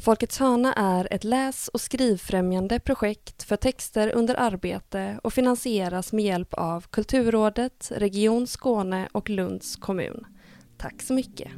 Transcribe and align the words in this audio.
Folkets 0.00 0.38
hörna 0.38 0.72
är 0.72 1.08
ett 1.10 1.24
läs 1.24 1.68
och 1.68 1.80
skrivfrämjande 1.80 2.80
projekt 2.80 3.42
för 3.42 3.56
texter 3.56 4.12
under 4.14 4.34
arbete 4.40 5.20
och 5.22 5.32
finansieras 5.32 6.12
med 6.12 6.24
hjälp 6.24 6.54
av 6.54 6.86
Kulturrådet, 6.90 7.92
Region 7.96 8.46
Skåne 8.46 9.08
och 9.12 9.30
Lunds 9.30 9.76
kommun. 9.76 10.26
Tack 10.76 11.02
så 11.02 11.12
mycket! 11.12 11.48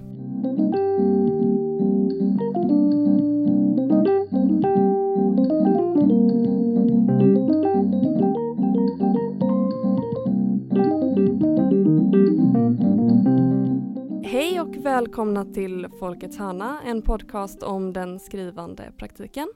Välkomna 14.83 15.45
till 15.45 15.89
Folkets 15.99 16.39
hörna, 16.39 16.81
en 16.85 17.03
podcast 17.03 17.63
om 17.63 17.93
den 17.93 18.21
skrivande 18.21 18.93
praktiken. 18.99 19.53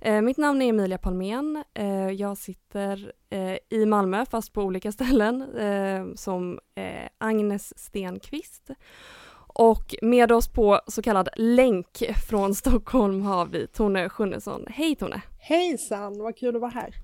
Eh, 0.00 0.22
mitt 0.22 0.36
namn 0.36 0.62
är 0.62 0.68
Emilia 0.68 0.98
Palmén. 0.98 1.64
Eh, 1.74 2.10
jag 2.10 2.38
sitter 2.38 3.12
eh, 3.30 3.56
i 3.70 3.86
Malmö, 3.86 4.24
fast 4.26 4.52
på 4.52 4.62
olika 4.62 4.92
ställen, 4.92 5.56
eh, 5.56 6.14
som 6.14 6.58
eh, 6.74 7.08
Agnes 7.18 7.78
Stenqvist. 7.78 8.70
Och 9.36 9.94
med 10.02 10.32
oss 10.32 10.48
på 10.48 10.80
så 10.86 11.02
kallad 11.02 11.28
länk 11.36 12.02
från 12.28 12.54
Stockholm 12.54 13.22
har 13.22 13.46
vi 13.46 13.66
Tone 13.66 14.08
Schunnesson. 14.08 14.64
Hej 14.68 14.96
Tone! 14.96 15.22
Hejsan, 15.38 16.18
vad 16.18 16.36
kul 16.36 16.54
att 16.54 16.60
vara 16.60 16.70
här. 16.70 16.94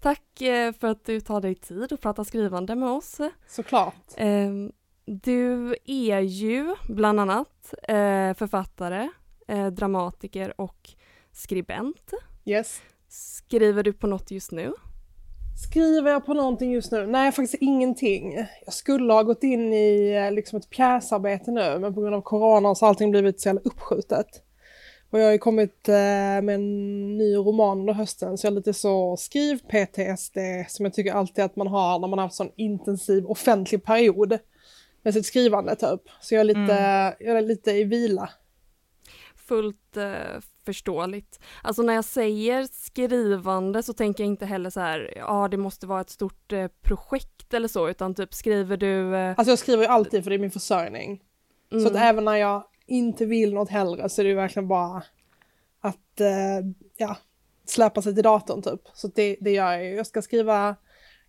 Tack 0.00 0.40
eh, 0.40 0.72
för 0.72 0.88
att 0.88 1.04
du 1.04 1.20
tar 1.20 1.40
dig 1.40 1.54
tid 1.54 1.92
att 1.92 2.00
prata 2.00 2.24
skrivande 2.24 2.74
med 2.74 2.88
oss. 2.88 3.20
Såklart. 3.46 4.14
Du 5.08 5.76
är 5.84 6.20
ju 6.20 6.74
bland 6.88 7.20
annat 7.20 7.74
eh, 7.82 8.34
författare, 8.34 9.08
eh, 9.48 9.66
dramatiker 9.66 10.60
och 10.60 10.90
skribent. 11.32 12.10
Yes. 12.44 12.80
Skriver 13.08 13.82
du 13.82 13.92
på 13.92 14.06
något 14.06 14.30
just 14.30 14.52
nu? 14.52 14.72
Skriver 15.68 16.10
jag 16.10 16.26
på 16.26 16.34
någonting 16.34 16.72
just 16.72 16.92
nu? 16.92 17.06
Nej, 17.06 17.32
faktiskt 17.32 17.62
ingenting. 17.62 18.46
Jag 18.64 18.74
skulle 18.74 19.12
ha 19.12 19.22
gått 19.22 19.42
in 19.42 19.72
i 19.72 20.12
eh, 20.26 20.32
liksom 20.32 20.58
ett 20.58 20.70
pjäsarbete 20.70 21.50
nu, 21.50 21.78
men 21.78 21.94
på 21.94 22.00
grund 22.00 22.14
av 22.14 22.20
corona 22.20 22.74
så 22.74 22.84
har 22.84 22.88
allting 22.88 23.10
blivit 23.10 23.40
så 23.40 23.48
jävla 23.48 23.60
uppskjutet. 23.64 24.26
Och 25.10 25.20
jag 25.20 25.24
har 25.24 25.32
ju 25.32 25.38
kommit 25.38 25.88
eh, 25.88 25.94
med 26.42 26.48
en 26.48 27.18
ny 27.18 27.36
roman 27.36 27.80
under 27.80 27.92
hösten, 27.92 28.38
så 28.38 28.46
jag 28.46 28.52
är 28.52 28.56
lite 28.56 28.74
så 28.74 29.16
skriv-PTSD 29.16 30.38
som 30.68 30.84
jag 30.84 30.94
tycker 30.94 31.12
alltid 31.12 31.44
att 31.44 31.56
man 31.56 31.66
har 31.66 31.98
när 31.98 32.08
man 32.08 32.18
har 32.18 32.26
haft 32.26 32.36
sån 32.36 32.52
intensiv 32.56 33.26
offentlig 33.26 33.84
period 33.84 34.38
med 35.06 35.14
sitt 35.14 35.26
skrivande 35.26 35.76
typ. 35.76 36.00
Så 36.20 36.34
jag 36.34 36.40
är 36.40 36.44
lite, 36.44 36.60
Mm. 36.60 37.14
jag 37.20 37.36
är 37.38 37.42
lite 37.42 37.70
i 37.70 37.84
vila. 37.84 38.30
Fullt 39.36 39.96
eh, 39.96 40.40
förståeligt. 40.64 41.40
Alltså 41.62 41.82
när 41.82 41.94
jag 41.94 42.04
säger 42.04 42.68
skrivande 42.72 43.82
så 43.82 43.92
tänker 43.92 44.24
jag 44.24 44.28
inte 44.28 44.46
heller 44.46 44.70
så 44.70 44.80
här, 44.80 45.12
ja 45.16 45.48
det 45.50 45.56
måste 45.56 45.86
vara 45.86 46.00
ett 46.00 46.10
stort 46.10 46.52
eh, 46.52 46.68
projekt 46.82 47.54
eller 47.54 47.68
så, 47.68 47.88
utan 47.88 48.14
typ 48.14 48.34
skriver 48.34 48.76
du... 48.76 49.16
Eh, 49.16 49.28
Alltså 49.36 49.50
jag 49.50 49.58
skriver 49.58 49.82
ju 49.82 49.88
alltid 49.88 50.22
för 50.22 50.30
det 50.30 50.36
är 50.36 50.40
min 50.40 50.50
försörjning. 50.50 51.22
Så 51.70 51.76
att 51.86 51.90
mm, 51.90 52.02
även 52.02 52.24
när 52.24 52.36
jag 52.36 52.64
inte 52.86 53.26
vill 53.26 53.54
något 53.54 53.70
hellre 53.70 54.08
så 54.08 54.20
är 54.20 54.24
det 54.24 54.28
ju 54.30 54.36
verkligen 54.36 54.68
bara 54.68 55.02
att 55.80 56.20
ja, 56.96 57.16
släppa 57.66 58.02
sig 58.02 58.14
till 58.14 58.22
datorn 58.24 58.62
typ. 58.62 58.80
Så 58.94 59.08
det, 59.14 59.36
det 59.40 59.50
gör 59.50 59.72
jag 59.72 59.84
ju. 59.84 59.94
Jag 59.94 60.06
ska 60.06 60.22
skriva, 60.22 60.76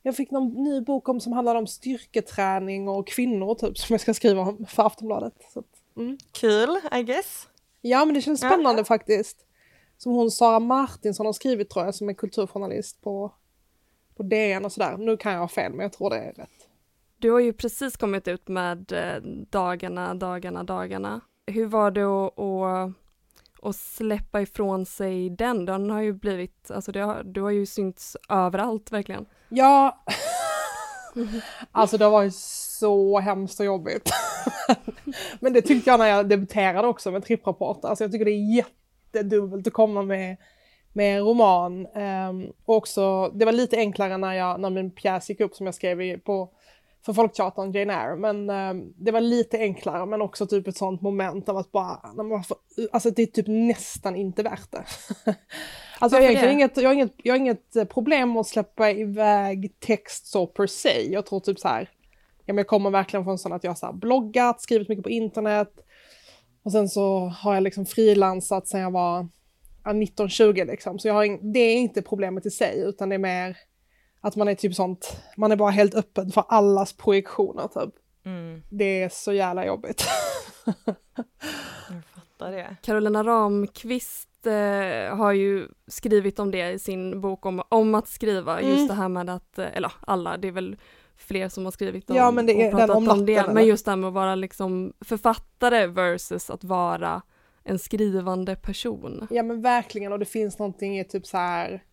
jag 0.07 0.15
fick 0.15 0.31
någon 0.31 0.63
ny 0.63 0.81
bok 0.81 1.09
om 1.09 1.19
som 1.19 1.33
handlar 1.33 1.55
om 1.55 1.67
styrketräning 1.67 2.87
och 2.89 3.07
kvinnor 3.07 3.55
typ 3.55 3.77
som 3.77 3.93
jag 3.93 4.01
ska 4.01 4.13
skriva 4.13 4.41
om 4.41 4.65
för 4.69 4.83
Aftonbladet. 4.83 5.33
Så 5.53 5.63
mm. 5.97 6.17
Kul, 6.31 6.79
I 6.99 7.03
guess. 7.03 7.47
Ja 7.81 8.05
men 8.05 8.13
det 8.13 8.21
känns 8.21 8.43
Ja. 8.43 8.49
spännande 8.49 8.83
faktiskt. 8.85 9.37
Som 9.97 10.11
hon 10.11 10.31
Sara 10.31 10.59
Martinsson 10.59 11.25
har 11.25 11.33
skrivit 11.33 11.69
tror 11.69 11.85
jag 11.85 11.95
som 11.95 12.09
är 12.09 12.13
kulturjournalist 12.13 13.01
på, 13.01 13.31
på 14.15 14.23
DN 14.23 14.65
och 14.65 14.71
sådär. 14.71 14.97
Nu 14.97 15.17
kan 15.17 15.31
jag 15.33 15.39
ha 15.39 15.47
fel 15.47 15.71
men 15.71 15.79
jag 15.79 15.93
tror 15.93 16.09
det 16.09 16.17
är 16.17 16.33
rätt. 16.33 16.49
Du 17.17 17.31
har 17.31 17.39
ju 17.39 17.53
precis 17.53 17.97
kommit 17.97 18.27
ut 18.27 18.47
med 18.47 18.91
eh, 18.91 19.21
Dagarna, 19.49 20.15
dagarna, 20.15 20.63
dagarna. 20.63 21.21
Hur 21.47 21.65
var 21.65 21.91
det 21.91 22.03
att, 22.03 22.93
att 23.61 23.75
släppa 23.75 24.41
ifrån 24.41 24.85
sig 24.85 25.29
den? 25.29 25.65
Den 25.65 25.89
har 25.89 26.01
ju 26.01 26.13
blivit, 26.13 26.71
alltså 26.71 26.91
det 26.91 26.99
har, 26.99 27.23
du 27.23 27.41
har 27.41 27.51
ju 27.51 27.65
synts 27.65 28.17
överallt 28.29 28.91
verkligen. 28.91 29.25
Ja, 29.49 30.03
alltså 31.71 31.97
det 31.97 32.05
har 32.05 32.11
varit 32.11 32.35
så 32.35 33.19
hemskt 33.19 33.59
och 33.59 33.65
jobbigt. 33.65 34.09
Men 35.39 35.53
det 35.53 35.61
tyckte 35.61 35.89
jag 35.89 35.99
när 35.99 36.07
jag 36.07 36.29
debuterade 36.29 36.87
också 36.87 37.11
med 37.11 37.25
tripprapport. 37.25 37.85
Alltså 37.85 38.03
jag 38.03 38.11
tycker 38.11 38.25
det 38.25 38.31
är 38.31 38.55
jättedubbelt 38.55 39.67
att 39.67 39.73
komma 39.73 40.01
med, 40.01 40.37
med 40.93 41.17
en 41.17 41.25
roman. 41.25 41.85
Ehm, 41.85 42.51
och 42.65 42.75
också, 42.75 43.27
det 43.27 43.45
var 43.45 43.51
lite 43.51 43.77
enklare 43.77 44.17
när, 44.17 44.33
jag, 44.33 44.59
när 44.59 44.69
min 44.69 44.91
pjäs 44.91 45.29
gick 45.29 45.39
upp 45.39 45.55
som 45.55 45.65
jag 45.65 45.75
skrev 45.75 46.01
i, 46.01 46.17
på, 46.17 46.49
för 47.05 47.13
Folkteatern, 47.13 47.71
Jane 47.71 47.93
Eyre. 47.93 48.15
Men 48.15 48.49
ehm, 48.49 48.93
det 48.95 49.11
var 49.11 49.21
lite 49.21 49.57
enklare 49.57 50.05
men 50.05 50.21
också 50.21 50.47
typ 50.47 50.67
ett 50.67 50.77
sånt 50.77 51.01
moment 51.01 51.49
av 51.49 51.57
att 51.57 51.71
bara, 51.71 52.13
när 52.15 52.23
man 52.23 52.43
får, 52.43 52.57
alltså 52.91 53.11
det 53.11 53.21
är 53.21 53.25
typ 53.25 53.47
nästan 53.47 54.15
inte 54.15 54.43
värt 54.43 54.71
det. 54.71 54.83
Alltså 55.99 56.17
jag 56.17 56.23
har, 56.23 56.29
egentligen 56.29 56.53
inget, 56.53 56.77
jag, 56.77 56.89
har 56.89 56.93
inget, 56.93 57.13
jag 57.17 57.33
har 57.33 57.37
inget 57.37 57.75
eh, 57.75 57.83
problem 57.83 58.33
med 58.33 58.39
att 58.39 58.47
släppa 58.47 58.91
iväg 58.91 59.73
text 59.79 60.27
så 60.27 60.47
per 60.47 60.67
se. 60.67 61.11
Jag 61.11 61.25
tror 61.25 61.39
typ 61.39 61.59
så 61.59 61.67
här, 61.67 61.89
ja, 62.45 62.53
men 62.53 62.57
jag 62.57 62.67
kommer 62.67 62.89
verkligen 62.89 63.23
från 63.23 63.37
sån 63.37 63.53
att 63.53 63.63
jag 63.63 63.75
har 63.81 63.93
bloggat, 63.93 64.61
skrivit 64.61 64.89
mycket 64.89 65.03
på 65.03 65.09
internet. 65.09 65.73
Och 66.63 66.71
sen 66.71 66.89
så 66.89 67.19
har 67.19 67.53
jag 67.53 67.63
liksom 67.63 67.85
frilansat 67.85 68.67
sen 68.67 68.81
jag 68.81 68.91
var 68.91 69.27
ja, 69.83 69.91
19-20 69.91 70.65
liksom. 70.65 70.99
Så 70.99 71.07
jag 71.07 71.13
har 71.13 71.23
ing, 71.23 71.51
det 71.53 71.59
är 71.59 71.75
inte 71.75 72.01
problemet 72.01 72.45
i 72.45 72.51
sig 72.51 72.81
utan 72.81 73.09
det 73.09 73.15
är 73.15 73.19
mer 73.19 73.57
att 74.21 74.35
man 74.35 74.47
är 74.47 74.55
typ 74.55 74.75
sånt, 74.75 75.17
man 75.37 75.51
är 75.51 75.55
bara 75.55 75.71
helt 75.71 75.95
öppen 75.95 76.31
för 76.31 76.43
allas 76.47 76.93
projektioner 76.93 77.67
typ. 77.67 77.93
Mm, 78.25 78.61
Det 78.69 79.03
är 79.03 79.09
så 79.09 79.33
jävla 79.33 79.65
jobbigt. 79.65 80.03
jag 81.89 82.03
fattar 82.13 82.51
det. 82.51 82.75
Carolina 82.81 83.23
Ramqvist 83.23 84.45
eh, 84.45 85.15
har 85.17 85.31
ju 85.31 85.67
skrivit 85.87 86.39
om 86.39 86.51
det 86.51 86.71
i 86.71 86.79
sin 86.79 87.21
bok 87.21 87.45
om, 87.45 87.61
om 87.69 87.95
att 87.95 88.07
skriva, 88.07 88.61
just 88.61 88.75
Mm. 88.77 88.87
det 88.87 88.93
här 88.93 89.09
med 89.09 89.29
att, 89.29 89.59
eh, 89.59 89.77
eller 89.77 89.91
alla, 90.01 90.37
det 90.37 90.47
är 90.47 90.51
väl 90.51 90.77
fler 91.15 91.49
som 91.49 91.65
har 91.65 91.71
skrivit 91.71 92.09
om, 92.09 92.15
Ja, 92.15 92.31
men 92.31 92.45
det 92.45 92.53
är 92.53 92.55
och 92.55 92.61
den 92.61 92.87
pratat 92.87 92.95
om 92.97 93.09
om 93.09 93.25
det, 93.25 93.35
natten, 93.37 93.53
men 93.53 93.65
just 93.65 93.85
det 93.85 93.91
här 93.91 93.95
med 93.95 94.07
att 94.07 94.13
vara 94.13 94.35
liksom 94.35 94.93
författare 95.05 95.87
versus 95.87 96.49
att 96.49 96.63
vara 96.63 97.21
en 97.63 97.79
skrivande 97.79 98.55
person. 98.55 99.27
Ja 99.29 99.43
men 99.43 99.61
verkligen 99.61 100.11
och 100.11 100.19
det 100.19 100.25
finns 100.25 100.59
någonting 100.59 100.99
i 100.99 101.03
typ 101.03 101.25
så 101.27 101.37
här 101.37 101.83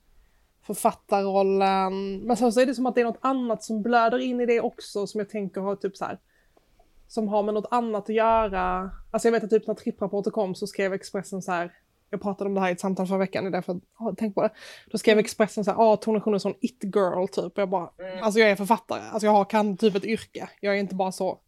författarrollen. 0.67 2.19
Men 2.19 2.37
sen 2.37 2.53
så 2.53 2.61
är 2.61 2.67
det 2.67 2.75
som 2.75 2.87
att 2.87 2.95
det 2.95 3.01
är 3.01 3.05
något 3.05 3.19
annat 3.21 3.65
som 3.65 3.83
blöder 3.83 4.19
in 4.19 4.41
i 4.41 4.47
det 4.47 4.61
också 4.61 5.07
som 5.07 5.19
jag 5.19 5.29
tänker 5.29 5.61
har 5.61 5.77
typ 5.77 5.97
så 5.97 6.05
här 6.05 6.19
som 7.09 7.29
har 7.29 7.43
med 7.43 7.55
något 7.55 7.69
annat 7.71 8.03
att 8.03 8.15
göra. 8.15 8.91
Alltså 9.11 9.29
jag 9.29 9.33
vet 9.33 9.45
att 9.45 9.51
typ 9.51 9.67
när 9.67 9.75
tripprapporter 9.75 10.31
kom 10.31 10.55
så 10.55 10.67
skrev 10.67 10.93
Expressen 10.93 11.43
så 11.43 11.53
här 11.53 11.73
jag 12.11 12.23
pratade 12.23 12.49
om 12.49 12.55
det 12.55 12.61
här 12.61 12.69
i 12.69 12.73
ett 12.73 12.81
samtal 12.81 13.07
förra 13.07 13.19
veckan, 13.19 13.45
det 13.45 13.51
är 13.51 13.53
därför 13.53 13.73
jag 13.73 13.81
har 13.95 14.13
tänkt 14.13 14.35
på 14.35 14.43
det. 14.43 14.51
Då 14.91 14.99
skrev 14.99 15.19
Expressen 15.19 15.65
så 15.65 15.71
här, 15.71 15.79
ah, 15.93 15.97
Tone 15.97 16.21
Schunnesson, 16.21 16.55
it 16.61 16.85
girl, 16.85 17.27
typ. 17.27 17.45
Och 17.45 17.59
jag 17.59 17.69
bara, 17.69 17.91
alltså 18.23 18.41
jag 18.41 18.51
är 18.51 18.57
författare, 18.57 19.01
alltså 19.01 19.27
jag 19.27 19.33
har, 19.33 19.45
kan 19.45 19.77
typ 19.77 19.95
ett 19.95 20.05
yrke. 20.05 20.49
Jag 20.61 20.75
är 20.75 20.79
inte 20.79 20.95
bara 20.95 21.13
så, 21.13 21.41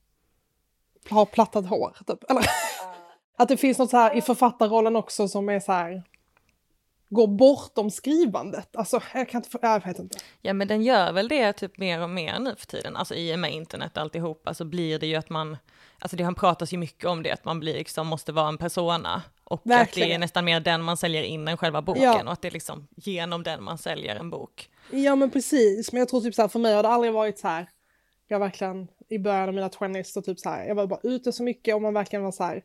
har 1.10 1.26
plattat 1.26 1.66
hår, 1.66 1.96
typ. 2.06 2.30
Eller, 2.30 2.44
att 3.36 3.48
det 3.48 3.56
finns 3.56 3.78
något 3.78 3.90
så 3.90 3.96
här 3.96 4.16
i 4.16 4.20
författarrollen 4.20 4.96
också 4.96 5.28
som 5.28 5.48
är 5.48 5.60
så 5.60 5.72
här, 5.72 6.02
går 7.08 7.26
bortom 7.26 7.90
skrivandet. 7.90 8.76
Alltså, 8.76 9.00
jag 9.14 9.28
kan 9.28 9.38
inte, 9.38 9.50
få- 9.50 9.58
jag 9.62 9.84
vet 9.86 9.98
inte. 9.98 10.18
Ja 10.42 10.52
men 10.52 10.68
den 10.68 10.82
gör 10.82 11.12
väl 11.12 11.28
det 11.28 11.52
typ 11.52 11.78
mer 11.78 12.02
och 12.02 12.10
mer 12.10 12.38
nu 12.38 12.54
för 12.58 12.66
tiden, 12.66 12.96
alltså 12.96 13.14
i 13.14 13.34
och 13.34 13.38
med 13.38 13.52
internet 13.52 13.96
och 13.96 14.02
alltihopa 14.02 14.54
så 14.54 14.64
blir 14.64 14.98
det 14.98 15.06
ju 15.06 15.14
att 15.16 15.30
man, 15.30 15.56
alltså 15.98 16.16
det 16.16 16.24
han 16.24 16.34
pratas 16.34 16.72
ju 16.72 16.78
mycket 16.78 17.04
om 17.04 17.22
det, 17.22 17.30
att 17.32 17.44
man 17.44 17.60
blir 17.60 17.74
liksom, 17.74 18.06
måste 18.06 18.32
vara 18.32 18.48
en 18.48 18.58
persona 18.58 19.22
och 19.44 19.54
att 19.58 19.64
det 19.64 19.74
är 19.74 19.78
Verkligen. 19.78 20.20
nästan 20.20 20.44
mer 20.44 20.60
den 20.60 20.82
man 20.82 20.96
säljer 20.96 21.22
in 21.22 21.48
än 21.48 21.56
själva 21.56 21.82
boken 21.82 22.02
Ja. 22.02 22.22
och 22.24 22.32
att 22.32 22.42
det 22.42 22.48
är 22.48 22.52
liksom 22.52 22.86
genom 22.96 23.42
den 23.42 23.62
man 23.64 23.78
säljer 23.78 24.16
en 24.16 24.30
bok. 24.30 24.70
Ja 24.90 25.16
men 25.16 25.30
precis, 25.30 25.92
men 25.92 25.98
jag 25.98 26.08
tror 26.08 26.20
typ 26.20 26.34
så 26.34 26.42
här, 26.42 26.48
för 26.48 26.58
mig 26.58 26.74
har 26.74 26.82
det 26.82 26.88
aldrig 26.88 27.12
varit 27.12 27.38
så 27.38 27.48
här, 27.48 27.68
jag 28.28 28.38
verkligen 28.38 28.88
i 29.08 29.18
början 29.18 29.48
av 29.48 29.54
mina 29.54 29.68
20s 29.68 30.02
så 30.02 30.22
typ 30.22 30.40
så 30.40 30.48
här, 30.50 30.66
jag 30.66 30.74
var 30.74 30.86
bara 30.86 31.00
ute 31.02 31.32
så 31.32 31.42
mycket 31.42 31.74
och 31.74 31.82
man 31.82 31.94
verkligen 31.94 32.22
var 32.24 32.32
så 32.32 32.44
här, 32.44 32.62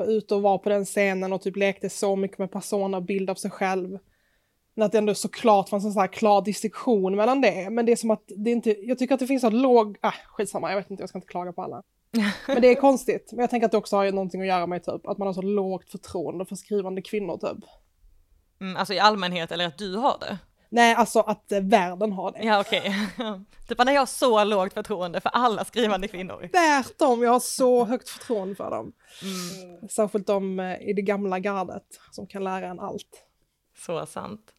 var 0.00 0.06
ute 0.06 0.34
och 0.34 0.42
var 0.42 0.58
på 0.58 0.68
den 0.68 0.84
scenen 0.84 1.32
och 1.32 1.42
typ 1.42 1.56
lekte 1.56 1.90
så 1.90 2.16
mycket 2.16 2.38
med 2.38 2.50
persona 2.50 2.96
och 2.96 3.02
bild 3.02 3.30
av 3.30 3.34
sig 3.34 3.50
själv. 3.50 3.98
Men 4.74 4.86
att 4.86 4.92
det 4.92 4.98
ändå 4.98 5.14
såklart 5.14 5.68
fanns 5.68 5.84
en 5.84 5.92
så 5.92 6.00
här 6.00 6.06
klar 6.06 6.42
distinktion 6.42 7.16
mellan 7.16 7.40
det, 7.40 7.70
men 7.70 7.86
det 7.86 7.92
är 7.92 7.96
som 7.96 8.10
att 8.10 8.24
det 8.36 8.50
inte, 8.50 8.76
jag 8.86 8.98
tycker 8.98 9.14
att 9.14 9.20
det 9.20 9.26
finns 9.26 9.40
så 9.42 9.50
låg, 9.50 9.98
ah 10.00 10.14
skitsamma, 10.26 10.70
jag 10.70 10.76
vet 10.76 10.90
inte, 10.90 11.02
jag 11.02 11.08
ska 11.08 11.18
inte 11.18 11.28
klaga 11.28 11.52
på 11.52 11.62
alla. 11.62 11.82
Men 12.46 12.62
det 12.62 12.68
är 12.68 12.74
konstigt, 12.74 13.32
men 13.32 13.40
jag 13.40 13.50
tänker 13.50 13.66
att 13.66 13.72
det 13.72 13.78
också 13.78 13.96
har 13.96 14.12
någonting 14.12 14.40
att 14.40 14.46
göra 14.46 14.66
med 14.66 14.84
typ 14.84 15.06
att 15.06 15.18
man 15.18 15.26
har 15.26 15.32
så 15.32 15.42
lågt 15.42 15.90
förtroende 15.90 16.44
för 16.44 16.56
skrivande 16.56 17.02
kvinnor 17.02 17.36
typ. 17.36 17.64
Mm, 18.60 18.76
alltså 18.76 18.94
i 18.94 18.98
allmänhet 18.98 19.52
eller 19.52 19.66
att 19.66 19.78
du 19.78 19.96
har 19.96 20.16
det. 20.20 20.38
Nej, 20.72 20.94
alltså 20.94 21.20
att 21.20 21.52
världen 21.62 22.12
har 22.12 22.32
det. 22.32 22.38
Ja 22.42 22.60
okej. 22.60 22.82
typ 23.68 23.84
när 23.84 23.92
jag 23.92 24.00
har 24.00 24.06
så 24.06 24.44
lågt 24.44 24.72
förtroende 24.72 25.20
för 25.20 25.30
alla 25.30 25.64
skrivande 25.64 26.08
kvinnor. 26.08 26.48
Tvärtom, 26.52 27.22
jag 27.22 27.30
har 27.30 27.40
så 27.40 27.84
högt 27.84 28.08
förtroende 28.08 28.54
för 28.54 28.70
dem. 28.70 28.92
Särskilt 29.90 30.26
de 30.26 30.60
eh, 30.60 30.80
i 30.80 30.92
det 30.92 31.02
gamla 31.02 31.38
gardet 31.38 32.00
som 32.10 32.26
kan 32.26 32.44
lära 32.44 32.66
en 32.66 32.80
allt. 32.80 33.24
Så 33.76 34.06
sant. 34.06 34.52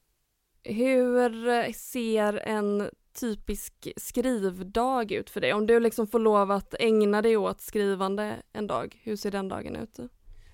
Hur 0.63 1.48
eh, 1.48 1.72
ser 1.72 2.34
en 2.48 2.90
typisk 3.19 3.88
skrivdag 3.98 5.12
ut 5.12 5.30
för 5.30 5.42
dig? 5.42 5.54
Om 5.54 5.68
du 5.68 5.80
liksom 5.80 6.08
får 6.08 6.19
lov 6.19 6.52
att 6.52 6.75
ägna 6.80 7.22
dig 7.22 7.38
åt 7.38 7.62
skrivande 7.62 8.36
en 8.54 8.68
dag, 8.68 9.00
hur 9.04 9.16
ser 9.16 9.31
den 9.31 9.48
dagen 9.48 9.75
ut? 9.75 10.00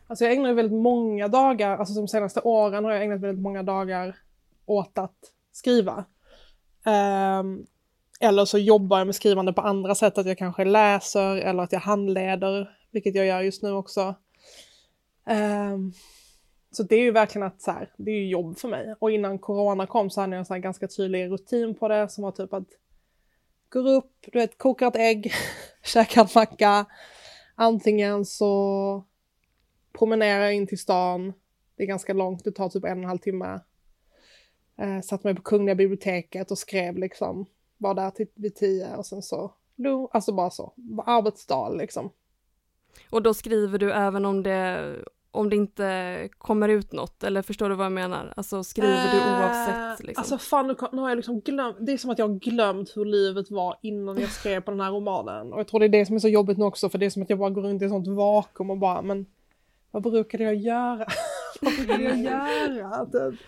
Alltså 0.07 0.25
jag 0.25 0.33
ägnar 0.33 0.53
väldigt 0.53 0.81
många 0.81 1.27
dagar, 1.27 1.77
alltså 1.77 1.93
de 1.93 2.07
senaste 2.07 2.41
åren 2.41 2.85
har 2.85 2.91
jag 2.91 3.03
ägnat 3.03 3.21
väldigt 3.21 3.43
många 3.43 3.63
dagar 3.63 4.15
åt 4.65 4.97
att 4.97 5.33
skriva. 5.57 6.05
Um, 6.85 7.65
eller 8.19 8.45
så 8.45 8.57
jobbar 8.57 8.97
jag 8.97 9.07
med 9.07 9.15
skrivande 9.15 9.53
på 9.53 9.61
andra 9.61 9.95
sätt, 9.95 10.17
att 10.17 10.25
jag 10.25 10.37
kanske 10.37 10.65
läser 10.65 11.35
eller 11.35 11.63
att 11.63 11.71
jag 11.71 11.79
handleder, 11.79 12.69
vilket 12.91 13.15
jag 13.15 13.25
gör 13.25 13.41
just 13.41 13.63
nu 13.63 13.71
också. 13.71 14.15
Um, 15.29 15.93
så 16.71 16.83
det 16.83 16.95
är 16.95 17.01
ju 17.01 17.11
verkligen 17.11 17.47
att 17.47 17.61
så 17.61 17.71
här, 17.71 17.93
det 17.97 18.11
är 18.11 18.15
ju 18.15 18.29
jobb 18.29 18.57
för 18.57 18.67
mig. 18.67 18.95
Och 18.99 19.11
innan 19.11 19.39
corona 19.39 19.87
kom 19.87 20.09
så 20.09 20.21
hade 20.21 20.33
jag 20.33 20.39
en 20.39 20.45
så 20.45 20.53
här 20.53 20.61
ganska 20.61 20.87
tydlig 20.87 21.31
rutin 21.31 21.75
på 21.75 21.87
det 21.87 22.09
som 22.09 22.23
var 22.23 22.31
typ 22.31 22.53
att 22.53 22.67
går 23.69 23.87
upp, 23.87 24.11
du 24.31 24.39
vet, 24.39 24.57
kokar 24.57 24.87
ett 24.87 24.95
ägg, 24.95 25.33
käkar 25.83 26.21
en 26.21 26.27
macka. 26.35 26.85
Antingen 27.55 28.25
så 28.25 29.05
promenerar 29.99 30.43
jag 30.43 30.53
in 30.53 30.67
till 30.67 30.79
stan. 30.79 31.33
Det 31.75 31.83
är 31.83 31.87
ganska 31.87 32.13
långt, 32.13 32.43
det 32.43 32.51
tar 32.51 32.69
typ 32.69 32.83
en 32.83 32.91
och 32.91 32.97
en 32.97 33.09
halv 33.09 33.19
timme. 33.19 33.59
Eh, 34.77 35.01
satt 35.01 35.23
mig 35.23 35.35
på 35.35 35.41
Kungliga 35.41 35.75
biblioteket 35.75 36.51
och 36.51 36.57
skrev 36.57 36.97
liksom. 36.97 37.45
Var 37.77 37.93
där 37.93 38.09
till 38.09 38.27
vid 38.35 38.55
tio 38.55 38.95
och 38.95 39.05
sen 39.05 39.21
så, 39.21 39.53
alltså 40.11 40.31
bara 40.31 40.49
så, 40.49 40.73
arbetsdag 41.05 41.69
liksom. 41.69 42.09
Och 43.09 43.21
då 43.21 43.33
skriver 43.33 43.79
du 43.79 43.93
även 43.93 44.25
om 44.25 44.43
det, 44.43 44.95
om 45.31 45.49
det 45.49 45.55
inte 45.55 46.29
kommer 46.37 46.69
ut 46.69 46.91
något, 46.91 47.23
eller 47.23 47.41
förstår 47.41 47.69
du 47.69 47.75
vad 47.75 47.85
jag 47.85 47.91
menar? 47.91 48.33
Alltså 48.35 48.63
skriver 48.63 49.11
du 49.11 49.19
oavsett? 49.19 50.07
Liksom? 50.07 50.21
Alltså 50.21 50.37
fan 50.37 50.75
nu 50.91 51.01
har 51.01 51.09
jag 51.09 51.15
liksom 51.15 51.39
glömt, 51.39 51.77
det 51.79 51.93
är 51.93 51.97
som 51.97 52.11
att 52.11 52.19
jag 52.19 52.27
har 52.27 52.35
glömt 52.35 52.97
hur 52.97 53.05
livet 53.05 53.51
var 53.51 53.75
innan 53.81 54.17
jag 54.17 54.29
skrev 54.29 54.61
på 54.61 54.71
den 54.71 54.79
här 54.79 54.91
romanen. 54.91 55.53
Och 55.53 55.59
jag 55.59 55.67
tror 55.67 55.79
det 55.79 55.85
är 55.85 55.89
det 55.89 56.05
som 56.05 56.15
är 56.15 56.19
så 56.19 56.27
jobbigt 56.27 56.57
nu 56.57 56.65
också, 56.65 56.89
för 56.89 56.97
det 56.97 57.05
är 57.05 57.09
som 57.09 57.21
att 57.21 57.29
jag 57.29 57.39
bara 57.39 57.49
går 57.49 57.61
runt 57.61 57.81
i 57.81 57.85
ett 57.85 57.91
sånt 57.91 58.07
vakuum 58.07 58.69
och 58.69 58.77
bara, 58.77 59.01
men 59.01 59.25
vad 59.91 60.03
brukade 60.03 60.43
jag 60.43 60.55
göra? 60.55 61.07
vad 61.61 61.73
brukade 61.73 62.03
jag 62.03 62.19
göra? 62.23 63.05
Typ. 63.05 63.39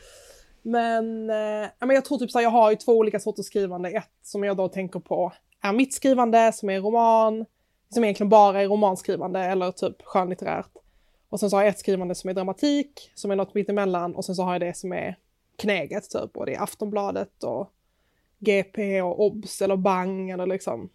Men, 0.69 1.29
eh, 1.29 1.69
men 1.79 1.89
jag 1.89 2.05
tror 2.05 2.17
typ 2.17 2.31
såhär, 2.31 2.43
jag 2.43 2.51
har 2.51 2.69
ju 2.71 2.75
två 2.75 2.97
olika 2.97 3.19
sorters 3.19 3.45
skrivande. 3.45 3.89
Ett 3.89 4.09
som 4.21 4.43
jag 4.43 4.57
då 4.57 4.67
tänker 4.67 4.99
på 4.99 5.33
är 5.61 5.73
mitt 5.73 5.93
skrivande, 5.93 6.51
som 6.53 6.69
är 6.69 6.79
roman, 6.79 7.45
som 7.89 8.03
egentligen 8.03 8.29
bara 8.29 8.61
är 8.61 8.67
romanskrivande 8.67 9.39
eller 9.39 9.71
typ 9.71 10.01
skönlitterärt. 10.01 10.71
Och 11.29 11.39
sen 11.39 11.49
så 11.49 11.55
har 11.55 11.63
jag 11.63 11.69
ett 11.69 11.79
skrivande 11.79 12.15
som 12.15 12.29
är 12.29 12.33
dramatik, 12.33 13.11
som 13.15 13.31
är 13.31 13.35
något 13.35 13.53
mittemellan 13.53 14.15
och 14.15 14.25
sen 14.25 14.35
så 14.35 14.43
har 14.43 14.53
jag 14.53 14.61
det 14.61 14.77
som 14.77 14.93
är 14.93 15.17
knäget 15.57 16.09
typ 16.09 16.37
och 16.37 16.45
det 16.45 16.55
är 16.55 16.63
Aftonbladet 16.63 17.43
och 17.43 17.71
GP 18.39 19.01
och 19.01 19.25
OBS 19.25 19.61
eller 19.61 19.77
Bang 19.77 20.29
eller 20.29 20.45
liksom. 20.45 20.89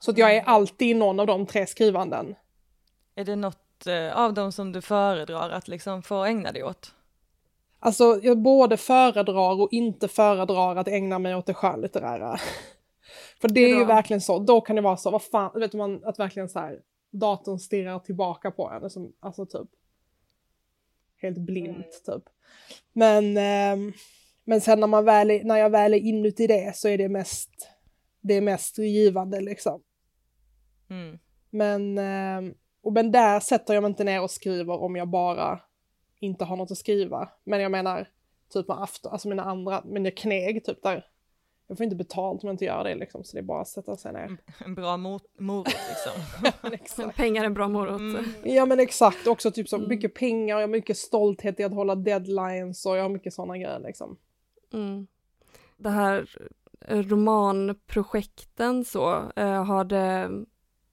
Så 0.00 0.10
att 0.10 0.18
jag 0.18 0.36
är 0.36 0.42
alltid 0.42 0.88
i 0.88 0.94
någon 0.94 1.20
av 1.20 1.26
de 1.26 1.46
tre 1.46 1.66
skrivanden. 1.66 2.34
Är 3.14 3.24
det 3.24 3.36
något 3.36 3.86
eh, 3.86 4.16
av 4.16 4.34
dem 4.34 4.52
som 4.52 4.72
du 4.72 4.80
föredrar 4.80 5.50
att 5.50 5.68
liksom 5.68 6.02
få 6.02 6.24
ägna 6.24 6.52
dig 6.52 6.64
åt? 6.64 6.94
Alltså 7.84 8.20
jag 8.22 8.38
både 8.38 8.76
föredrar 8.76 9.60
och 9.60 9.68
inte 9.72 10.08
föredrar 10.08 10.76
att 10.76 10.88
ägna 10.88 11.18
mig 11.18 11.34
åt 11.34 11.46
det 11.46 11.54
skönlitterära. 11.54 12.36
För 13.40 13.48
det 13.48 13.60
är 13.60 13.78
ju 13.78 13.84
verkligen 13.84 14.20
så, 14.20 14.38
då 14.38 14.60
kan 14.60 14.76
det 14.76 14.82
vara 14.82 14.96
så, 14.96 15.10
vad 15.10 15.22
fan, 15.22 15.60
vet 15.60 15.72
man, 15.72 16.04
att 16.04 16.18
verkligen 16.18 16.48
så 16.48 16.58
här, 16.58 16.80
datorn 17.12 17.58
stirrar 17.58 17.98
tillbaka 17.98 18.50
på 18.50 18.70
en, 18.70 18.90
som, 18.90 19.12
alltså 19.20 19.46
typ 19.46 19.68
helt 21.22 21.38
blint 21.38 22.02
typ. 22.06 22.22
Men, 22.92 23.36
ehm, 23.36 23.92
men 24.44 24.60
sen 24.60 24.80
när, 24.80 24.86
man 24.86 25.04
väl 25.04 25.30
är, 25.30 25.44
när 25.44 25.56
jag 25.56 25.70
väl 25.70 25.94
är 25.94 25.98
inuti 25.98 26.46
det 26.46 26.76
så 26.76 26.88
är 26.88 26.98
det 26.98 27.08
mest, 27.08 27.50
det 28.20 28.34
är 28.34 28.40
mest 28.40 28.78
givande 28.78 29.40
liksom. 29.40 29.82
Mm. 30.90 31.18
Men, 31.50 31.98
ehm, 31.98 32.54
och 32.82 32.92
men 32.92 33.12
där 33.12 33.40
sätter 33.40 33.74
jag 33.74 33.82
mig 33.82 33.88
inte 33.88 34.04
ner 34.04 34.22
och 34.22 34.30
skriver 34.30 34.82
om 34.82 34.96
jag 34.96 35.08
bara 35.08 35.60
inte 36.22 36.44
har 36.44 36.56
något 36.56 36.70
att 36.70 36.78
skriva. 36.78 37.28
Men 37.44 37.60
jag 37.60 37.70
menar, 37.72 38.08
typ 38.52 38.68
med 38.68 38.82
afton, 38.82 39.12
alltså 39.12 39.28
mina 39.28 39.44
andra, 39.44 39.82
mina 39.84 40.10
kneg 40.10 40.64
typ 40.64 40.82
där. 40.82 41.06
Jag 41.66 41.76
får 41.78 41.84
inte 41.84 41.96
betalt 41.96 42.42
om 42.42 42.46
jag 42.46 42.54
inte 42.54 42.64
gör 42.64 42.84
det 42.84 42.94
liksom, 42.94 43.24
så 43.24 43.36
det 43.36 43.40
är 43.40 43.42
bara 43.42 43.60
att 43.60 43.68
sätta 43.68 43.96
sig 43.96 44.12
ner. 44.12 44.36
En 44.64 44.74
bra 44.74 44.96
mot- 44.96 45.38
morot 45.38 45.66
liksom. 45.66 46.42
Men 46.62 46.72
exakt. 46.72 47.16
Pengar 47.16 47.42
är 47.42 47.46
en 47.46 47.54
bra 47.54 47.68
morot. 47.68 48.00
Mm. 48.00 48.24
Ja 48.44 48.66
men 48.66 48.80
exakt, 48.80 49.26
också 49.26 49.50
typ 49.50 49.68
så 49.68 49.76
Mm. 49.76 49.88
mycket 49.88 50.14
pengar, 50.14 50.56
jag 50.56 50.62
har 50.62 50.68
mycket 50.72 50.96
stolthet 50.96 51.60
i 51.60 51.64
att 51.64 51.72
hålla 51.74 51.94
deadlines 51.94 52.86
och 52.86 52.96
jag 52.96 53.02
har 53.02 53.08
mycket 53.08 53.34
sådana 53.34 53.58
grejer 53.58 53.78
liksom. 53.78 54.16
Mm. 54.72 55.06
Det 55.76 55.90
här 55.90 56.28
romanprojekten 56.88 58.84
så, 58.84 59.30
eh, 59.36 59.64
har, 59.64 59.84
det, 59.84 60.30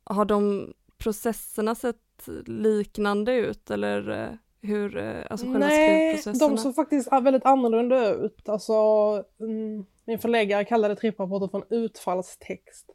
har 0.04 0.26
de 0.26 0.74
processerna 0.98 1.76
sett 1.76 2.28
liknande 2.46 3.34
ut 3.34 3.72
eller 3.72 4.10
eh, 4.10 4.30
hur, 4.62 4.98
eh, 4.98 5.22
alltså 5.30 5.46
själva 5.46 5.60
Nej, 5.68 6.22
de 6.40 6.58
såg 6.58 6.76
faktiskt 6.76 7.12
väldigt 7.12 7.46
annorlunda 7.46 8.10
ut. 8.14 8.50
Alltså, 8.50 8.74
mm, 9.40 9.86
min 10.06 10.20
förläggare 10.20 10.66
kallade 10.66 10.96
tripprapporter 10.96 11.48
för 11.48 11.58
en 11.58 11.84
utfallstext. 11.84 12.86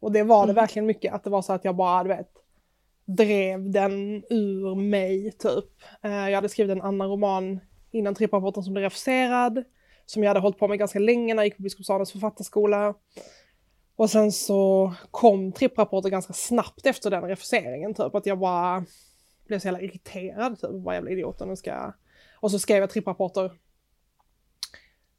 Och 0.00 0.12
det 0.12 0.22
var 0.22 0.46
det 0.46 0.52
Mm. 0.52 0.54
verkligen 0.62 0.86
mycket, 0.86 1.14
att 1.14 1.24
det 1.24 1.30
var 1.30 1.42
så 1.42 1.52
att 1.52 1.64
jag 1.64 1.76
bara, 1.76 2.02
du 2.02 2.08
vet, 2.08 2.30
drev 3.04 3.70
den 3.70 4.24
ur 4.30 4.74
mig 4.74 5.32
typ. 5.32 5.64
Eh, 6.02 6.10
jag 6.28 6.34
hade 6.34 6.48
skrivit 6.48 6.76
en 6.76 6.82
annan 6.82 7.08
roman 7.08 7.60
innan 7.90 8.14
tripprapporten 8.14 8.62
som 8.62 8.72
blev 8.72 8.82
refuserad, 8.82 9.64
som 10.06 10.22
jag 10.22 10.30
hade 10.30 10.40
hållit 10.40 10.58
på 10.58 10.68
med 10.68 10.78
ganska 10.78 10.98
länge 10.98 11.34
när 11.34 11.42
jag 11.42 11.46
gick 11.46 11.56
på 11.56 11.62
Biskopsstadens 11.62 12.12
författarskola. 12.12 12.94
Och 13.96 14.10
sen 14.10 14.32
så 14.32 14.92
kom 15.10 15.52
tripprapporter 15.52 16.08
ganska 16.08 16.32
snabbt 16.32 16.86
efter 16.86 17.10
den 17.10 17.22
refuseringen 17.24 17.94
typ, 17.94 18.14
att 18.14 18.26
jag 18.26 18.38
bara 18.38 18.84
blev 19.46 19.58
så 19.58 19.68
jävla 19.68 19.80
irriterad 19.80 20.60
typ, 20.60 20.70
vad 20.70 20.94
jävla 20.94 21.10
idioten 21.10 21.48
nu 21.48 21.56
ska. 21.56 21.92
Och 22.40 22.50
så 22.50 22.58
skrev 22.58 22.78
jag 22.78 22.90
tripprapporter 22.90 23.50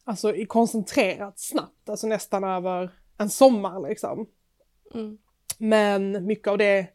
alltså 0.03 0.35
i 0.35 0.45
koncentrerat 0.45 1.39
snabbt, 1.39 1.89
alltså 1.89 2.07
nästan 2.07 2.43
över 2.43 2.89
en 3.17 3.29
sommar 3.29 3.87
liksom. 3.89 4.27
Mm. 4.93 5.17
Men 5.57 6.25
mycket 6.25 6.47
av 6.47 6.57
det 6.57 6.87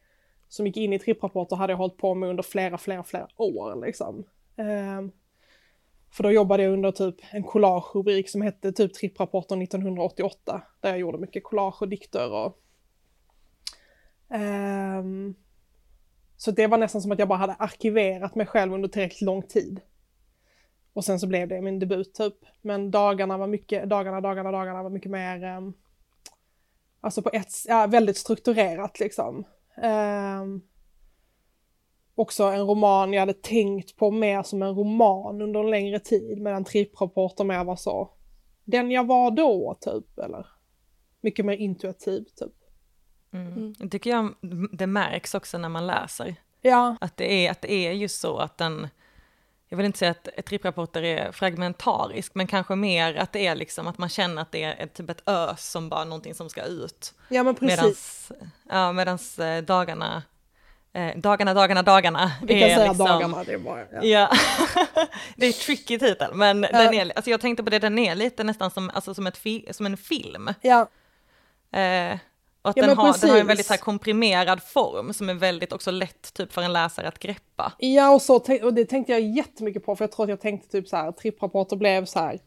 som 0.47 0.67
gick 0.67 0.77
in 0.77 0.93
i 0.93 0.99
tripprapporter 0.99 1.55
hade 1.55 1.73
jag 1.73 1.77
hållit 1.77 1.97
på 1.97 2.15
med 2.15 2.29
under 2.29 2.43
flera, 2.43 2.77
flera, 2.77 3.03
flera 3.03 3.27
år 3.35 3.85
liksom. 3.85 4.23
Ehm, 4.55 5.11
för 6.11 6.23
då 6.23 6.31
jobbade 6.31 6.63
jag 6.63 6.73
under 6.73 6.91
typ 6.91 7.15
en 7.31 7.43
collage-rubrik 7.43 8.29
som 8.29 8.41
hette 8.41 8.71
typ 8.71 8.93
tripprapporter 8.93 9.63
1988, 9.63 10.61
där 10.81 10.89
jag 10.89 10.99
gjorde 10.99 11.17
mycket 11.17 11.43
collage 11.43 11.81
och 11.81 11.89
dikter 11.89 12.31
och... 12.31 12.61
Ehm, 14.29 15.35
så 16.41 16.51
det 16.51 16.67
var 16.67 16.77
nästan 16.77 17.01
som 17.01 17.11
att 17.11 17.19
jag 17.19 17.27
bara 17.27 17.39
hade 17.39 17.53
arkiverat 17.53 18.35
mig 18.35 18.45
själv 18.45 18.73
under 18.73 18.89
tillräckligt 18.89 19.21
lång 19.21 19.41
tid. 19.41 19.81
Och 20.93 21.05
sen 21.05 21.19
så 21.19 21.27
blev 21.27 21.47
det 21.47 21.61
min 21.61 21.79
debut 21.79 22.13
typ. 22.13 22.35
Men 22.61 22.91
dagarna 22.91 23.37
var 23.37 23.47
mycket, 23.47 23.89
dagarna, 23.89 24.21
dagarna, 24.21 24.51
dagarna 24.51 24.83
var 24.83 24.89
mycket 24.89 25.11
mer, 25.11 25.43
ehm, 25.43 25.73
alltså 27.01 27.21
på 27.21 27.29
ett, 27.33 27.47
ja, 27.67 27.87
väldigt 27.87 28.17
strukturerat 28.17 28.99
liksom. 28.99 29.43
Ehm, 29.81 30.61
också 32.15 32.43
en 32.43 32.67
roman 32.67 33.13
jag 33.13 33.19
hade 33.19 33.33
tänkt 33.33 33.95
på 33.95 34.11
mer 34.11 34.43
som 34.43 34.63
en 34.63 34.75
roman 34.75 35.41
under 35.41 35.59
en 35.59 35.69
längre 35.69 35.99
tid, 35.99 36.41
medan 36.41 36.63
tripprapporter 36.63 37.43
mer 37.43 37.63
var 37.63 37.75
så, 37.75 38.09
den 38.63 38.91
jag 38.91 39.07
var 39.07 39.31
då 39.31 39.77
typ, 39.81 40.19
eller 40.19 40.47
mycket 41.21 41.45
mer 41.45 41.57
intuitiv 41.57 42.23
typ. 42.23 42.60
Mm. 43.33 43.47
Mm. 43.53 43.73
Det 43.77 43.89
tycker 43.89 44.09
jag 44.09 44.33
det 44.71 44.87
märks 44.87 45.35
också 45.35 45.57
när 45.57 45.69
man 45.69 45.87
läser. 45.87 46.35
Ja, 46.61 46.95
Att 47.01 47.17
det 47.17 47.33
är, 47.47 47.51
att 47.51 47.61
det 47.61 47.71
är 47.71 47.91
just 47.91 48.19
så 48.21 48.37
att 48.37 48.57
den, 48.57 48.87
jag 49.69 49.77
vill 49.77 49.85
inte 49.85 49.99
säga 49.99 50.11
att 50.11 50.27
ett 50.27 50.45
tripprapporter 50.45 51.03
är 51.03 51.31
fragmentarisk, 51.31 52.35
men 52.35 52.47
kanske 52.47 52.75
mer 52.75 53.15
att 53.15 53.31
det 53.33 53.47
är 53.47 53.55
liksom 53.55 53.87
att 53.87 53.97
man 53.97 54.09
känner 54.09 54.41
att 54.41 54.51
det 54.51 54.63
är 54.63 54.75
ett, 54.83 54.93
typ 54.93 55.09
ett 55.09 55.27
ös 55.29 55.71
som 55.71 55.89
bara 55.89 56.03
någonting 56.03 56.33
som 56.35 56.49
ska 56.49 56.63
ut. 56.63 57.13
ja 57.29 57.43
men 57.43 57.55
precis. 57.55 57.77
Medans, 57.79 58.31
ja, 58.69 58.91
medans 58.91 59.39
eh, 59.39 59.63
dagarna, 59.63 60.23
eh, 60.93 61.17
dagarna, 61.17 61.53
dagarna, 61.53 61.83
dagarna 61.83 62.31
Vi 62.41 62.47
kan 62.59 62.69
är 62.69 62.75
säga 62.75 62.87
liksom, 62.91 63.07
dagarna, 63.07 63.43
det 63.43 63.53
är 63.53 63.57
bara... 63.57 63.85
Ja. 63.91 64.03
Ja, 64.03 64.29
det 65.35 65.45
är 65.45 65.51
tricky 65.51 65.99
titel, 65.99 66.33
men 66.33 66.63
Ja. 66.71 66.77
den 66.83 66.93
är, 66.93 67.11
alltså 67.15 67.31
jag 67.31 67.41
tänkte 67.41 67.63
på 67.63 67.69
det, 67.69 67.79
den 67.79 67.99
är 67.99 68.15
lite 68.15 68.43
nästan 68.43 68.71
som, 68.71 68.89
alltså 68.93 69.13
som, 69.13 69.27
ett 69.27 69.37
fi, 69.37 69.67
som 69.71 69.85
en 69.85 69.97
film. 69.97 70.49
ja. 70.61 70.87
Eh, 71.79 72.17
och 72.61 72.69
att 72.69 72.77
Ja, 72.77 72.87
den, 72.87 72.97
har, 72.97 73.21
den 73.21 73.29
har 73.29 73.37
en 73.37 73.47
väldigt 73.47 73.65
så 73.65 73.77
komprimerad 73.77 74.63
form 74.63 75.13
som 75.13 75.29
är 75.29 75.33
väldigt 75.33 75.73
också 75.73 75.91
lätt 75.91 76.33
typ 76.33 76.53
för 76.53 76.61
en 76.61 76.73
läsare 76.73 77.07
att 77.07 77.19
greppa. 77.19 77.73
Ja, 77.77 78.13
och, 78.13 78.21
så, 78.21 78.35
och 78.63 78.73
det 78.73 78.85
tänkte 78.85 79.11
jag 79.11 79.21
jättemycket 79.21 79.85
på, 79.85 79.95
för 79.95 80.03
jag 80.03 80.11
tror 80.11 80.23
att 80.23 80.29
jag 80.29 80.41
tänkte 80.41 80.69
typ 80.69 80.87
så 80.87 80.95
här, 80.95 81.11
tripprapporter 81.11 81.75
blev 81.75 82.05
så 82.05 82.19
här. 82.19 82.39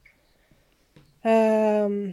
Um, 1.85 2.13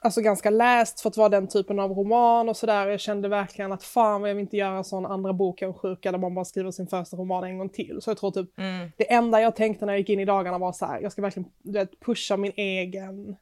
alltså 0.00 0.20
ganska 0.20 0.50
läst 0.50 1.00
för 1.00 1.08
att 1.08 1.16
vara 1.16 1.28
den 1.28 1.48
typen 1.48 1.78
av 1.78 1.90
roman 1.90 2.48
och 2.48 2.56
sådär. 2.56 2.86
Jag 2.86 3.00
kände 3.00 3.28
verkligen 3.28 3.72
att 3.72 3.82
fan 3.82 4.20
vad 4.20 4.30
jag 4.30 4.34
vill 4.34 4.42
inte 4.42 4.56
göra 4.56 4.84
sån 4.84 5.06
andra 5.06 5.32
bok 5.32 5.62
om 5.62 5.74
sjuka 5.74 6.12
där 6.12 6.18
man 6.18 6.34
bara 6.34 6.44
skriver 6.44 6.70
sin 6.70 6.86
första 6.86 7.16
roman 7.16 7.44
en 7.44 7.58
gång 7.58 7.68
till. 7.68 7.98
Så 8.02 8.10
jag 8.10 8.18
tror 8.18 8.30
typ 8.30 8.58
mm. 8.58 8.92
det 8.96 9.12
enda 9.12 9.40
jag 9.40 9.56
tänkte 9.56 9.86
när 9.86 9.92
jag 9.92 10.00
gick 10.00 10.08
in 10.08 10.20
i 10.20 10.24
dagarna 10.24 10.58
var 10.58 10.72
så 10.72 10.86
här, 10.86 11.00
jag 11.00 11.12
ska 11.12 11.22
verkligen 11.22 11.48
vet, 11.62 12.00
pusha 12.00 12.36
min 12.36 12.52
egen 12.56 13.36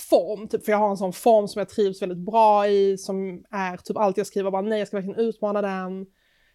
form, 0.00 0.48
typ, 0.48 0.64
för 0.64 0.72
jag 0.72 0.78
har 0.78 0.90
en 0.90 0.96
sån 0.96 1.12
form 1.12 1.48
som 1.48 1.60
jag 1.60 1.68
trivs 1.68 2.02
väldigt 2.02 2.18
bra 2.18 2.68
i, 2.68 2.98
som 2.98 3.44
är 3.50 3.76
typ 3.76 3.96
allt 3.96 4.16
jag 4.16 4.26
skriver, 4.26 4.50
bara 4.50 4.62
nej 4.62 4.78
jag 4.78 4.88
ska 4.88 4.96
verkligen 4.96 5.20
utmana 5.20 5.62
den. 5.62 6.06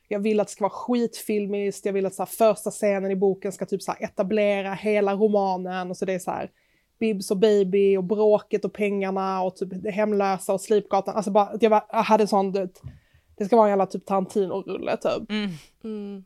Jag 0.07 0.19
vill 0.19 0.39
att 0.39 0.47
det 0.47 0.51
ska 0.51 0.63
vara 0.63 0.73
skitfilmiskt, 0.73 1.85
jag 1.85 1.93
vill 1.93 2.05
att 2.05 2.15
så 2.15 2.21
här, 2.21 2.27
första 2.27 2.71
scenen 2.71 3.11
i 3.11 3.15
boken 3.15 3.51
ska 3.51 3.65
typ 3.65 3.81
så 3.81 3.91
här, 3.91 4.03
etablera 4.03 4.73
hela 4.73 5.13
romanen 5.13 5.89
och 5.89 5.97
så 5.97 6.05
det 6.05 6.13
är 6.13 6.19
så 6.19 6.31
här 6.31 6.49
Bibs 6.99 7.31
och 7.31 7.37
Baby 7.37 7.97
och 7.97 8.03
bråket 8.03 8.65
och 8.65 8.73
pengarna 8.73 9.41
och 9.41 9.55
typ 9.55 9.69
det 9.83 9.91
hemlösa 9.91 10.53
och 10.53 10.61
Slipgatan. 10.61 11.15
Alltså 11.15 11.31
bara 11.31 11.45
att 11.45 11.61
jag, 11.63 11.69
var, 11.69 11.85
jag 11.91 12.03
hade 12.03 12.27
sån, 12.27 12.51
det, 12.51 12.69
det 13.37 13.45
ska 13.45 13.55
vara 13.55 13.65
en 13.65 13.71
jävla 13.71 13.85
typ 13.85 14.05
Tarantino-rulle 14.05 14.97
typ. 14.97 15.29
Mm. 15.29 15.49
Mm. 15.83 16.23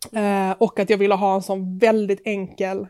Eh, 0.52 0.56
och 0.60 0.80
att 0.80 0.90
jag 0.90 0.98
ville 0.98 1.16
ha 1.16 1.36
en 1.36 1.42
sån 1.42 1.78
väldigt 1.78 2.22
enkel, 2.26 2.88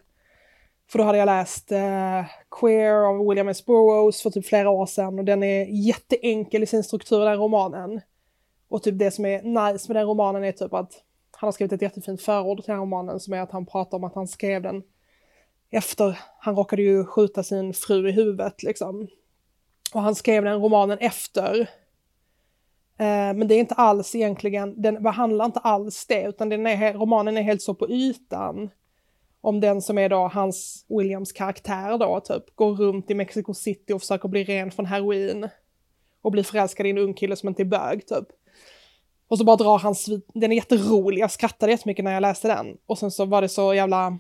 för 0.92 1.00
då 1.00 1.04
hade 1.04 1.18
jag 1.18 1.26
läst 1.26 1.72
eh, 1.72 2.26
Queer 2.52 2.94
av 2.94 3.28
William 3.28 3.48
S. 3.48 3.66
Burroughs 3.66 4.22
för 4.22 4.30
typ 4.30 4.46
flera 4.46 4.70
år 4.70 4.86
sedan 4.86 5.20
och 5.20 5.26
den 5.26 5.44
är 5.44 5.66
jätteenkel 5.66 6.64
i 6.64 6.66
sin 6.66 6.84
struktur, 6.84 7.26
den 7.26 7.38
romanen. 7.38 8.02
Och 8.70 8.84
typ 8.84 9.00
det 9.00 9.12
som 9.12 9.26
är 9.26 9.42
nice 9.42 9.88
med 9.88 9.96
den 9.96 10.08
romanen 10.08 10.44
är 10.44 10.52
typ 10.52 10.74
att 10.74 11.04
han 11.32 11.48
har 11.48 11.52
skrivit 11.52 11.74
ett 11.74 11.82
jättefint 11.82 12.22
förord 12.22 12.64
till 12.64 12.72
den 12.72 12.82
romanen 12.82 13.20
som 13.20 13.34
är 13.34 13.42
att 13.42 13.52
han 13.52 13.66
pratar 13.66 13.98
om 13.98 14.04
att 14.04 14.16
han 14.16 14.28
skrev 14.28 14.62
den 14.62 14.84
efter, 15.70 16.20
han 16.40 16.56
råkade 16.56 16.82
ju 16.82 17.06
skjuta 17.06 17.44
sin 17.44 17.74
fru 17.74 18.10
i 18.10 18.12
huvudet 18.12 18.64
liksom. 18.64 19.08
Och 19.94 20.02
han 20.02 20.16
skrev 20.16 20.44
den 20.44 20.62
romanen 20.62 20.98
efter. 20.98 21.60
Eh, 22.98 23.34
men 23.34 23.48
det 23.48 23.56
är 23.56 23.60
inte 23.60 23.76
alls 23.76 24.16
egentligen, 24.16 24.82
den 24.82 25.04
behandlar 25.04 25.46
inte 25.46 25.60
alls 25.60 26.06
det, 26.06 26.24
utan 26.24 26.50
den 26.50 26.68
är, 26.68 26.94
romanen 26.94 27.38
är 27.38 27.42
helt 27.42 27.62
så 27.62 27.74
på 27.74 27.90
ytan. 27.90 28.70
Om 29.42 29.60
den 29.60 29.82
som 29.82 29.98
är 29.98 30.10
då 30.10 30.28
hans, 30.28 30.86
Williams 30.90 31.32
karaktär 31.32 31.98
då, 31.98 32.20
typ, 32.20 32.56
går 32.56 32.76
runt 32.76 33.12
i 33.12 33.14
Mexico 33.14 33.54
City 33.54 33.94
och 33.94 34.02
försöker 34.02 34.30
bli 34.30 34.44
ren 34.44 34.72
från 34.72 34.86
heroin. 34.86 35.50
Och 36.22 36.32
blir 36.32 36.44
förälskad 36.44 36.86
i 36.86 36.90
en 36.90 36.98
ung 36.98 37.14
kille 37.14 37.36
som 37.36 37.50
inte 37.50 37.64
är 37.64 37.66
bög, 37.66 38.08
typ. 38.08 38.28
Och 39.28 39.38
så 39.38 39.44
bara 39.44 39.56
drar 39.56 39.78
han, 39.78 39.96
den 40.34 40.52
är 40.52 40.56
jätterolig, 40.56 41.22
jag 41.22 41.32
skrattade 41.32 41.72
jättemycket 41.72 42.06
när 42.06 42.14
jag 42.14 42.22
läste 42.22 42.48
den. 42.48 42.78
Och 42.86 42.98
sen 42.98 43.12
så 43.12 43.26
var 43.26 43.42
det 43.42 43.50
så 43.50 43.74
jävla 43.74 44.20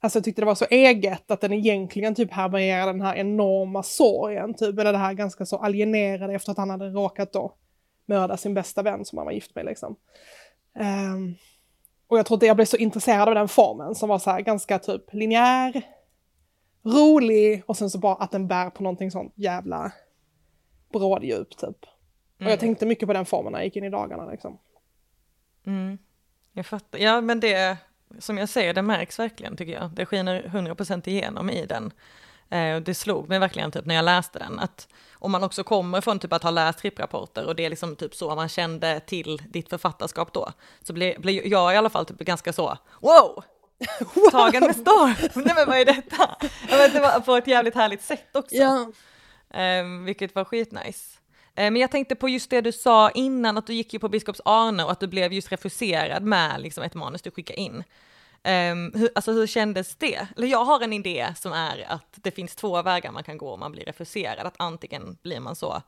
Alltså 0.00 0.18
jag 0.18 0.24
tyckte 0.24 0.42
det 0.42 0.46
var 0.46 0.54
så 0.54 0.66
eget 0.70 1.30
att 1.30 1.40
den 1.40 1.52
egentligen 1.52 2.14
typ 2.14 2.32
härbärgerar 2.32 2.86
den 2.86 3.00
här 3.00 3.16
enorma 3.16 3.82
sorgen, 3.82 4.54
typ, 4.54 4.78
eller 4.78 4.92
det 4.92 4.98
här 4.98 5.14
ganska 5.14 5.46
så 5.46 5.56
alienerade 5.56 6.34
efter 6.34 6.52
att 6.52 6.58
han 6.58 6.70
hade 6.70 6.88
råkat 6.88 7.32
då 7.32 7.54
mörda 8.06 8.36
sin 8.36 8.54
bästa 8.54 8.82
vän 8.82 9.04
som 9.04 9.18
han 9.18 9.24
var 9.24 9.32
gift 9.32 9.54
med 9.54 9.64
liksom. 9.66 9.96
Um, 10.74 11.34
och 12.08 12.18
jag 12.18 12.26
tror 12.26 12.36
att 12.36 12.42
jag 12.42 12.56
blev 12.56 12.66
så 12.66 12.76
intresserad 12.76 13.28
av 13.28 13.34
den 13.34 13.48
formen 13.48 13.94
som 13.94 14.08
var 14.08 14.18
så 14.18 14.30
här 14.30 14.40
ganska 14.40 14.78
typ 14.78 15.12
linjär, 15.12 15.82
rolig 16.82 17.62
och 17.66 17.76
sen 17.76 17.90
så 17.90 17.98
bara 17.98 18.14
att 18.14 18.30
den 18.30 18.48
bär 18.48 18.70
på 18.70 18.82
någonting 18.82 19.10
sånt 19.10 19.32
jävla 19.36 19.92
bråddjup 20.92 21.56
typ. 21.56 21.62
Mm. 21.62 21.76
Och 22.38 22.42
jag 22.42 22.48
mm. 22.48 22.58
tänkte 22.58 22.86
mycket 22.86 23.06
på 23.06 23.12
den 23.12 23.26
formen 23.26 23.52
när 23.52 23.58
jag 23.58 23.64
gick 23.64 23.76
in 23.76 23.84
i 23.84 23.90
dagarna 23.90 24.30
liksom. 24.30 24.58
Mm. 25.66 25.98
Jag 26.52 26.66
fattar, 26.66 26.98
ja 26.98 27.20
men 27.20 27.40
det, 27.40 27.76
som 28.18 28.38
jag 28.38 28.48
säger, 28.48 28.74
det 28.74 28.82
märks 28.82 29.18
verkligen 29.18 29.56
tycker 29.56 29.72
jag. 29.72 29.90
Det 29.90 30.06
skiner 30.06 30.42
100% 30.42 31.08
igenom 31.08 31.50
i 31.50 31.66
den. 31.66 31.92
Eh, 32.50 32.76
det 32.76 32.94
slog 32.94 33.28
mig 33.28 33.38
verkligen 33.38 33.70
typ 33.70 33.86
när 33.86 33.94
jag 33.94 34.04
läste 34.04 34.38
den, 34.38 34.58
att 34.58 34.88
om 35.12 35.32
man 35.32 35.44
också 35.44 35.64
kommer 35.64 36.00
från 36.00 36.18
typ 36.18 36.32
att 36.32 36.42
ha 36.42 36.50
läst 36.50 36.78
tripprapporter 36.78 37.46
och 37.46 37.56
det 37.56 37.64
är 37.64 37.70
liksom 37.70 37.96
typ 37.96 38.14
så 38.14 38.34
man 38.34 38.48
kände 38.48 39.00
till 39.00 39.42
ditt 39.48 39.68
författarskap 39.68 40.32
då, 40.32 40.52
så 40.82 40.92
blir, 40.92 41.18
blir 41.18 41.46
jag 41.46 41.74
i 41.74 41.76
alla 41.76 41.90
fall 41.90 42.06
typ 42.06 42.18
ganska 42.18 42.52
så, 42.52 42.78
wow! 43.00 43.44
Tagen 44.32 44.62
med 44.62 44.76
storm! 44.76 45.14
Nej 45.34 45.54
men 45.56 45.66
vad 45.66 45.78
är 45.78 45.84
detta? 45.84 46.36
Vet, 46.70 46.92
det 46.92 47.00
var 47.00 47.20
på 47.20 47.36
ett 47.36 47.46
jävligt 47.46 47.74
härligt 47.74 48.02
sätt 48.02 48.36
också. 48.36 48.56
Ja. 48.56 48.92
Eh, 49.60 49.84
vilket 50.04 50.34
var 50.34 50.44
skitnice. 50.44 51.18
Eh, 51.54 51.70
men 51.70 51.76
jag 51.76 51.90
tänkte 51.90 52.14
på 52.14 52.28
just 52.28 52.50
det 52.50 52.60
du 52.60 52.72
sa 52.72 53.10
innan, 53.10 53.58
att 53.58 53.66
du 53.66 53.74
gick 53.74 53.92
ju 53.92 53.98
på 53.98 54.08
Biskops 54.08 54.40
Arne 54.44 54.84
och 54.84 54.92
att 54.92 55.00
du 55.00 55.06
blev 55.06 55.32
just 55.32 55.52
refuserad 55.52 56.22
med 56.22 56.60
liksom 56.60 56.84
ett 56.84 56.94
manus 56.94 57.22
du 57.22 57.30
skickade 57.30 57.60
in. 57.60 57.84
Um, 58.46 58.92
hur, 58.94 59.10
alltså 59.14 59.32
hur 59.32 59.46
kändes 59.46 59.96
det? 59.96 60.26
Eller 60.36 60.46
jag 60.46 60.64
har 60.64 60.80
en 60.80 60.92
idé 60.92 61.26
som 61.36 61.52
är 61.52 61.84
att 61.88 62.12
det 62.14 62.30
finns 62.30 62.56
två 62.56 62.82
vägar 62.82 63.12
man 63.12 63.24
kan 63.24 63.38
gå 63.38 63.52
om 63.52 63.60
man 63.60 63.72
blir 63.72 63.84
refuserad. 63.84 64.46
Att 64.46 64.54
antingen 64.56 65.18
blir 65.22 65.40
man 65.40 65.56
så 65.56 65.82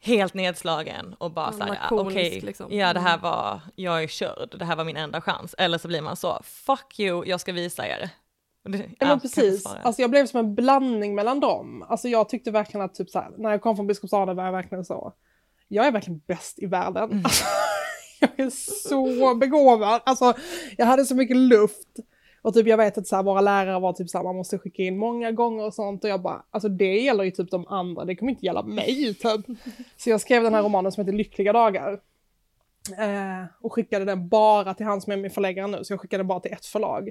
helt 0.00 0.34
nedslagen 0.34 1.14
och 1.18 1.30
bara 1.30 1.46
ja, 1.46 1.66
såhär, 1.66 1.78
okej, 1.90 2.28
okay, 2.28 2.40
liksom. 2.40 2.72
ja 2.72 2.92
det 2.92 3.00
här 3.00 3.14
mm. 3.14 3.22
var, 3.22 3.60
jag 3.74 4.02
är 4.02 4.06
körd, 4.06 4.58
det 4.58 4.64
här 4.64 4.76
var 4.76 4.84
min 4.84 4.96
enda 4.96 5.20
chans. 5.20 5.54
Eller 5.58 5.78
så 5.78 5.88
blir 5.88 6.00
man 6.00 6.16
så, 6.16 6.40
fuck 6.44 7.00
you, 7.00 7.26
jag 7.26 7.40
ska 7.40 7.52
visa 7.52 7.88
er. 7.88 8.10
Det, 8.64 8.90
ja, 8.98 9.06
men 9.06 9.20
precis, 9.20 9.66
alltså 9.66 10.02
jag 10.02 10.10
blev 10.10 10.26
som 10.26 10.40
en 10.40 10.54
blandning 10.54 11.14
mellan 11.14 11.40
dem. 11.40 11.84
Alltså 11.88 12.08
jag 12.08 12.28
tyckte 12.28 12.50
verkligen 12.50 12.84
att 12.84 12.94
typ 12.94 13.10
såhär, 13.10 13.30
när 13.36 13.50
jag 13.50 13.62
kom 13.62 13.76
från 13.76 13.86
Biskopsgården 13.86 14.36
var 14.36 14.44
jag 14.44 14.52
verkligen 14.52 14.84
så, 14.84 15.12
jag 15.68 15.86
är 15.86 15.92
verkligen 15.92 16.20
bäst 16.26 16.58
i 16.58 16.66
världen. 16.66 17.10
Mm. 17.10 17.22
jag 18.36 18.40
är 18.46 18.50
så 18.88 19.34
begåvad, 19.34 20.00
alltså 20.04 20.34
jag 20.76 20.86
hade 20.86 21.04
så 21.04 21.14
mycket 21.14 21.36
luft. 21.36 21.88
Och 22.42 22.54
typ 22.54 22.66
jag 22.66 22.76
vet 22.76 22.98
att 22.98 23.06
så 23.06 23.16
här, 23.16 23.22
våra 23.22 23.40
lärare 23.40 23.80
var 23.80 23.92
typ 23.92 24.08
så 24.10 24.18
här, 24.18 24.24
man 24.24 24.36
måste 24.36 24.58
skicka 24.58 24.82
in 24.82 24.98
många 24.98 25.32
gånger 25.32 25.64
och 25.64 25.74
sånt 25.74 26.04
och 26.04 26.10
jag 26.10 26.22
bara, 26.22 26.44
alltså 26.50 26.68
det 26.68 27.00
gäller 27.00 27.24
ju 27.24 27.30
typ 27.30 27.50
de 27.50 27.66
andra, 27.66 28.04
det 28.04 28.16
kommer 28.16 28.32
inte 28.32 28.46
gälla 28.46 28.62
mig 28.62 29.14
typ. 29.14 29.58
Så 29.96 30.10
jag 30.10 30.20
skrev 30.20 30.42
den 30.42 30.54
här 30.54 30.62
romanen 30.62 30.92
som 30.92 31.00
heter 31.04 31.16
Lyckliga 31.16 31.52
dagar. 31.52 32.00
Eh, 32.98 33.46
och 33.60 33.72
skickade 33.72 34.04
den 34.04 34.28
bara 34.28 34.74
till 34.74 34.86
han 34.86 35.00
som 35.00 35.12
är 35.12 35.16
min 35.16 35.30
förläggare 35.30 35.66
nu, 35.66 35.84
så 35.84 35.92
jag 35.92 36.00
skickade 36.00 36.24
bara 36.24 36.40
till 36.40 36.52
ett 36.52 36.66
förlag. 36.66 37.10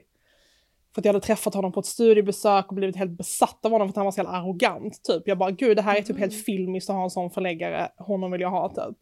För 0.94 1.02
att 1.02 1.06
jag 1.06 1.14
hade 1.14 1.26
träffat 1.26 1.54
honom 1.54 1.72
på 1.72 1.80
ett 1.80 1.86
studiebesök 1.86 2.66
och 2.68 2.76
blivit 2.76 2.96
helt 2.96 3.12
besatt 3.12 3.66
av 3.66 3.72
honom 3.72 3.88
för 3.88 3.92
att 3.92 3.96
han 3.96 4.06
var 4.06 4.12
så 4.12 4.20
jävla 4.20 4.38
arrogant. 4.38 5.04
Typ. 5.04 5.24
Jag 5.26 5.38
bara, 5.38 5.52
gud 5.52 5.78
det 5.78 5.82
här 5.82 5.96
är 5.96 6.02
typ 6.02 6.18
helt 6.18 6.34
mm. 6.34 6.44
filmiskt 6.44 6.90
att 6.90 6.96
ha 6.96 7.04
en 7.04 7.10
sån 7.10 7.32
förläggare, 7.32 7.90
honom 7.98 8.32
vill 8.32 8.42
jag 8.42 8.50
ha 8.50 8.70
typ. 8.70 8.98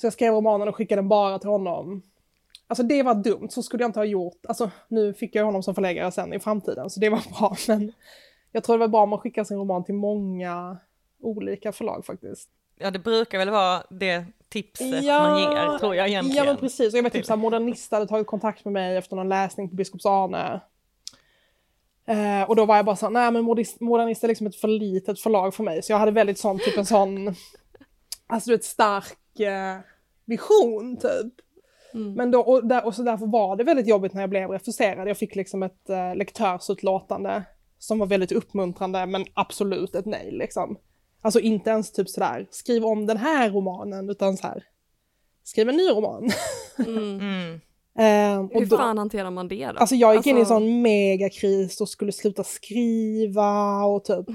Så 0.00 0.06
jag 0.06 0.12
skrev 0.12 0.34
romanen 0.34 0.68
och 0.68 0.76
skickade 0.76 1.02
den 1.02 1.08
bara 1.08 1.38
till 1.38 1.48
honom. 1.48 2.02
Alltså 2.66 2.82
det 2.82 3.02
var 3.02 3.14
dumt, 3.14 3.48
så 3.50 3.62
skulle 3.62 3.82
jag 3.82 3.88
inte 3.88 4.00
ha 4.00 4.04
gjort. 4.04 4.46
Alltså 4.48 4.70
nu 4.88 5.14
fick 5.14 5.34
jag 5.34 5.44
honom 5.44 5.62
som 5.62 5.74
förläggare 5.74 6.12
sen 6.12 6.32
i 6.32 6.40
framtiden, 6.40 6.90
så 6.90 7.00
det 7.00 7.08
var 7.08 7.22
bra. 7.38 7.56
Men 7.68 7.92
jag 8.52 8.64
tror 8.64 8.76
det 8.76 8.80
var 8.80 8.88
bra 8.88 9.02
om 9.02 9.08
man 9.08 9.18
skickar 9.18 9.44
sin 9.44 9.56
roman 9.56 9.84
till 9.84 9.94
många 9.94 10.76
olika 11.20 11.72
förlag 11.72 12.06
faktiskt. 12.06 12.50
Ja, 12.78 12.90
det 12.90 12.98
brukar 12.98 13.38
väl 13.38 13.50
vara 13.50 13.82
det 13.90 14.24
tipset 14.48 15.04
ja, 15.04 15.22
man 15.22 15.40
ger, 15.40 15.78
tror 15.78 15.94
jag 15.94 16.08
egentligen. 16.08 16.44
Ja, 16.44 16.52
men 16.52 16.60
precis. 16.60 16.92
Och 16.92 16.98
jag 16.98 17.02
vet 17.02 17.12
typ 17.12 17.26
såhär, 17.26 17.38
Modernista 17.38 17.96
hade 17.96 18.06
tagit 18.06 18.26
kontakt 18.26 18.64
med 18.64 18.72
mig 18.72 18.96
efter 18.96 19.16
någon 19.16 19.28
läsning 19.28 19.68
på 19.68 19.74
Biskops 19.74 20.06
Arne. 20.06 20.60
Eh, 22.06 22.48
och 22.48 22.56
då 22.56 22.64
var 22.64 22.76
jag 22.76 22.84
bara 22.84 22.96
så 22.96 23.10
nej 23.10 23.30
men 23.30 23.44
Modernist 23.80 24.24
är 24.24 24.28
liksom 24.28 24.46
ett 24.46 24.56
för 24.56 24.68
litet 24.68 25.20
förlag 25.20 25.54
för 25.54 25.64
mig. 25.64 25.82
Så 25.82 25.92
jag 25.92 25.98
hade 25.98 26.12
väldigt 26.12 26.38
sån, 26.38 26.58
typ 26.58 26.76
en 26.76 26.86
sån, 26.86 27.28
alltså 28.26 28.50
du 28.50 28.56
vet 28.56 28.64
stark 28.64 29.19
eh, 29.38 29.76
vision 30.24 30.96
typ. 30.96 31.32
Mm. 31.94 32.12
Men 32.12 32.30
då, 32.30 32.40
och, 32.40 32.66
där, 32.66 32.86
och 32.86 32.94
så 32.94 33.02
därför 33.02 33.26
var 33.26 33.56
det 33.56 33.64
väldigt 33.64 33.88
jobbigt 33.88 34.14
när 34.14 34.20
jag 34.20 34.30
blev 34.30 34.50
refuserad. 34.50 35.08
Jag 35.08 35.16
fick 35.16 35.36
liksom 35.36 35.62
ett 35.62 35.90
eh, 35.90 36.16
lektörsutlåtande 36.16 37.44
som 37.78 37.98
var 37.98 38.06
väldigt 38.06 38.32
uppmuntrande 38.32 39.06
men 39.06 39.24
absolut 39.34 39.94
ett 39.94 40.06
nej 40.06 40.30
liksom. 40.32 40.78
Alltså 41.22 41.40
inte 41.40 41.70
ens 41.70 41.92
typ 41.92 42.08
sådär, 42.08 42.46
skriv 42.50 42.84
om 42.84 43.06
den 43.06 43.16
här 43.16 43.50
romanen 43.50 44.10
utan 44.10 44.36
så 44.36 44.46
här, 44.46 44.64
skriv 45.44 45.68
en 45.68 45.76
ny 45.76 45.88
roman. 45.88 46.30
Mm. 46.78 47.20
mm. 47.20 47.60
Eh, 47.98 48.58
Hur 48.58 48.66
då, 48.66 48.76
fan 48.76 48.98
hanterar 48.98 49.30
man 49.30 49.48
det 49.48 49.66
då? 49.66 49.78
Alltså 49.78 49.94
jag 49.94 50.12
gick 50.12 50.16
alltså... 50.16 50.30
in 50.30 50.36
i 50.36 50.38
en 50.38 50.42
alltså- 50.42 50.54
sån 50.54 50.82
megakris 50.82 51.80
och 51.80 51.88
skulle 51.88 52.12
sluta 52.12 52.44
skriva 52.44 53.84
och 53.84 54.04
typ 54.04 54.26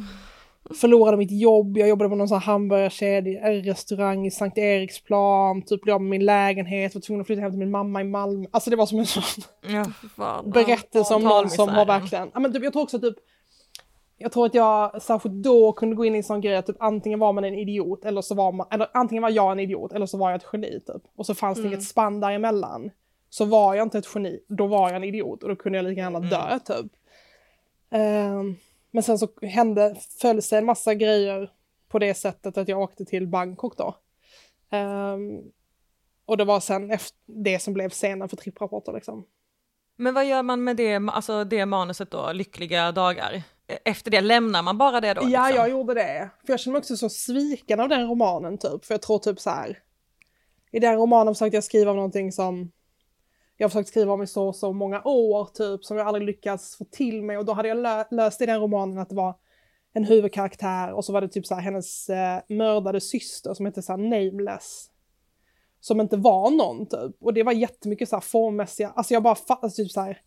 förlorade 0.73 1.17
mitt 1.17 1.31
jobb. 1.31 1.77
Jag 1.77 1.89
jobbade 1.89 2.09
på 2.09 2.15
någon 2.15 2.27
sån 2.27 2.37
här 2.39 2.45
hamburgarkedja, 2.45 3.51
restaurang 3.51 4.25
i 4.25 4.31
Sankt 4.31 4.57
Eriksplan, 4.57 5.61
typ 5.61 5.81
blev 5.81 5.95
av 5.95 6.01
med 6.01 6.09
min 6.09 6.25
lägenhet, 6.25 6.95
var 6.95 7.01
tvungen 7.01 7.21
att 7.21 7.27
flytta 7.27 7.41
hem 7.41 7.51
till 7.51 7.59
min 7.59 7.71
mamma 7.71 8.01
i 8.01 8.03
Malmö. 8.03 8.47
Alltså 8.51 8.69
det 8.69 8.75
var 8.75 8.85
som 8.85 8.99
en 8.99 9.05
sån 9.05 9.23
ja, 9.67 9.85
fan. 10.15 10.51
berättelse 10.51 11.13
ja, 11.13 11.15
om 11.15 11.23
någon 11.23 11.49
som 11.49 11.69
har 11.69 11.85
verkligen, 11.85 12.31
ja 12.33 12.39
men 12.39 12.53
typ, 12.53 12.63
jag 12.63 12.73
tror 12.73 12.83
också 12.83 12.99
typ 12.99 13.15
jag 14.17 14.31
tror 14.31 14.45
att 14.45 14.53
jag 14.53 15.01
särskilt 15.01 15.35
då 15.35 15.73
kunde 15.73 15.95
gå 15.95 16.05
in 16.05 16.15
i 16.15 16.17
en 16.17 16.23
sån 16.23 16.41
grej 16.41 16.55
att 16.55 16.65
typ 16.65 16.75
antingen 16.79 17.19
var 17.19 17.33
man 17.33 17.43
en 17.43 17.53
idiot 17.53 18.05
eller 18.05 18.21
så 18.21 18.35
var 18.35 18.51
man, 18.51 18.67
eller 18.71 18.87
antingen 18.93 19.21
var 19.21 19.29
jag 19.29 19.51
en 19.51 19.59
idiot 19.59 19.93
eller 19.93 20.05
så 20.05 20.17
var 20.17 20.31
jag 20.31 20.37
ett 20.37 20.47
geni 20.53 20.79
typ. 20.79 21.01
Och 21.15 21.25
så 21.25 21.35
fanns 21.35 21.57
det 21.57 21.61
mm. 21.61 21.73
inget 21.73 21.83
spann 21.83 22.19
däremellan 22.19 22.91
så 23.29 23.45
var 23.45 23.75
jag 23.75 23.85
inte 23.85 23.97
ett 23.97 24.09
geni, 24.15 24.39
då 24.47 24.67
var 24.67 24.89
jag 24.89 24.95
en 24.95 25.03
idiot 25.03 25.43
och 25.43 25.49
då 25.49 25.55
kunde 25.55 25.77
jag 25.77 25.85
lika 25.85 26.01
gärna 26.01 26.19
dö 26.19 26.41
mm. 26.47 26.59
typ. 26.59 26.91
Um, 27.91 28.57
men 28.95 29.03
sen 29.03 29.19
så 29.19 29.27
hände, 29.41 29.95
föll 30.21 30.41
sig 30.41 30.57
en 30.57 30.65
massa 30.65 30.93
grejer 30.93 31.51
på 31.87 31.99
det 31.99 32.13
sättet 32.13 32.57
att 32.57 32.67
jag 32.67 32.81
åkte 32.81 33.05
till 33.05 33.27
Bangkok 33.27 33.77
då. 33.77 33.95
Um, 34.77 35.41
och 36.25 36.37
det 36.37 36.45
var 36.45 36.59
sen 36.59 36.91
efter 36.91 37.17
det 37.25 37.59
som 37.59 37.73
blev 37.73 37.89
scenen 37.89 38.29
för 38.29 38.37
tripprapporter 38.37 38.93
liksom. 38.93 39.25
Men 39.95 40.13
vad 40.13 40.25
gör 40.25 40.43
man 40.43 40.63
med 40.63 40.77
det, 40.77 40.95
alltså 40.95 41.43
det 41.43 41.65
manuset 41.65 42.11
då, 42.11 42.31
Lyckliga 42.31 42.91
dagar? 42.91 43.43
efter 43.85 44.11
det, 44.11 44.21
lämnar 44.21 44.63
man 44.63 44.77
bara 44.77 45.01
det 45.01 45.13
då? 45.13 45.21
Ja, 45.21 45.27
liksom? 45.27 45.55
jag 45.55 45.69
gjorde 45.69 45.93
det. 45.93 46.29
För 46.45 46.53
jag 46.53 46.59
känner 46.59 46.73
mig 46.73 46.79
också 46.79 46.97
så 46.97 47.09
sviken 47.09 47.79
av 47.79 47.89
den 47.89 48.07
romanen 48.07 48.57
typ. 48.57 48.85
För 48.85 48.93
jag 48.93 49.01
tror 49.01 49.19
typ 49.19 49.39
så 49.39 49.49
här. 49.49 49.79
I 50.71 50.79
den 50.79 50.95
romanen 50.95 51.33
försökte 51.33 51.57
jag 51.57 51.63
skriva 51.63 51.91
om 51.91 51.97
någonting 51.97 52.31
som 52.31 52.71
jag 53.57 53.65
har 53.65 53.69
försökt 53.69 53.89
skriva 53.89 54.13
om 54.13 54.23
i 54.23 54.27
så 54.27 54.53
så 54.53 54.73
många 54.73 55.01
år 55.03 55.45
typ. 55.53 55.85
Som 55.85 55.97
jag 55.97 56.07
aldrig 56.07 56.25
lyckats 56.25 56.77
få 56.77 56.85
till 56.85 57.23
mig. 57.23 57.37
Och 57.37 57.45
då 57.45 57.53
hade 57.53 57.67
jag 57.67 57.77
lö 57.77 58.03
löst 58.11 58.41
i 58.41 58.45
den 58.45 58.59
romanen 58.61 58.97
att 58.97 59.09
det 59.09 59.15
var 59.15 59.35
en 59.93 60.03
huvudkaraktär 60.03 60.93
och 60.93 61.05
så 61.05 61.13
var 61.13 61.21
det 61.21 61.27
typ 61.27 61.45
så 61.45 61.55
här 61.55 61.61
hennes 61.61 62.09
eh, 62.09 62.39
mördade 62.49 63.01
syster 63.01 63.53
som 63.53 63.65
hette 63.65 63.81
så 63.81 63.91
här 63.93 63.97
nameless. 63.97 64.89
Som 65.79 66.01
inte 66.01 66.17
var 66.17 66.51
någon 66.51 66.85
typ. 66.85 67.15
Och 67.21 67.33
det 67.33 67.43
var 67.43 67.51
jättemycket 67.51 68.09
så 68.09 68.15
här 68.15 68.21
formmässiga, 68.21 68.89
alltså 68.95 69.13
jag 69.13 69.23
bara 69.23 69.35
fattade 69.35 69.59
alltså 69.61 69.83
typ 69.83 69.91
så 69.91 70.01
här. 70.01 70.21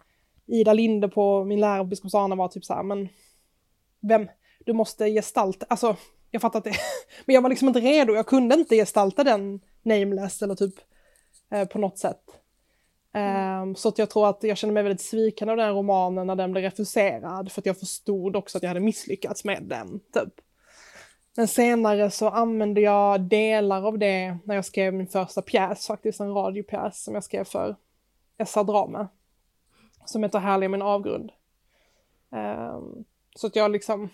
Ida 0.47 0.73
Linde 0.73 1.09
på 1.09 1.45
min 1.45 1.61
lärare 1.61 1.79
på 1.79 1.85
Biskopsgården 1.85 2.39
var 2.39 2.49
typ 2.49 2.65
så 2.65 2.75
här, 2.75 2.83
men 2.83 3.09
vem, 4.01 4.29
du 4.67 4.73
måste 4.73 5.11
gestalta, 5.11 5.67
alltså 5.69 5.97
jag 6.31 6.43
fattar 6.43 6.59
att 6.59 6.65
det, 6.65 6.75
men 7.27 7.35
jag 7.35 7.43
var 7.43 7.51
liksom 7.51 7.69
inte 7.69 7.81
redo, 7.81 8.15
jag 8.15 8.27
kunde 8.27 8.55
inte 8.55 8.77
gestalta 8.77 9.25
den 9.25 9.61
nameless 9.83 10.43
eller 10.43 10.55
typ 10.55 10.75
eh, 11.51 11.65
på 11.65 11.79
något 11.79 11.99
sätt. 11.99 12.23
Mm. 13.13 13.75
så 13.75 13.89
att 13.89 13.99
jag 13.99 14.11
tror 14.11 14.29
att 14.29 14.43
jag 14.43 14.57
kände 14.57 14.75
mig 14.75 14.83
väldigt 14.83 15.01
sviken 15.01 15.49
av 15.49 15.57
den 15.57 15.75
romanen 15.75 16.27
när 16.27 16.37
den 16.37 16.53
blev 16.53 16.65
refuserad 16.65 17.53
för 17.53 17.61
att 17.61 17.67
jag 17.67 17.79
förstod 17.79 18.37
också 18.37 18.59
att 18.59 18.63
jag 18.63 18.71
hade 18.71 18.81
misslyckats 18.81 19.45
med 19.45 19.63
den. 19.63 20.01
Typ. 20.01 20.35
Men 21.37 21.49
senare 21.49 22.11
så 22.11 22.29
använde 22.29 22.81
jag 22.81 23.21
delar 23.21 23.87
av 23.87 23.99
det 23.99 24.39
när 24.45 24.55
jag 24.55 24.65
skrev 24.65 24.95
min 24.95 25.07
första 25.07 25.43
pjäs, 25.43 25.87
faktiskt 25.87 26.21
en 26.21 26.35
radiopjäs 26.35 27.05
som 27.05 27.15
jag 27.15 27.25
skrev 27.25 27.45
för 27.45 27.77
SR 28.47 28.65
Drama. 28.65 29.09
Som 30.05 30.23
heter 30.23 30.39
Härliga 30.39 30.69
min 30.69 30.83
avgrund. 30.83 31.33
Ehm, 32.33 33.05
så 33.35 33.47
att 33.47 33.57
jag 33.57 33.71
liksom, 33.71 34.09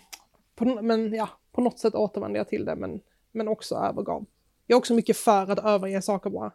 på, 0.55 0.65
men 0.65 1.13
ja, 1.13 1.29
på 1.51 1.61
något 1.61 1.79
sätt 1.79 1.95
återvände 1.95 2.37
jag 2.37 2.47
till 2.47 2.65
det 2.65 2.75
men, 2.75 3.01
men 3.31 3.47
också 3.47 3.75
övergav. 3.75 4.25
Jag 4.67 4.75
är 4.75 4.79
också 4.79 4.93
mycket 4.93 5.17
för 5.17 5.51
att 5.51 5.59
överge 5.59 6.01
saker 6.01 6.29
bara. 6.29 6.51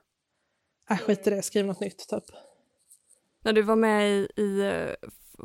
Äh, 0.90 0.97
skit 0.99 1.26
i 1.26 1.30
det, 1.30 1.42
skriv 1.42 1.66
något 1.66 1.80
nytt 1.80 2.09
typ. 2.09 2.25
När 3.44 3.52
du 3.52 3.62
var 3.62 3.76
med 3.76 4.09
i, 4.11 4.28
i 4.37 4.70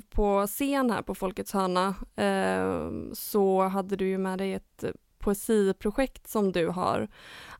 på 0.10 0.48
scen 0.48 0.92
här 0.92 1.02
på 1.02 1.16
Folkets 1.16 1.54
hörna 1.54 1.96
eh, 2.16 2.90
så 3.14 3.62
hade 3.62 3.96
du 3.96 4.08
ju 4.08 4.18
med 4.18 4.38
dig 4.38 4.54
ett 4.54 4.84
poesiprojekt 5.20 6.28
som 6.28 6.52
du 6.52 6.68
har 6.68 7.08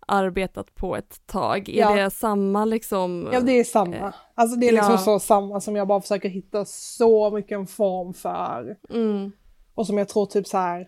arbetat 0.08 0.76
på 0.76 0.96
ett 0.96 1.28
tag. 1.28 1.70
Är 1.70 1.74
Ja. 1.80 1.96
det 1.96 2.10
samma 2.12 2.66
liksom? 2.66 3.30
Ja, 3.34 3.40
det 3.40 3.52
är 3.60 3.64
samma. 3.64 4.14
Alltså 4.36 4.58
det 4.58 4.68
är 4.68 4.72
liksom 4.72 4.92
ja. 4.92 4.98
så 4.98 5.20
samma 5.20 5.62
som 5.62 5.76
jag 5.76 5.88
bara 5.88 6.02
försöker 6.02 6.30
hitta 6.30 6.66
så 6.66 7.32
mycket 7.32 7.56
en 7.56 7.68
form 7.68 8.14
för. 8.14 8.78
Mm, 8.90 9.32
Och 9.76 9.88
som 9.88 9.98
jag 9.98 10.10
tror 10.10 10.26
typ 10.26 10.48
så 10.48 10.58
här. 10.58 10.88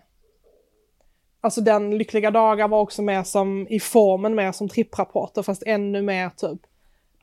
Alltså 1.42 1.62
den 1.62 1.98
Lyckliga 1.98 2.32
dagar 2.32 2.68
var 2.68 2.80
också 2.82 3.02
med 3.02 3.28
som 3.28 3.68
i 3.68 3.80
formen 3.80 4.36
mer 4.36 4.52
som 4.52 4.70
tripprapporter 4.70 5.44
fast 5.44 5.64
ännu 5.66 6.02
mer 6.02 6.30
typ. 6.30 6.62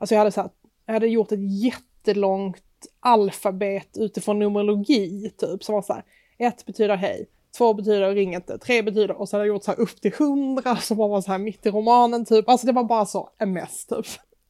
Alltså 0.05 0.15
jag 0.15 0.19
hade 0.19 0.31
så 0.31 0.41
här, 0.41 0.49
jag 0.85 0.93
hade 0.93 1.07
gjort 1.07 1.31
ett 1.31 1.63
jättelångt 1.63 2.63
alfabet 2.99 3.97
utifrån 3.97 4.39
numerologi 4.39 5.31
typ 5.37 5.63
som 5.63 5.75
var 5.75 5.81
så 5.81 5.93
här. 5.93 6.03
Ett 6.37 6.65
betyder 6.65 6.95
hej, 6.95 7.29
två 7.57 7.73
betyder 7.73 8.15
ring 8.15 8.33
inte, 8.33 8.57
tre 8.57 8.81
betyder 8.81 9.11
och 9.11 9.29
så 9.29 9.35
hade 9.37 9.47
jag 9.47 9.55
gjort 9.55 9.63
så 9.63 9.71
här 9.71 9.79
upp 9.79 10.01
till 10.01 10.13
hundra 10.13 10.75
som 10.81 10.97
var 10.97 11.21
så 11.21 11.31
här 11.31 11.37
mitt 11.37 11.65
i 11.65 11.69
romanen 11.69 12.25
typ. 12.25 12.49
Alltså 12.49 12.67
det 12.67 12.73
var 12.73 12.83
bara 12.83 13.05
så 13.05 13.29
mess 13.45 13.85
typ. 13.85 14.05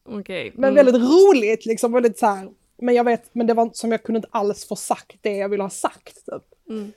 Okej. 0.10 0.52
Men 0.56 0.74
Mm. 0.74 0.86
väldigt 0.86 1.12
roligt 1.12 1.66
liksom, 1.66 1.92
väldigt 1.92 2.20
så 2.20 2.26
här. 2.26 2.50
Men 2.78 2.96
jag 2.96 3.04
vet, 3.04 3.30
men 3.36 3.48
det 3.48 3.54
var 3.54 3.70
som 3.74 3.92
jag 3.92 4.04
kunde 4.04 4.18
inte 4.18 4.30
alls 4.32 4.68
få 4.68 4.76
sagt 4.76 5.18
det 5.22 5.38
jag 5.38 5.50
ville 5.50 5.64
ha 5.64 5.70
sagt 5.70 6.16
typ. 6.16 6.70
Mm. 6.70 6.92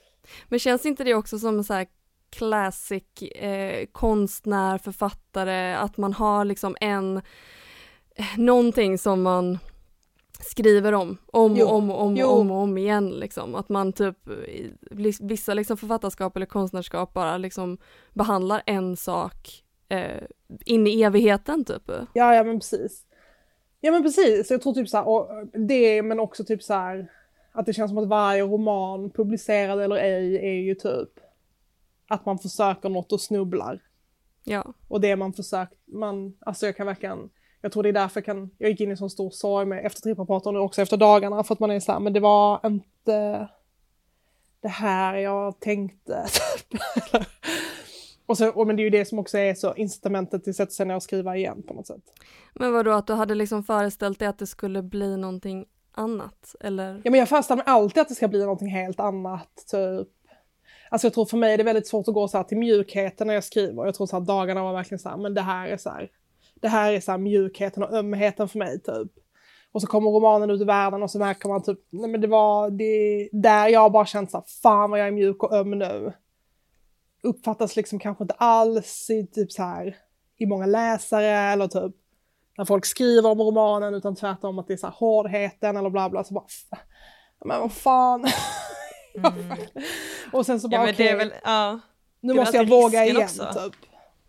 Men 0.47 0.59
känns 0.59 0.85
inte 0.85 1.03
det 1.03 1.13
också 1.13 1.39
som 1.39 1.63
så 1.63 1.73
här 1.73 1.87
classic 2.29 3.21
eh, 3.21 3.85
konstnär, 3.91 4.77
författare, 4.77 5.73
att 5.73 5.97
man 5.97 6.13
har 6.13 6.45
liksom 6.45 6.75
en, 6.81 7.21
någonting 8.37 8.97
som 8.97 9.21
man 9.21 9.59
skriver 10.39 10.93
om, 10.93 11.17
om 11.25 11.55
Jo, 11.55 11.65
och 11.67 11.75
om 11.75 11.91
och 11.91 12.01
om, 12.01 12.17
jo. 12.17 12.27
om 12.27 12.51
och 12.51 12.57
om 12.57 12.77
igen 12.77 13.09
liksom. 13.09 13.55
Att 13.55 13.69
man 13.69 13.93
typ, 13.93 14.17
vissa 15.19 15.53
liksom 15.53 15.77
författarskap 15.77 16.35
eller 16.35 16.45
konstnärskap 16.45 17.13
bara 17.13 17.37
liksom 17.37 17.77
behandlar 18.13 18.61
en 18.65 18.97
sak 18.97 19.63
eh, 19.89 20.23
in 20.65 20.87
i 20.87 21.01
evigheten 21.01 21.65
typ. 21.65 21.91
Ja, 22.13 22.35
ja 22.35 22.43
men 22.43 22.59
precis. 22.59 23.05
Ja 23.81 23.91
men 23.91 24.03
precis, 24.03 24.51
jag 24.51 24.61
tror 24.61 24.73
typ 24.73 24.89
så 24.89 24.97
här, 24.97 25.07
och 25.07 25.29
det 25.53 26.01
men 26.01 26.19
också 26.19 26.43
typ 26.43 26.63
så 26.63 26.73
här 26.73 27.11
att 27.51 27.65
det 27.65 27.73
känns 27.73 27.91
som 27.91 27.97
att 27.97 28.07
varje 28.07 28.43
roman, 28.43 29.09
publicerad 29.09 29.81
eller 29.81 29.95
ej, 29.95 30.35
är 30.35 30.61
ju 30.61 30.75
typ 30.75 31.09
att 32.07 32.25
man 32.25 32.39
försöker 32.39 32.89
något 32.89 33.11
och 33.11 33.21
snubblar. 33.21 33.81
Ja. 34.43 34.73
Och 34.87 35.01
det 35.01 35.15
man 35.15 35.33
försökt, 35.33 35.73
man, 35.87 36.37
alltså 36.39 36.65
jag 36.65 36.77
kan 36.77 36.87
verkligen, 36.87 37.29
jag 37.61 37.71
tror 37.71 37.83
det 37.83 37.89
är 37.89 37.93
därför 37.93 38.17
jag 38.19 38.25
kan, 38.25 38.49
jag 38.57 38.69
gick 38.69 38.81
in 38.81 38.91
i 38.91 38.97
sån 38.97 39.09
stor 39.09 39.29
sorg 39.29 39.65
med 39.65 39.85
efter 39.85 40.01
tripprapporten 40.01 40.55
och 40.55 40.63
också 40.63 40.81
efter 40.81 40.97
dagarna 40.97 41.43
för 41.43 41.53
att 41.53 41.59
man 41.59 41.71
är 41.71 41.79
så 41.79 41.91
här, 41.91 41.99
men 41.99 42.13
det 42.13 42.19
var 42.19 42.59
inte 42.65 43.49
det 44.61 44.67
här 44.67 45.15
jag 45.15 45.59
tänkte. 45.59 46.25
och 48.25 48.37
så, 48.37 48.49
och 48.49 48.67
men 48.67 48.75
det 48.75 48.81
är 48.81 48.83
ju 48.83 48.89
det 48.89 49.05
som 49.05 49.19
också 49.19 49.37
är 49.37 49.53
så 49.53 49.75
incitamentet 49.75 50.43
till 50.43 50.51
att 50.51 50.55
sätta 50.55 50.71
sig 50.71 50.85
ner 50.85 50.95
och 50.95 51.03
skriva 51.03 51.37
igen 51.37 51.63
på 51.67 51.73
något 51.73 51.87
sätt. 51.87 52.03
Men 52.53 52.73
vadå 52.73 52.91
att 52.91 53.07
du 53.07 53.13
hade 53.13 53.35
liksom 53.35 53.63
föreställt 53.63 54.19
dig 54.19 54.27
att 54.27 54.39
det 54.39 54.47
skulle 54.47 54.83
bli 54.83 55.17
någonting 55.17 55.65
annat 55.91 56.55
eller? 56.59 57.01
Ja 57.03 57.11
men 57.11 57.19
jag 57.19 57.29
föreställer 57.29 57.63
mig 57.63 57.73
alltid 57.73 58.01
att 58.01 58.09
det 58.09 58.15
ska 58.15 58.27
bli 58.27 58.41
någonting 58.41 58.69
helt 58.69 58.99
annat, 58.99 59.65
typ. 59.71 60.07
Alltså 60.91 61.07
jag 61.07 61.13
tror 61.13 61.25
för 61.25 61.37
mig 61.37 61.53
är 61.53 61.57
det 61.57 61.63
väldigt 61.63 61.87
svårt 61.87 62.07
att 62.07 62.13
gå 62.13 62.27
så 62.27 62.37
här 62.37 62.43
till 62.43 62.57
mjukheten 62.57 63.27
när 63.27 63.33
jag 63.33 63.43
skriver. 63.43 63.85
Jag 63.85 63.95
tror 63.95 64.07
så 64.07 64.19
här 64.19 64.25
dagarna 64.25 64.63
var 64.63 64.73
verkligen 64.73 64.99
så 64.99 65.09
här, 65.09 65.17
men 65.17 65.33
det 65.33 65.41
här 65.41 65.67
är 65.67 65.77
så 65.77 65.89
här. 65.89 66.09
Det 66.61 66.67
här 66.67 66.93
är 66.93 66.99
så 66.99 67.11
här 67.11 67.17
mjukheten 67.17 67.83
och 67.83 67.93
ömheten 67.93 68.47
för 68.47 68.59
mig 68.59 68.81
typ. 68.81 69.11
Och 69.71 69.81
så 69.81 69.87
kommer 69.87 70.11
romanen 70.11 70.49
ut 70.49 70.61
i 70.61 70.65
världen 70.65 71.03
och 71.03 71.11
så 71.11 71.19
märker 71.19 71.49
man 71.49 71.63
typ, 71.63 71.79
nej 71.89 72.09
men 72.09 72.21
det 72.21 72.27
var 72.27 72.69
det 72.69 73.29
där 73.31 73.67
jag 73.67 73.91
bara 73.91 74.05
känt 74.05 74.31
så 74.31 74.37
här, 74.37 74.45
fan 74.61 74.91
vad 74.91 74.99
jag 74.99 75.07
är 75.07 75.11
mjuk 75.11 75.43
och 75.43 75.53
öm 75.53 75.71
nu. 75.71 76.13
Uppfattas 77.23 77.75
liksom 77.75 77.99
kanske 77.99 78.23
inte 78.23 78.33
alls 78.33 79.09
i 79.09 79.27
typ 79.27 79.51
så 79.51 79.63
här 79.63 79.95
i 80.37 80.45
många 80.45 80.65
läsare 80.65 81.27
eller 81.27 81.67
typ 81.67 81.95
när 82.57 82.65
folk 82.65 82.85
skriver 82.85 83.29
om 83.29 83.39
romanen 83.41 83.93
utan 83.93 84.15
tvärtom 84.15 84.59
att 84.59 84.67
det 84.67 84.73
är 84.73 84.77
så 84.77 84.87
här 84.87 84.93
hårdheten 84.93 85.77
eller 85.77 85.89
bla 85.89 86.09
bla 86.09 86.23
så 86.23 86.33
bara 86.33 86.45
men 87.45 87.59
vad 87.59 87.73
fan. 87.73 88.25
och 90.33 90.45
sen 90.45 90.59
så 90.59 90.67
bara 90.67 90.81
Ja 90.81 90.85
men 90.85 90.95
det 90.97 91.09
är 91.09 91.17
väl, 91.17 91.33
ja. 91.43 91.79
nu 92.19 92.33
det 92.33 92.39
måste 92.39 92.57
jag 92.57 92.69
våga 92.69 93.05
igen 93.05 93.17
också. 93.17 93.43
typ. 93.43 93.75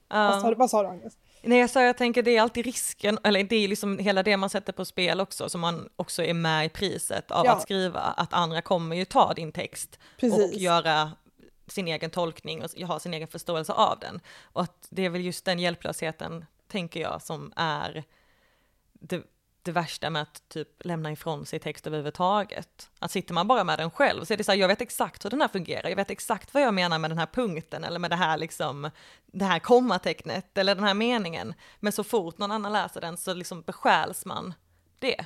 Vad, 0.09 0.41
sa, 0.41 0.49
ja. 0.49 0.55
vad 0.57 0.71
sa 0.71 0.83
du 0.83 0.89
Agnes? 0.89 1.15
Nej 1.43 1.59
jag 1.59 1.71
sa 1.71 1.83
jag 1.83 1.97
tänker 1.97 2.23
det 2.23 2.37
är 2.37 2.43
alltid 2.43 2.65
risken, 2.65 3.19
eller 3.25 3.45
det 3.45 3.57
är 3.57 3.69
liksom 3.69 3.99
hela 3.99 4.23
det 4.23 4.37
man 4.37 4.51
sätter 4.51 4.73
på 4.73 4.85
spel 4.85 5.21
också, 5.21 5.49
som 5.49 5.61
man 5.61 5.89
också 5.97 6.23
är 6.23 6.35
med 6.35 6.67
i 6.67 6.69
priset 6.69 7.31
av 7.31 7.47
Ja. 7.47 7.53
att 7.53 7.63
skriva, 7.63 8.01
att 8.01 8.33
andra 8.33 8.63
kommer 8.63 8.97
ju 8.97 9.05
ta 9.05 9.35
din 9.35 9.53
text 9.53 9.99
Precis. 10.21 10.55
och 10.55 10.61
göra 10.61 11.13
sin 11.67 11.89
egen 11.89 12.11
tolkning 12.11 12.63
och 12.63 12.71
ha 12.87 12.99
sin 13.01 13.15
egen 13.15 13.29
förståelse 13.29 13.73
av 13.73 13.99
den. 13.99 14.21
Och 14.43 14.63
att 14.63 14.87
det 14.91 15.05
är 15.05 15.11
väl 15.11 15.25
just 15.25 15.45
den 15.45 15.59
hjälplösheten, 15.59 16.45
tänker 16.69 17.01
jag, 17.01 17.23
som 17.23 17.53
är 17.57 18.05
det, 18.93 19.23
det 19.63 19.73
värsta 19.73 20.11
med 20.11 20.23
att 20.23 20.49
typ 20.49 20.85
lämna 20.85 21.13
ifrån 21.13 21.47
sig 21.47 21.59
text 21.59 21.87
överhuvudtaget. 21.87 22.91
Att 22.99 23.11
sitter 23.11 23.35
man 23.35 23.49
bara 23.49 23.65
med 23.65 23.79
den 23.79 23.91
själv 23.91 24.25
så 24.25 24.33
är 24.33 24.37
det 24.37 24.45
så 24.45 24.53
här, 24.53 24.59
jag 24.59 24.69
vet 24.69 24.81
exakt 24.81 25.25
hur 25.25 25.31
den 25.31 25.41
här 25.41 25.49
fungerar, 25.49 25.89
jag 25.89 25.97
vet 25.97 26.11
exakt 26.11 26.55
vad 26.55 26.63
jag 26.63 26.75
menar 26.75 26.99
med 26.99 27.11
den 27.11 27.19
här 27.19 27.27
punkten 27.27 27.85
eller 27.85 27.99
med 27.99 28.11
det 28.11 28.17
här 28.17 28.39
liksom, 28.39 28.91
det 29.27 29.45
här 29.45 29.59
kommatecknet 29.59 30.59
eller 30.59 30.75
den 30.75 30.85
här 30.85 30.95
meningen. 30.95 31.55
Men 31.81 31.93
så 31.93 32.05
fort 32.05 32.39
någon 32.39 32.51
annan 32.51 32.73
läser 32.73 33.01
den 33.01 33.17
så 33.17 33.35
liksom 33.35 33.63
besjäls 33.63 34.25
man 34.25 34.55
det. 34.99 35.25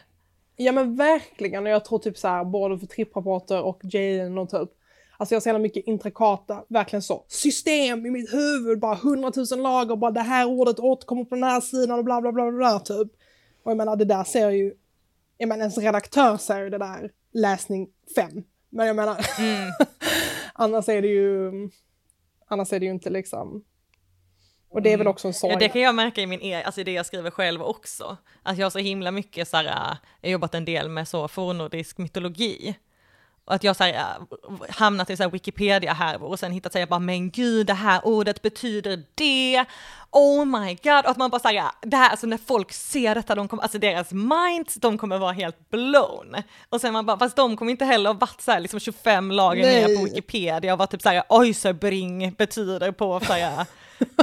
Ja 0.56 0.72
men 0.72 0.96
verkligen 0.96 1.66
och 1.66 1.72
jag 1.72 1.84
tror 1.84 1.98
typ 1.98 2.18
så 2.18 2.28
här 2.28 2.44
både 2.44 2.78
för 2.78 2.86
tripprapporter 2.86 3.62
och 3.62 3.80
JN 3.82 4.38
och 4.38 4.50
typ 4.50 4.70
Alltså 5.16 5.34
jag 5.34 5.42
ser 5.42 5.58
mycket 5.58 5.86
intrikata, 5.86 6.64
verkligen 6.68 7.02
så, 7.02 7.24
system 7.28 8.06
i 8.06 8.10
mitt 8.10 8.32
huvud, 8.32 8.80
bara 8.80 8.94
hundratusen 8.94 9.62
lager, 9.62 9.96
bara 9.96 10.10
det 10.10 10.20
här 10.20 10.46
ordet 10.46 10.80
återkommer 10.80 11.24
på 11.24 11.34
den 11.34 11.44
här 11.44 11.60
sidan 11.60 11.98
och 11.98 12.04
bla 12.04 12.20
bla 12.20 12.32
bla 12.32 12.50
bla, 12.50 12.52
bla 12.52 12.78
typ. 12.80 13.08
Och 13.64 13.70
jag 13.70 13.76
menar 13.76 13.96
det 13.96 14.04
där 14.04 14.24
ser 14.24 14.50
ju, 14.50 14.74
jag 15.38 15.48
menar 15.48 15.60
ens 15.60 15.78
redaktör 15.78 16.36
säger 16.36 16.64
ju 16.64 16.70
det 16.70 16.78
där, 16.78 17.10
läsning 17.32 17.88
fem. 18.16 18.44
Men 18.68 18.86
jag 18.86 18.96
menar, 18.96 19.16
annars 20.54 20.88
är 20.88 21.02
det 21.02 21.08
ju, 21.08 21.52
annars 22.46 22.72
är 22.72 22.80
det 22.80 22.86
ju 22.86 22.92
inte 22.92 23.10
liksom, 23.10 23.64
och 24.74 24.82
det 24.82 24.92
är 24.92 24.96
väl 24.96 25.06
också 25.06 25.28
en 25.28 25.34
sorg. 25.34 25.52
Ja, 25.52 25.58
det 25.58 25.68
kan 25.68 25.82
jag 25.82 25.94
märka 25.94 26.20
i 26.20 26.26
min 26.26 26.40
e 26.40 26.62
alltså 26.62 26.80
i 26.80 26.84
det 26.84 26.92
jag 26.92 27.06
skriver 27.06 27.30
själv 27.30 27.62
också. 27.62 28.16
Att 28.42 28.58
jag 28.58 28.64
har 28.64 28.70
så 28.70 28.78
himla 28.78 29.10
mycket 29.10 29.48
så 29.48 29.56
här, 29.56 29.64
äh, 29.64 29.96
jag 30.20 30.28
har 30.28 30.32
jobbat 30.32 30.54
en 30.54 30.64
del 30.64 30.88
med 30.88 31.08
så 31.08 31.28
fornnordisk 31.28 31.98
mytologi. 31.98 32.74
Och 33.44 33.54
att 33.54 33.64
jag 33.64 33.76
så 33.76 33.84
här, 33.84 33.92
äh, 33.92 34.70
hamnat 34.70 35.10
i 35.10 35.16
så 35.16 35.22
här 35.22 35.30
Wikipedia-härvor 35.30 36.28
och 36.28 36.38
sen 36.38 36.52
hittat 36.52 36.72
säga 36.72 36.86
bara 36.86 37.00
men 37.00 37.30
gud 37.30 37.66
det 37.66 37.74
här 37.74 38.06
ordet 38.06 38.42
betyder 38.42 39.02
det, 39.14 39.64
oh 40.10 40.44
my 40.44 40.78
god, 40.82 41.04
och 41.04 41.10
att 41.10 41.16
man 41.16 41.30
bara 41.30 41.40
säger 41.40 41.64
det 41.82 41.96
här, 41.96 42.10
alltså 42.10 42.26
när 42.26 42.38
folk 42.38 42.72
ser 42.72 43.14
detta, 43.14 43.34
de 43.34 43.48
kommer, 43.48 43.62
alltså 43.62 43.78
deras 43.78 44.12
minds, 44.12 44.74
de 44.74 44.98
kommer 44.98 45.18
vara 45.18 45.32
helt 45.32 45.70
blown. 45.70 46.36
Och 46.68 46.80
sen 46.80 46.92
man 46.92 47.06
bara, 47.06 47.18
fast 47.18 47.36
de 47.36 47.56
kommer 47.56 47.70
inte 47.72 47.84
heller 47.84 48.10
ha 48.10 48.18
varit 48.18 48.40
så 48.40 48.52
här 48.52 48.60
liksom 48.60 48.80
25 48.80 49.30
lager 49.30 49.62
ner 49.62 49.96
på 49.96 50.04
Wikipedia 50.04 50.72
och 50.72 50.78
varit 50.78 50.90
typ 50.90 51.02
så 51.02 51.08
här, 51.08 51.22
ojsebring 51.28 52.32
betyder 52.32 52.92
på 52.92 53.20
så 53.20 53.32
här 53.32 53.66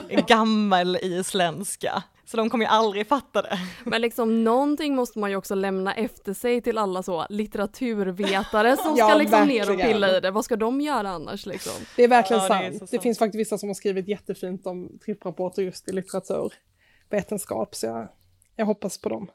gammal 0.27 0.97
isländska. 1.01 2.03
Så 2.31 2.37
de 2.37 2.49
kommer 2.49 2.65
ju 2.65 2.69
aldrig 2.71 3.07
fatta 3.07 3.41
det. 3.41 3.59
Men 3.83 4.01
liksom 4.01 4.43
någonting 4.43 4.95
måste 4.95 5.19
man 5.19 5.29
ju 5.29 5.35
också 5.35 5.55
lämna 5.55 5.93
efter 5.93 6.33
sig 6.33 6.61
till 6.61 6.77
alla 6.77 7.03
så 7.03 7.25
litteraturvetare 7.29 8.77
som 8.83 8.95
Ja, 8.97 9.07
ska 9.07 9.17
liksom 9.17 9.47
ner 9.47 9.61
och 9.63 9.69
verkligen. 9.69 9.91
pilla 9.93 10.17
i 10.17 10.19
det. 10.19 10.31
Vad 10.31 10.45
ska 10.45 10.55
de 10.55 10.81
göra 10.81 11.09
annars 11.09 11.45
liksom? 11.45 11.73
Det 11.95 12.03
är 12.03 12.07
verkligen 12.07 12.43
Ja, 12.43 12.47
det 12.49 12.53
är 12.55 12.69
sant. 12.71 12.79
Det, 12.81 12.87
sant. 12.87 13.03
finns 13.03 13.19
faktiskt 13.19 13.39
vissa 13.39 13.57
som 13.57 13.69
har 13.69 13.73
skrivit 13.73 14.07
jättefint 14.07 14.67
om 14.67 14.99
tripprapporter 15.05 15.61
just 15.61 15.89
i 15.89 15.91
litteraturvetenskap, 15.91 17.75
så 17.75 17.85
jag, 17.85 18.07
jag 18.55 18.65
hoppas 18.65 18.97
på 19.01 19.09
dem. 19.09 19.27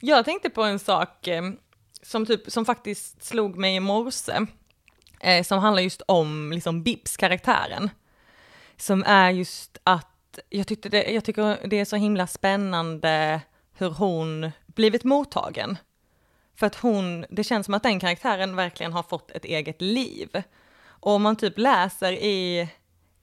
Jag 0.00 0.24
tänkte 0.24 0.50
på 0.50 0.62
en 0.62 0.78
sak 0.78 1.26
eh, 1.28 1.42
som, 2.02 2.26
typ, 2.26 2.50
som 2.50 2.64
faktiskt 2.64 3.24
slog 3.24 3.56
mig 3.56 3.76
i 3.76 3.80
morse, 3.80 4.32
eh, 5.20 5.42
som 5.42 5.58
handlar 5.58 5.82
just 5.82 6.02
om 6.08 6.52
liksom 6.52 6.82
Bibs 6.82 7.16
karaktären. 7.16 7.90
Som 8.76 9.04
är 9.06 9.30
just 9.30 9.78
att 9.84 10.15
jag, 10.48 10.66
tyckte 10.66 10.88
det, 10.88 11.12
jag 11.12 11.24
tycker 11.24 11.68
det 11.68 11.80
är 11.80 11.84
så 11.84 11.96
himla 11.96 12.26
spännande 12.26 13.40
hur 13.78 13.90
hon 13.90 14.50
blivit 14.66 15.04
mottagen. 15.04 15.78
För 16.56 16.66
att 16.66 16.74
hon, 16.74 17.24
det 17.30 17.44
känns 17.44 17.64
som 17.64 17.74
att 17.74 17.82
den 17.82 18.00
karaktären 18.00 18.56
verkligen 18.56 18.92
har 18.92 19.02
fått 19.02 19.30
ett 19.30 19.44
eget 19.44 19.82
liv. 19.82 20.42
Och 20.84 21.12
om 21.12 21.22
man 21.22 21.36
typ 21.36 21.58
läser 21.58 22.12
i 22.12 22.68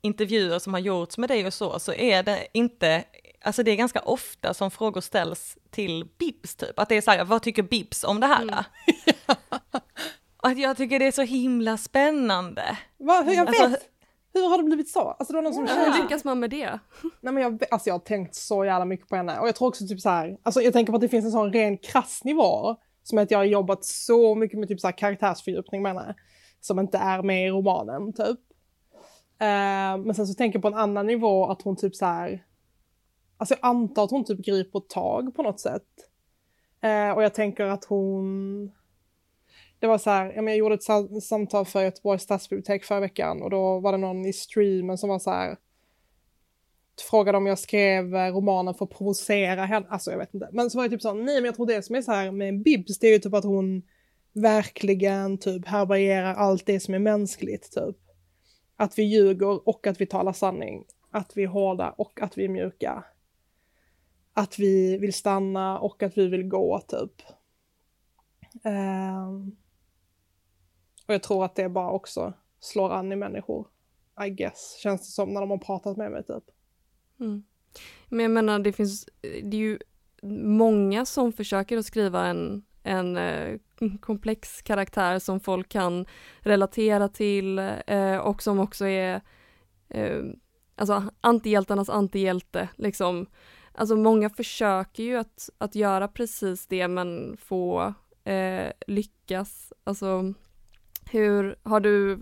intervjuer 0.02 0.60
som 0.60 0.73
har 0.73 0.80
gjorts 0.80 1.17
med 1.17 1.30
dig 1.30 1.45
och 1.45 1.54
så, 1.54 1.80
så 1.80 1.93
är 1.93 2.23
det 2.23 2.47
inte, 2.54 3.04
alltså 3.41 3.63
det 3.63 3.71
är 3.71 3.76
ganska 3.76 3.99
ofta 3.99 4.54
som 4.54 4.71
frågor 4.71 5.02
ställs 5.02 5.58
till 5.71 6.08
Bibs 6.17 6.56
typ, 6.56 6.80
att 6.80 6.89
det 6.89 6.95
är 6.95 7.02
så 7.02 7.12
här, 7.12 7.23
vad 7.23 7.43
tycker 7.43 7.63
Bibs 7.63 8.04
om 8.04 8.19
det 8.19 8.28
här? 8.28 8.65
Och 10.38 10.47
att 10.47 10.58
jag 10.60 10.78
tycker 10.78 10.99
det 10.99 11.06
är 11.06 11.12
så 11.12 11.21
himla 11.21 11.78
spännande. 11.78 12.78
Va, 12.97 13.26
jag 13.28 13.45
vet! 13.52 13.62
Alltså- 13.62 13.88
hur 14.33 14.49
har 14.49 14.57
det 14.57 14.63
blivit 14.63 14.89
så? 14.89 14.99
Alltså 14.99 15.33
det 15.33 15.37
var 15.37 15.41
någon 15.41 15.53
som 15.53 15.67
Hur 15.67 15.83
kände... 15.83 16.01
lyckas 16.01 16.23
man 16.23 16.39
med 16.39 16.49
det? 16.49 16.79
Nej, 17.21 17.33
men 17.33 17.37
jag, 17.37 17.63
alltså 17.71 17.89
jag 17.89 17.93
har 17.93 17.99
tänkt 17.99 18.35
så 18.35 18.65
jävla 18.65 18.85
mycket 18.85 19.07
på 19.07 19.15
henne. 19.15 19.39
Och 19.39 19.47
jag 19.47 19.55
tror 19.55 19.67
också 19.67 19.87
typ 19.87 20.01
så 20.01 20.09
här, 20.09 20.37
alltså 20.43 20.61
jag 20.61 20.73
tänker 20.73 20.91
på 20.91 20.95
att 20.95 21.01
det 21.01 21.09
finns 21.09 21.25
en 21.25 21.31
sån 21.31 21.53
ren 21.53 21.77
krass 21.77 22.23
nivå. 22.23 22.75
Som 23.03 23.17
att 23.17 23.31
jag 23.31 23.37
har 23.39 23.43
jobbat 23.45 23.85
så 23.85 24.35
mycket 24.35 24.59
med 24.59 24.67
typ 24.67 24.79
så 24.79 24.87
här 24.87 24.97
karaktärsfördjupning 24.97 25.81
med 25.81 25.93
henne. 25.93 26.15
Som 26.59 26.79
inte 26.79 26.97
är 26.97 27.21
med 27.21 27.47
i 27.47 27.49
romanen 27.49 28.13
typ. 28.13 28.39
Eh, 29.39 29.97
men 29.97 30.13
sen 30.13 30.27
så 30.27 30.33
tänker 30.33 30.55
jag 30.57 30.61
på 30.61 30.67
en 30.67 30.73
annan 30.73 31.07
nivå 31.07 31.45
att 31.45 31.61
hon 31.61 31.75
typ 31.75 31.95
så 31.95 32.05
här. 32.05 32.45
Alltså 33.37 33.55
jag 33.61 33.69
antar 33.69 34.03
att 34.03 34.11
hon 34.11 34.25
typ 34.25 34.45
griper 34.45 34.79
tag 34.79 35.35
på 35.35 35.43
något 35.43 35.59
sätt. 35.59 35.87
Eh, 36.81 37.09
och 37.09 37.23
jag 37.23 37.33
tänker 37.33 37.65
att 37.65 37.85
hon 37.85 38.71
det 39.83 39.87
var 39.87 39.97
så 39.97 40.09
här, 40.09 40.33
jag 40.35 40.57
gjorde 40.57 40.75
ett 40.75 41.23
samtal 41.23 41.65
för 41.65 41.83
Göteborgs 41.83 42.23
stadsbibliotek 42.23 42.83
förra 42.83 42.99
veckan 42.99 43.41
och 43.41 43.49
då 43.49 43.79
var 43.79 43.91
det 43.91 43.97
någon 43.97 44.25
i 44.25 44.33
streamen 44.33 44.97
som 44.97 45.09
var 45.09 45.19
så 45.19 45.31
här 45.31 45.57
frågade 47.09 47.37
om 47.37 47.45
jag 47.45 47.59
skrev 47.59 48.15
eh, 48.15 48.33
romanen 48.33 48.73
för 48.73 48.85
att 48.85 48.91
provocera 48.91 49.65
henne, 49.65 49.85
alltså 49.89 50.11
jag 50.11 50.17
vet 50.17 50.33
inte. 50.33 50.49
Men 50.51 50.69
så 50.69 50.77
var 50.77 50.83
jag 50.83 50.91
typ 50.91 51.01
så, 51.01 51.07
här... 51.07 51.15
nej 51.15 51.35
men 51.35 51.45
jag 51.45 51.55
tror 51.55 51.65
det 51.65 51.81
som 51.81 51.95
är 51.95 52.01
så 52.01 52.11
här 52.11 52.31
med 52.31 52.61
Bibs, 52.61 52.99
det 52.99 53.07
är 53.07 53.11
ju 53.11 53.19
typ 53.19 53.33
att 53.33 53.43
hon 53.43 53.83
verkligen 54.33 55.37
typ 55.37 55.67
härbärgerar 55.67 56.33
allt 56.33 56.65
det 56.65 56.79
som 56.79 56.93
är 56.93 56.99
mänskligt 56.99 57.71
typ. 57.71 57.97
Att 58.75 58.99
vi 58.99 59.03
ljuger 59.03 59.67
och 59.69 59.87
att 59.87 60.01
vi 60.01 60.05
talar 60.05 60.33
sanning. 60.33 60.85
Att 61.11 61.31
vi 61.35 61.43
är 61.43 61.47
hårda 61.47 61.89
och 61.97 62.21
att 62.21 62.37
vi 62.37 62.45
är 62.45 62.49
mjuka. 62.49 63.03
Att 64.33 64.59
vi 64.59 64.97
vill 64.97 65.13
stanna 65.13 65.79
och 65.79 66.03
att 66.03 66.17
vi 66.17 66.27
vill 66.27 66.43
gå 66.43 66.79
typ. 66.79 67.21
Um 68.63 69.55
och 71.05 71.13
jag 71.13 71.23
tror 71.23 71.45
att 71.45 71.55
det 71.55 71.69
bara 71.69 71.89
också 71.89 72.33
slår 72.59 72.93
an 72.93 73.11
i 73.11 73.15
människor. 73.15 73.67
I 74.25 74.29
guess, 74.29 74.77
känns 74.83 75.01
det 75.01 75.11
som 75.11 75.33
när 75.33 75.41
de 75.41 75.51
har 75.51 75.57
pratat 75.57 75.97
med 75.97 76.11
mig 76.11 76.23
typ. 76.23 76.43
Mm. 77.19 77.43
Men 78.09 78.19
jag 78.19 78.31
menar, 78.31 78.59
det 78.59 78.73
finns, 78.73 79.09
det 79.21 79.57
är 79.57 79.61
ju 79.61 79.79
många 80.43 81.05
som 81.05 81.33
försöker 81.33 81.77
att 81.77 81.85
skriva 81.85 82.27
en, 82.27 82.63
en 82.83 83.17
eh, 83.17 83.59
komplex 83.99 84.61
karaktär 84.61 85.19
som 85.19 85.39
folk 85.39 85.69
kan 85.69 86.05
relatera 86.39 87.07
till 87.07 87.59
eh, 87.87 88.17
och 88.17 88.43
som 88.43 88.59
också 88.59 88.87
är 88.87 89.21
eh, 89.89 90.23
alltså 90.75 91.03
antihjältarnas 91.21 91.89
antihjälte 91.89 92.69
liksom. 92.75 93.25
Alltså 93.75 93.95
många 93.95 94.29
försöker 94.29 95.03
ju 95.03 95.17
att, 95.17 95.49
att 95.57 95.75
göra 95.75 96.07
precis 96.07 96.67
det 96.67 96.87
men 96.87 97.37
få 97.37 97.93
eh, 98.23 98.71
lyckas. 98.87 99.73
Alltså 99.83 100.33
hur 101.13 101.56
har 101.63 101.80
du 101.80 102.19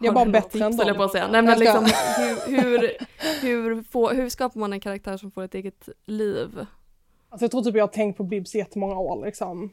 Jag 0.00 0.12
har 0.12 0.14
bara 0.14 0.32
bättre 0.32 0.64
än 0.64 0.76
dem. 0.76 0.96
på 0.96 1.02
att 1.02 1.12
säga. 1.12 1.28
Nej 1.28 1.42
men 1.42 1.58
liksom 1.58 1.84
hur, 2.18 2.62
hur, 2.62 2.90
hur, 3.42 3.82
får, 3.82 4.14
hur 4.14 4.28
skapar 4.28 4.60
man 4.60 4.72
en 4.72 4.80
karaktär 4.80 5.16
som 5.16 5.30
får 5.30 5.42
ett 5.42 5.54
eget 5.54 5.88
liv? 6.06 6.66
Alltså 7.28 7.44
jag 7.44 7.50
tror 7.50 7.62
typ 7.62 7.76
jag 7.76 7.82
har 7.82 7.88
tänkt 7.88 8.16
på 8.16 8.24
Bibs 8.24 8.54
i 8.54 8.58
jättemånga 8.58 8.98
år 8.98 9.24
liksom. 9.24 9.72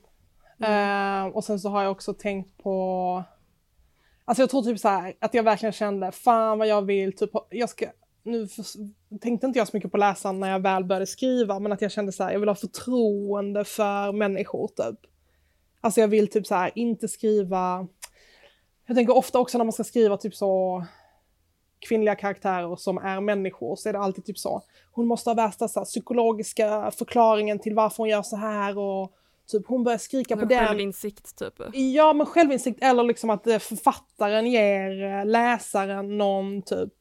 Mm. 0.60 1.28
Eh, 1.28 1.36
och 1.36 1.44
sen 1.44 1.60
så 1.60 1.70
har 1.70 1.84
jag 1.84 1.92
också 1.92 2.14
tänkt 2.14 2.64
på... 2.64 3.24
Alltså 4.26 4.42
jag 4.42 4.50
tror 4.50 4.64
typ 4.64 4.80
så 4.80 4.90
här 4.90 5.14
att 5.20 5.34
jag 5.34 5.44
verkligen 5.44 5.74
kände, 5.74 6.12
fan 6.12 6.58
vad 6.58 6.68
jag 6.68 6.82
vill, 6.82 7.16
typ, 7.16 7.30
jag 7.50 7.70
ska... 7.70 7.86
Nu 8.24 8.48
för, 8.48 8.66
tänkte 9.22 9.48
inte 9.48 9.60
jag 9.60 9.68
så 9.68 9.78
mycket 9.78 9.92
på 9.92 9.98
läsaren 9.98 10.40
när 10.40 10.52
jag 10.52 10.60
väl 10.60 10.84
började 10.84 11.08
skriva, 11.08 11.60
men 11.60 11.72
att 11.72 11.82
jag 11.82 11.92
kände 11.92 12.12
så 12.12 12.24
här, 12.24 12.32
jag 12.32 12.40
vill 12.40 12.50
ha 12.50 12.56
förtroende 12.56 13.64
för 13.64 14.12
människor 14.12 14.68
typ. 14.68 15.11
Alltså 15.82 16.02
jag 16.02 16.08
vill 16.08 16.28
typ 16.28 16.48
så 16.48 16.56
här, 16.56 16.72
inte 16.76 17.08
skriva... 17.08 17.88
Jag 18.88 18.96
tänker 18.96 19.16
ofta 19.16 19.40
också 19.40 19.58
när 19.58 19.66
man 19.66 19.74
ska 19.74 19.84
skriva 19.84 20.18
typ 20.18 20.36
så 20.36 20.86
kvinnliga 21.88 22.16
karaktärer 22.16 22.76
som 22.76 22.98
är 22.98 23.22
människor 23.22 23.76
så 23.76 23.90
är 23.90 23.94
det 23.94 24.00
alltid 24.00 24.26
typ 24.26 24.38
så. 24.38 24.62
Hon 24.92 25.08
måste 25.08 25.30
ha 25.30 25.36
värsta 25.36 25.68
så 25.68 25.80
här, 25.80 25.86
psykologiska 25.86 26.92
förklaringen 26.92 27.60
till 27.60 27.76
varför 27.76 27.98
hon 27.98 28.10
gör 28.10 28.22
så 28.22 28.36
här 28.36 28.78
och 28.78 29.14
typ 29.52 29.68
hon 29.68 29.84
börjar 29.84 29.98
skrika 29.98 30.38
på 30.38 30.46
den. 30.46 30.68
Självinsikt 30.68 31.38
typ. 31.38 31.54
Ja, 31.74 32.14
men 32.14 32.26
självinsikt 32.26 32.84
eller 32.84 33.04
liksom 33.04 33.30
att 33.30 33.48
eh, 33.48 33.60
författaren 33.60 34.48
ger 34.48 35.04
eh, 35.04 35.26
läsaren 35.26 36.18
någon 36.18 36.62
typ 36.62 36.94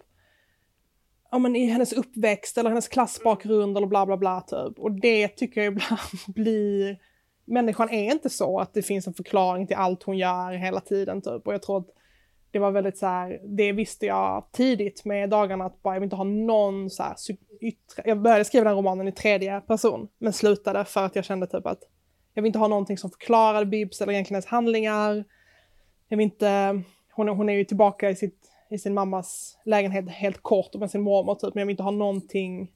ja 1.31 1.39
men 1.39 1.57
i 1.57 1.67
hennes 1.67 1.93
uppväxt 1.93 2.59
eller 2.59 2.71
hennes 2.71 2.89
klassbakgrund 2.89 3.77
eller 3.77 3.87
bla 3.87 4.07
bla 4.07 4.17
bla 4.17 4.41
typ. 4.41 4.79
Och 4.79 4.93
det 4.93 5.29
tycker 5.29 5.61
jag 5.61 5.73
ibland 5.73 6.01
blir, 6.35 6.99
människan 7.45 7.91
är 7.91 8.13
inte 8.13 8.31
så 8.31 8.61
att 8.61 8.75
det 8.75 8.83
finns 8.83 9.07
en 9.07 9.15
förklaring 9.15 9.67
till 9.67 9.77
allt 9.77 10.03
hon 10.03 10.19
gör 10.19 10.53
hela 10.53 10.81
tiden 10.81 11.23
typ. 11.23 11.47
Och 11.47 11.55
jag 11.55 11.63
tror 11.63 11.79
att 11.79 11.89
det 12.51 12.59
var 12.59 12.71
väldigt 12.71 12.99
så 12.99 13.07
här, 13.07 13.41
det 13.57 13.73
visste 13.73 14.07
jag 14.07 14.45
tidigt 14.53 15.05
med 15.05 15.31
dagarna 15.31 15.65
att 15.65 15.83
bara 15.83 15.95
jag 15.95 16.01
vill 16.01 16.07
inte 16.07 16.17
ha 16.17 16.25
någon 16.25 16.91
så 16.91 17.03
här 17.03 17.17
yttre, 17.61 18.03
jag 18.05 18.21
började 18.23 18.45
skriva 18.45 18.65
den 18.65 18.77
romanen 18.77 19.09
i 19.09 19.13
tredje 19.13 19.61
person 19.61 20.09
men 20.19 20.33
slutade 20.33 20.85
för 20.85 21.05
att 21.05 21.17
jag 21.17 21.25
kände 21.25 21.47
typ 21.47 21.67
att 21.67 21.83
jag 22.35 22.43
vill 22.43 22.49
inte 22.49 22.59
ha 22.59 22.69
någonting 22.69 22.99
som 22.99 23.11
förklarar 23.11 23.65
Bibs 23.65 24.01
eller 24.01 24.13
egentligen 24.13 24.37
hennes 24.37 24.47
handlingar. 24.47 25.25
Jag 26.09 26.17
vill 26.17 26.25
inte, 26.25 26.83
hon, 27.13 27.29
hon 27.29 27.49
är 27.49 27.53
ju 27.53 27.65
tillbaka 27.65 28.11
i, 28.11 28.17
sitt, 28.17 28.51
i 28.71 28.79
sin 28.79 28.95
mammas 28.95 29.59
lägenhet 29.65 30.09
helt 30.09 30.43
kort 30.43 30.75
och 30.75 30.81
med 30.81 30.91
sin 30.91 31.01
mormor 31.01 31.35
typ, 31.35 31.55
men 31.55 31.61
jag 31.61 31.67
vill 31.67 31.73
inte 31.73 31.83
ha 31.83 31.91
någonting 31.91 32.71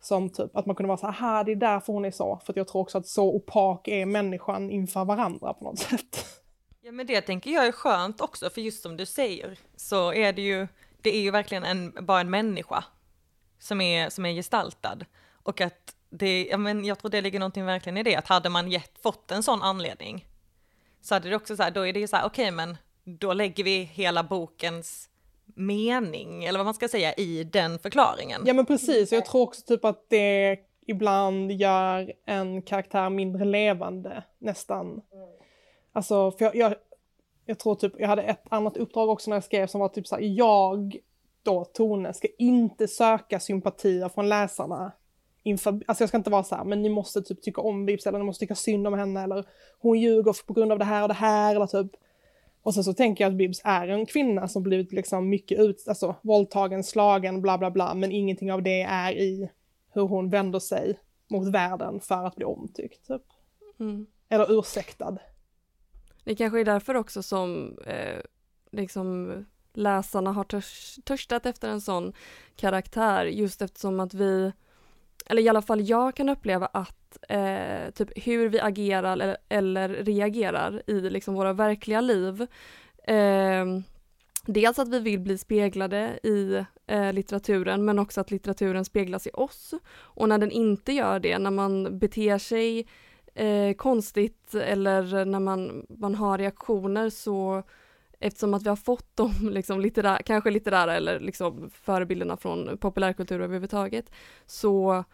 som 0.00 0.30
typ 0.30 0.56
att 0.56 0.66
man 0.66 0.76
kunde 0.76 0.88
vara 0.88 0.98
så 0.98 1.10
här, 1.10 1.44
det 1.44 1.52
är 1.52 1.56
därför 1.56 1.92
hon 1.92 2.04
är 2.04 2.10
så. 2.10 2.40
För 2.44 2.52
att 2.52 2.56
jag 2.56 2.68
tror 2.68 2.82
också 2.82 2.98
att 2.98 3.06
så 3.06 3.34
opak 3.34 3.88
är 3.88 4.06
människan 4.06 4.70
inför 4.70 5.04
varandra 5.04 5.54
på 5.54 5.64
något 5.64 5.78
sätt. 5.78 6.26
Ja 6.82 6.92
men 6.92 7.06
det 7.06 7.20
tänker 7.20 7.50
jag 7.50 7.66
är 7.66 7.72
skönt 7.72 8.20
också, 8.20 8.50
för 8.50 8.60
just 8.60 8.82
som 8.82 8.96
du 8.96 9.06
säger 9.06 9.58
så 9.76 10.12
är 10.12 10.32
det 10.32 10.42
ju, 10.42 10.68
det 11.00 11.16
är 11.16 11.20
ju 11.20 11.30
verkligen 11.30 11.64
en, 11.64 11.92
bara 12.00 12.20
en 12.20 12.30
människa 12.30 12.84
som 13.58 13.80
är, 13.80 14.10
som 14.10 14.26
är 14.26 14.32
gestaltad. 14.32 14.98
Och 15.42 15.60
att 15.60 15.94
det, 16.10 16.46
ja 16.50 16.56
men 16.56 16.84
jag 16.84 16.98
tror 16.98 17.10
det 17.10 17.20
ligger 17.20 17.38
någonting 17.38 17.64
verkligen 17.64 17.96
i 17.96 18.02
det, 18.02 18.16
att 18.16 18.26
hade 18.26 18.48
man 18.48 18.70
gett, 18.70 19.02
fått 19.02 19.30
en 19.30 19.42
sån 19.42 19.62
anledning 19.62 20.26
så 21.00 21.14
hade 21.14 21.28
det 21.28 21.36
också 21.36 21.56
så 21.56 21.62
här, 21.62 21.70
då 21.70 21.86
är 21.86 21.92
det 21.92 22.00
ju 22.00 22.08
så 22.08 22.16
här, 22.16 22.26
okej 22.26 22.50
men 22.50 22.76
då 23.04 23.32
lägger 23.32 23.64
vi 23.64 23.82
hela 23.82 24.22
bokens 24.22 25.09
mening, 25.56 26.44
eller 26.44 26.58
vad 26.58 26.66
man 26.66 26.74
ska 26.74 26.88
säga, 26.88 27.14
i 27.14 27.44
den 27.44 27.78
förklaringen. 27.78 28.42
Ja 28.46 28.54
men 28.54 28.66
precis, 28.66 29.12
jag 29.12 29.26
tror 29.26 29.42
också 29.42 29.62
typ 29.66 29.84
att 29.84 30.04
det 30.08 30.58
ibland 30.86 31.52
gör 31.52 32.12
en 32.26 32.62
karaktär 32.62 33.10
mindre 33.10 33.44
levande 33.44 34.24
nästan. 34.38 35.00
Alltså, 35.92 36.30
för 36.30 36.44
jag, 36.44 36.56
jag, 36.56 36.74
jag 37.46 37.58
tror 37.58 37.74
typ, 37.74 37.92
jag 37.98 38.08
hade 38.08 38.22
ett 38.22 38.44
annat 38.48 38.76
uppdrag 38.76 39.08
också 39.08 39.30
när 39.30 39.36
jag 39.36 39.44
skrev 39.44 39.66
som 39.66 39.80
var 39.80 39.88
typ 39.88 40.06
så 40.06 40.14
här, 40.14 40.22
jag 40.22 40.96
då, 41.42 41.64
Tone, 41.64 42.14
ska 42.14 42.28
inte 42.38 42.88
söka 42.88 43.40
sympatier 43.40 44.08
från 44.08 44.28
läsarna 44.28 44.92
inför, 45.42 45.80
alltså 45.86 46.02
jag 46.02 46.08
ska 46.08 46.16
inte 46.16 46.30
vara 46.30 46.44
så 46.44 46.54
här, 46.54 46.64
men 46.64 46.82
ni 46.82 46.88
måste 46.88 47.22
typ 47.22 47.42
tycka 47.42 47.60
om 47.60 47.86
Vips 47.86 48.06
eller 48.06 48.18
ni 48.18 48.24
måste 48.24 48.40
tycka 48.44 48.54
synd 48.54 48.86
om 48.86 48.94
henne 48.94 49.22
eller 49.22 49.44
hon 49.78 50.00
ljuger 50.00 50.46
på 50.46 50.52
grund 50.52 50.72
av 50.72 50.78
det 50.78 50.84
här 50.84 51.02
och 51.02 51.08
det 51.08 51.14
här 51.14 51.56
eller 51.56 51.66
typ. 51.66 51.92
Och 52.62 52.74
sen 52.74 52.84
så 52.84 52.92
tänker 52.92 53.24
jag 53.24 53.30
att 53.30 53.38
Bibs 53.38 53.60
är 53.64 53.88
en 53.88 54.06
kvinna 54.06 54.48
som 54.48 54.62
blivit 54.62 54.92
liksom 54.92 55.28
mycket 55.28 55.58
ut, 55.58 55.84
alltså 55.88 56.16
våldtagen, 56.22 56.84
slagen, 56.84 57.42
bla 57.42 57.58
bla 57.58 57.70
bla, 57.70 57.94
men 57.94 58.12
ingenting 58.12 58.52
av 58.52 58.62
det 58.62 58.82
är 58.82 59.12
i 59.12 59.50
hur 59.92 60.02
hon 60.02 60.30
vänder 60.30 60.58
sig 60.58 60.98
mot 61.28 61.54
världen 61.54 62.00
för 62.00 62.26
att 62.26 62.36
bli 62.36 62.44
omtyckt. 62.44 63.06
Typ. 63.06 63.22
Mm. 63.80 64.06
Eller 64.28 64.58
ursäktad. 64.58 65.18
Det 66.24 66.34
kanske 66.34 66.60
är 66.60 66.64
därför 66.64 66.94
också 66.94 67.22
som 67.22 67.78
eh, 67.86 68.20
liksom 68.72 69.32
läsarna 69.72 70.32
har 70.32 70.44
törs 70.44 70.98
törstat 71.04 71.46
efter 71.46 71.68
en 71.68 71.80
sån 71.80 72.12
karaktär 72.56 73.24
just 73.24 73.62
eftersom 73.62 74.00
att 74.00 74.14
vi, 74.14 74.52
eller 75.30 75.42
i 75.42 75.48
alla 75.48 75.62
fall 75.62 75.88
jag 75.88 76.14
kan 76.14 76.28
uppleva 76.28 76.66
att 76.66 77.18
eh, 77.28 77.90
typ 77.94 78.26
hur 78.26 78.48
vi 78.48 78.60
agerar 78.60 79.12
eller, 79.12 79.36
eller 79.48 79.88
reagerar 79.88 80.82
i 80.86 81.00
liksom 81.00 81.34
våra 81.34 81.52
verkliga 81.52 82.00
liv 82.00 82.46
eh, 83.06 83.64
Dels 84.46 84.78
att 84.78 84.88
vi 84.88 84.98
vill 84.98 85.20
bli 85.20 85.38
speglade 85.38 86.18
i 86.22 86.64
eh, 86.86 87.12
litteraturen 87.12 87.84
men 87.84 87.98
också 87.98 88.20
att 88.20 88.30
litteraturen 88.30 88.84
speglas 88.84 89.26
i 89.26 89.30
oss. 89.34 89.74
Och 89.92 90.28
när 90.28 90.38
den 90.38 90.50
inte 90.50 90.92
gör 90.92 91.20
det, 91.20 91.38
när 91.38 91.50
man 91.50 91.98
beter 91.98 92.38
sig 92.38 92.86
eh, 93.34 93.74
konstigt 93.76 94.54
eller 94.54 95.24
när 95.24 95.40
man, 95.40 95.86
man 95.88 96.14
har 96.14 96.38
reaktioner 96.38 97.10
så 97.10 97.62
eftersom 98.20 98.54
att 98.54 98.62
vi 98.62 98.68
har 98.68 98.76
fått 98.76 99.16
de 99.16 99.32
liksom 99.50 99.80
litterära, 99.80 100.18
kanske 100.22 100.50
litterära 100.50 100.96
eller 100.96 101.20
liksom 101.20 101.70
förebilderna 101.70 102.36
från 102.36 102.78
populärkultur 102.78 103.40
överhuvudtaget 103.40 104.10
så 104.46 105.04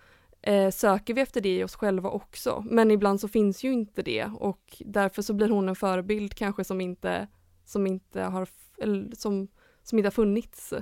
eh, 0.47 0.71
söker 0.71 1.15
vi 1.15 1.21
efter 1.21 1.41
det 1.41 1.59
i 1.59 1.65
oss 1.65 1.77
själva 1.77 2.11
också. 2.11 2.65
Men 2.67 2.91
ibland 2.91 3.21
så 3.21 3.29
finns 3.29 3.65
ju 3.65 3.73
inte 3.73 4.03
det 4.03 4.25
och 4.25 4.83
därför 4.85 5.23
så 5.23 5.35
blir 5.35 5.49
hon 5.49 5.69
en 5.69 5.77
förebild 5.77 6.35
kanske 6.35 6.65
som 6.65 6.81
inte, 6.81 7.27
som 7.65 7.87
inte 7.87 8.21
har, 8.23 8.49
eller 8.79 9.17
som, 9.17 9.49
som 9.83 9.99
inte 9.99 10.07
har 10.07 10.13
funnits. 10.13 10.73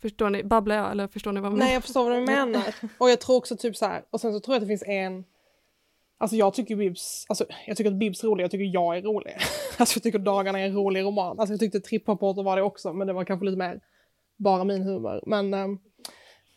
Förstår 0.00 0.30
ni, 0.30 0.44
babblar 0.44 0.76
jag 0.76 0.90
eller 0.90 1.08
förstår 1.08 1.32
ni 1.32 1.40
vad 1.40 1.46
jag 1.46 1.52
menar? 1.52 1.64
Nej 1.64 1.74
jag 1.74 1.82
förstår 1.82 2.10
vad 2.10 2.18
du 2.18 2.26
menar. 2.26 2.74
Och 2.98 3.10
jag 3.10 3.20
tror 3.20 3.36
också 3.36 3.56
typ 3.56 3.76
så 3.76 3.86
här, 3.86 4.04
och 4.10 4.20
sen 4.20 4.32
så 4.32 4.40
tror 4.40 4.54
jag 4.54 4.62
att 4.62 4.68
det 4.68 4.68
finns 4.68 4.84
en 4.86 5.24
Alltså 6.20 6.36
jag 6.36 6.54
tycker 6.54 6.76
Bibs, 6.76 7.26
alltså 7.28 7.44
jag 7.66 7.76
tycker 7.76 7.90
att 7.90 7.96
Bibs 7.96 8.24
är 8.24 8.28
rolig, 8.28 8.44
jag 8.44 8.50
tycker 8.50 8.64
jag 8.64 8.96
är 8.96 9.02
rolig. 9.02 9.36
Alltså 9.78 9.96
jag 9.96 10.02
tycker 10.02 10.18
Dagarna 10.18 10.60
är 10.60 10.66
en 10.66 10.74
rolig 10.74 11.02
roman. 11.02 11.40
Alltså 11.40 11.52
jag 11.52 11.60
tyckte 11.60 11.80
Tripprapporter 11.80 12.42
var 12.42 12.56
det 12.56 12.62
också, 12.62 12.92
men 12.92 13.06
det 13.06 13.12
var 13.12 13.24
kanske 13.24 13.46
lite 13.46 13.58
mer 13.58 13.80
bara 14.36 14.64
min 14.64 14.82
humor. 14.82 15.22
Men, 15.26 15.78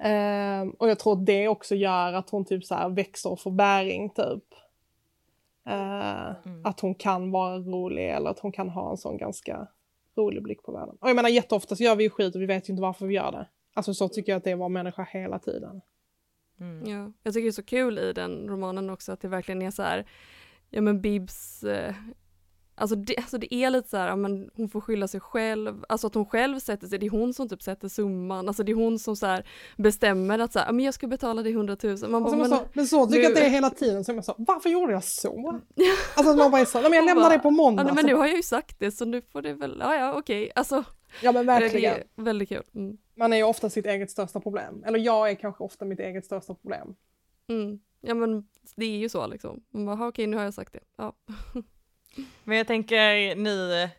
eh, 0.02 0.74
och 0.78 0.90
jag 0.90 1.00
tror 1.00 1.14
att 1.14 1.26
det 1.26 1.48
också 1.48 1.76
gör 1.76 2.14
att 2.14 2.30
hon 2.30 2.46
typ 2.46 2.66
så 2.66 2.76
här 2.76 2.90
växer 2.90 3.32
och 3.32 3.40
får 3.40 3.52
bäring 3.52 4.10
typ. 4.10 4.44
Eh, 5.66 6.46
mm. 6.46 6.66
Att 6.66 6.80
hon 6.80 6.96
kan 6.96 7.32
vara 7.32 7.58
rolig 7.58 8.10
eller 8.10 8.30
att 8.30 8.40
hon 8.40 8.52
kan 8.52 8.70
ha 8.70 8.92
en 8.92 8.98
sån 8.98 9.18
ganska 9.18 9.68
rolig 10.16 10.44
blick 10.44 10.64
på 10.64 10.72
världen. 10.72 10.98
Och 11.02 11.10
jag 11.10 11.16
menar 11.16 11.30
jätteofta 11.30 11.76
så 11.76 11.84
gör 11.84 11.96
vi 11.96 12.04
ju 12.04 12.10
skit 12.10 12.36
och 12.36 12.42
vi 12.42 12.46
vet 12.46 12.70
ju 12.70 12.74
inte 12.74 12.82
varför 12.82 13.06
vi 13.06 13.14
gör 13.14 13.32
det. 13.32 13.48
Alltså 13.74 13.94
så 13.94 14.08
tycker 14.08 14.32
jag 14.32 14.38
att 14.38 14.44
det 14.44 14.52
är 14.52 14.56
vara 14.56 14.70
människa 14.70 15.08
hela 15.12 15.40
tiden. 15.40 15.82
Mm. 16.60 16.90
Ja, 16.90 17.12
jag 17.24 17.34
tycker 17.34 17.44
det 17.44 17.50
är 17.50 17.52
så 17.52 17.64
kul 17.64 18.00
i 18.00 18.14
den 18.14 18.50
romanen 18.50 18.90
också 18.90 19.12
att 19.12 19.22
det 19.22 19.28
verkligen 19.28 19.62
är 19.62 19.72
så 19.72 19.84
här, 19.84 20.06
ja 20.70 20.82
men 20.82 21.02
Bibs, 21.02 21.64
eh, 21.64 21.96
alltså, 22.82 22.96
det, 22.96 23.18
alltså 23.18 23.38
det 23.38 23.54
är 23.54 23.70
lite 23.70 23.90
så 23.90 23.98
här, 23.98 24.16
men 24.16 24.50
hon 24.56 24.70
får 24.70 24.82
skylla 24.82 25.08
sig 25.08 25.20
själv, 25.20 25.86
alltså 25.90 26.08
att 26.08 26.16
hon 26.16 26.26
själv 26.26 26.60
sätter 26.60 26.88
sig, 26.88 27.00
det 27.00 27.06
är 27.06 27.10
hon 27.10 27.34
som 27.34 27.50
typ 27.50 27.62
sätter 27.62 27.88
summan, 27.88 28.48
alltså 28.48 28.64
det 28.64 28.72
är 28.72 28.76
hon 28.76 29.00
som 29.00 29.16
så 29.16 29.26
här 29.26 29.48
bestämmer 29.78 30.40
att 30.40 30.54
så 30.54 30.60
här, 30.60 30.72
men 30.72 30.86
jag 30.86 30.94
ska 30.94 31.08
betala 31.08 31.44
dig 31.44 31.54
hundratusen. 31.54 32.12
Man 32.12 32.24
bara, 32.24 32.36
men, 32.36 32.50
så, 32.50 32.60
men 32.74 32.88
så 32.88 33.08
tycker 33.08 33.22
jag 33.22 33.32
att 33.32 33.36
det 33.36 33.46
är 33.46 33.50
hela 33.50 33.70
tiden, 33.70 34.04
som 34.04 34.16
jag 34.16 34.26
sa, 34.26 34.36
varför 34.38 34.70
gjorde 34.70 34.94
jag 34.94 35.04
så? 35.04 35.60
alltså 36.16 36.36
man 36.36 36.52
bara 36.52 36.62
är 36.62 36.66
så, 36.66 36.82
men 36.82 36.94
jag 36.94 37.06
lämnar 37.06 37.30
dig 37.30 37.40
på 37.40 37.52
måndag. 37.52 37.86
Ja, 37.88 37.94
men 37.94 38.06
nu 38.06 38.16
har 38.16 38.28
jag 38.28 38.36
ju 38.36 38.44
sagt 38.44 38.80
det 38.80 38.92
så 38.92 39.06
nu 39.06 39.22
får 39.22 39.42
det 39.42 39.54
väl, 39.54 39.78
ja 39.80 39.96
ja 39.96 40.14
okej, 40.14 40.42
okay. 40.42 40.52
alltså. 40.56 40.84
Ja 41.22 41.32
men 41.32 41.46
verkligen. 41.46 41.94
Det 41.94 42.22
är 42.22 42.26
väldigt 42.26 42.50
kul. 42.50 42.64
Mm 42.76 42.98
man 43.22 43.34
är 43.34 43.38
ju 43.38 43.44
ofta 43.44 43.70
sitt 43.70 43.86
eget 43.86 44.12
största 44.12 44.40
problem. 44.40 44.84
Eller 44.84 45.00
jag 45.00 45.30
är 45.30 45.36
kanske 45.36 45.64
ofta 45.64 45.86
mitt 45.86 46.00
eget 46.00 46.26
största 46.26 46.54
problem. 46.56 46.96
Mm. 47.48 47.80
Ja 48.02 48.14
men 48.14 48.48
det 48.76 48.86
är 48.86 48.98
ju 48.98 49.10
så 49.10 49.28
liksom. 49.28 49.64
Man 49.70 49.86
bara, 49.86 50.08
okej 50.08 50.28
nu 50.28 50.38
har 50.38 50.44
jag 50.44 50.54
sagt 50.54 50.74
det. 50.74 50.80
Ja. 50.96 51.16
men 52.44 52.58
jag 52.58 52.68
tänker 52.68 53.36
nu, 53.36 53.90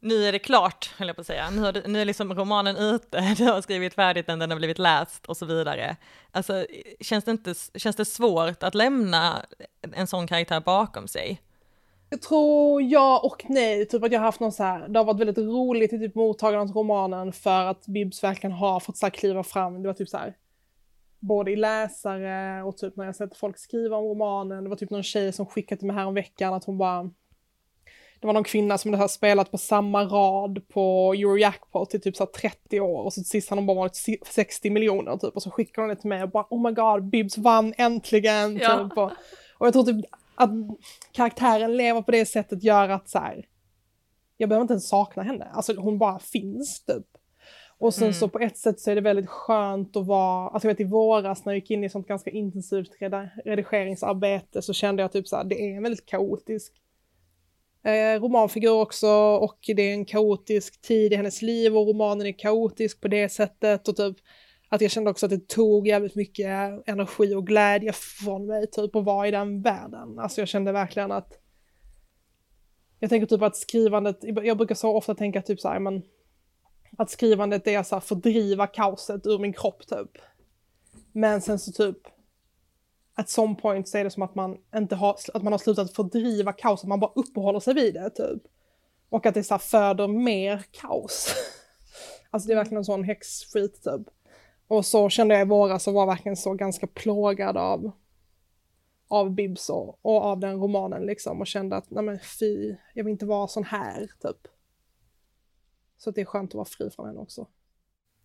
nu 0.00 0.24
är 0.24 0.32
det 0.32 0.38
klart, 0.38 0.94
höll 0.98 1.08
jag 1.08 1.16
på 1.16 1.20
att 1.20 1.26
säga. 1.26 1.50
Nu, 1.50 1.62
har 1.62 1.88
nu 1.88 2.00
är 2.00 2.04
liksom 2.04 2.34
romanen 2.34 2.76
ute, 2.76 3.20
du 3.36 3.44
har 3.44 3.62
skrivit 3.62 3.94
färdigt 3.94 4.26
den, 4.26 4.38
den 4.38 4.50
har 4.50 4.58
blivit 4.58 4.78
läst 4.78 5.26
och 5.26 5.36
så 5.36 5.46
vidare. 5.46 5.96
Alltså, 6.30 6.66
känns 7.00 7.24
det, 7.24 7.30
inte, 7.30 7.54
känns 7.74 7.96
det 7.96 8.04
svårt 8.04 8.62
att 8.62 8.74
lämna 8.74 9.46
en 9.92 10.06
sån 10.06 10.26
karaktär 10.26 10.60
bakom 10.60 11.08
sig? 11.08 11.40
Jag 12.10 12.22
tror 12.22 12.82
ja 12.82 13.20
och 13.24 13.44
nej, 13.48 13.88
typ 13.88 14.04
att 14.04 14.12
jag 14.12 14.20
har 14.20 14.24
haft 14.24 14.40
någon 14.40 14.52
så 14.52 14.62
här, 14.62 14.88
det 14.88 14.98
har 14.98 15.04
varit 15.04 15.20
väldigt 15.20 15.38
roligt 15.38 15.92
i 15.92 15.98
typ 15.98 16.14
mottagandet 16.14 16.70
av 16.70 16.76
romanen 16.76 17.32
för 17.32 17.64
att 17.64 17.86
Bibs 17.86 18.24
verkligen 18.24 18.52
har 18.52 18.80
fått 18.80 18.96
så 18.96 19.06
här 19.06 19.10
kliva 19.10 19.42
fram, 19.42 19.82
det 19.82 19.88
var 19.88 19.94
typ 19.94 20.08
så 20.08 20.16
här 20.16 20.34
både 21.22 21.50
i 21.50 21.56
läsare 21.56 22.62
och 22.62 22.76
typ 22.76 22.96
när 22.96 23.04
jag 23.04 23.16
sett 23.16 23.36
folk 23.36 23.58
skriva 23.58 23.96
om 23.96 24.04
romanen, 24.04 24.64
det 24.64 24.70
var 24.70 24.76
typ 24.76 24.90
någon 24.90 25.02
tjej 25.02 25.32
som 25.32 25.46
skickade 25.46 25.78
till 25.78 25.86
mig 25.86 25.96
här 25.96 26.06
om 26.06 26.14
veckan 26.14 26.54
att 26.54 26.64
hon 26.64 26.78
bara 26.78 27.10
det 28.20 28.26
var 28.26 28.34
någon 28.34 28.44
kvinna 28.44 28.78
som 28.78 28.94
hade 28.94 29.08
spelat 29.08 29.50
på 29.50 29.58
samma 29.58 30.04
rad 30.04 30.68
på 30.68 31.14
Eurojackpot 31.14 31.94
i 31.94 32.00
typ 32.00 32.16
så 32.16 32.26
30 32.26 32.80
år 32.80 33.02
och 33.02 33.12
så 33.12 33.20
sist 33.20 33.50
har 33.50 33.56
hon 33.56 33.66
bara 33.66 33.76
varit 33.76 33.96
60 34.26 34.70
miljoner 34.70 35.16
typ 35.16 35.36
och 35.36 35.42
så 35.42 35.50
skickar 35.50 35.82
hon 35.82 35.88
det 35.88 35.96
till 35.96 36.08
mig 36.08 36.22
och 36.22 36.30
bara 36.30 36.46
oh 36.50 36.62
my 36.62 36.72
god, 36.72 37.10
Bibs 37.10 37.38
vann 37.38 37.74
äntligen! 37.76 38.56
Ja. 38.56 38.84
Typ. 38.84 38.98
Och, 38.98 39.10
och 39.58 39.66
jag 39.66 39.72
tror 39.72 39.84
typ 39.84 40.06
att 40.34 40.50
karaktären 41.12 41.76
lever 41.76 42.02
på 42.02 42.10
det 42.10 42.26
sättet 42.26 42.64
gör 42.64 42.88
att 42.88 43.08
så 43.08 43.18
här, 43.18 43.46
jag 44.36 44.48
behöver 44.48 44.62
inte 44.62 44.74
ens 44.74 44.88
sakna 44.88 45.22
henne, 45.22 45.44
alltså 45.52 45.74
hon 45.76 45.98
bara 45.98 46.18
finns 46.18 46.84
typ. 46.84 47.06
Och 47.82 47.94
sen 47.94 48.02
mm. 48.02 48.14
så 48.14 48.28
på 48.28 48.38
ett 48.38 48.56
sätt 48.56 48.80
så 48.80 48.90
är 48.90 48.94
det 48.94 49.00
väldigt 49.00 49.28
skönt 49.28 49.96
att 49.96 50.06
vara, 50.06 50.48
alltså 50.48 50.68
jag 50.68 50.74
vet 50.74 50.80
i 50.80 50.90
våras 50.90 51.44
när 51.44 51.52
jag 51.52 51.58
gick 51.58 51.70
in 51.70 51.84
i 51.84 51.90
sånt 51.90 52.06
ganska 52.06 52.30
intensivt 52.30 52.90
redigeringsarbete 53.44 54.62
så 54.62 54.72
kände 54.72 55.02
jag 55.02 55.12
typ 55.12 55.28
så 55.28 55.36
här, 55.36 55.44
det 55.44 55.62
är 55.62 55.76
en 55.76 55.82
väldigt 55.82 56.06
kaotisk 56.06 56.72
eh, 57.84 58.20
romanfigur 58.20 58.80
också 58.80 59.08
och 59.40 59.58
det 59.66 59.82
är 59.82 59.92
en 59.92 60.04
kaotisk 60.04 60.82
tid 60.82 61.12
i 61.12 61.16
hennes 61.16 61.42
liv 61.42 61.76
och 61.76 61.86
romanen 61.86 62.26
är 62.26 62.38
kaotisk 62.38 63.00
på 63.00 63.08
det 63.08 63.28
sättet 63.28 63.88
och 63.88 63.96
typ 63.96 64.16
att 64.68 64.80
jag 64.80 64.90
kände 64.90 65.10
också 65.10 65.26
att 65.26 65.30
det 65.30 65.48
tog 65.48 65.88
jävligt 65.88 66.14
mycket 66.14 66.46
energi 66.86 67.34
och 67.34 67.46
glädje 67.46 67.92
från 67.92 68.46
mig 68.46 68.66
typ 68.70 68.96
att 68.96 69.04
vara 69.04 69.28
i 69.28 69.30
den 69.30 69.62
världen. 69.62 70.18
Alltså 70.18 70.40
jag 70.40 70.48
kände 70.48 70.72
verkligen 70.72 71.12
att 71.12 71.38
jag 72.98 73.10
tänker 73.10 73.26
typ 73.26 73.42
att 73.42 73.56
skrivandet, 73.56 74.18
jag 74.22 74.56
brukar 74.56 74.74
så 74.74 74.96
ofta 74.96 75.14
tänka 75.14 75.42
typ 75.42 75.60
så 75.60 75.68
här, 75.68 75.78
men 75.78 76.02
att 77.02 77.10
skrivandet 77.10 77.66
är 77.66 77.82
så 77.82 77.94
här 77.94 78.00
fördriva 78.00 78.66
kaoset 78.66 79.26
ur 79.26 79.38
min 79.38 79.52
kropp 79.52 79.86
typ. 79.86 80.18
Men 81.12 81.40
sen 81.40 81.58
så 81.58 81.72
typ 81.72 81.98
at 83.14 83.28
some 83.28 83.54
point 83.54 83.88
så 83.88 83.98
är 83.98 84.04
det 84.04 84.10
som 84.10 84.22
att 84.22 84.34
man 84.34 84.58
inte 84.74 84.96
har, 84.96 85.16
att 85.34 85.42
man 85.42 85.52
har 85.52 85.58
slutat 85.58 85.92
fördriva 85.92 86.52
kaoset, 86.52 86.88
man 86.88 87.00
bara 87.00 87.12
uppehåller 87.14 87.60
sig 87.60 87.74
vid 87.74 87.94
det 87.94 88.10
typ. 88.10 88.42
Och 89.08 89.26
att 89.26 89.34
det 89.34 89.44
så 89.44 89.54
här 89.54 89.58
föder 89.58 90.08
mer 90.08 90.64
kaos. 90.70 91.34
alltså 92.30 92.46
det 92.46 92.54
är 92.54 92.56
verkligen 92.56 92.78
en 92.78 92.84
sån 92.84 93.04
häxskit 93.04 93.82
typ. 93.82 94.08
Och 94.68 94.86
så 94.86 95.08
kände 95.08 95.34
jag 95.34 95.46
i 95.46 95.48
våras 95.48 95.86
och 95.86 95.94
var 95.94 96.06
verkligen 96.06 96.36
så 96.36 96.54
ganska 96.54 96.86
plågad 96.86 97.56
av, 97.56 97.90
av 99.08 99.30
Bibs 99.30 99.70
och, 99.70 99.98
och 100.02 100.22
av 100.24 100.40
den 100.40 100.60
romanen 100.60 101.02
liksom 101.02 101.40
och 101.40 101.46
kände 101.46 101.76
att 101.76 101.90
nej 101.90 102.04
men 102.04 102.18
fy, 102.40 102.76
jag 102.94 103.04
vill 103.04 103.12
inte 103.12 103.26
vara 103.26 103.48
sån 103.48 103.64
här 103.64 104.10
typ. 104.22 104.48
Så 106.02 106.10
det 106.10 106.20
är 106.20 106.24
skönt 106.24 106.50
att 106.50 106.54
vara 106.54 106.64
fri 106.64 106.90
från 106.90 107.06
henne 107.06 107.20
också. 107.20 107.46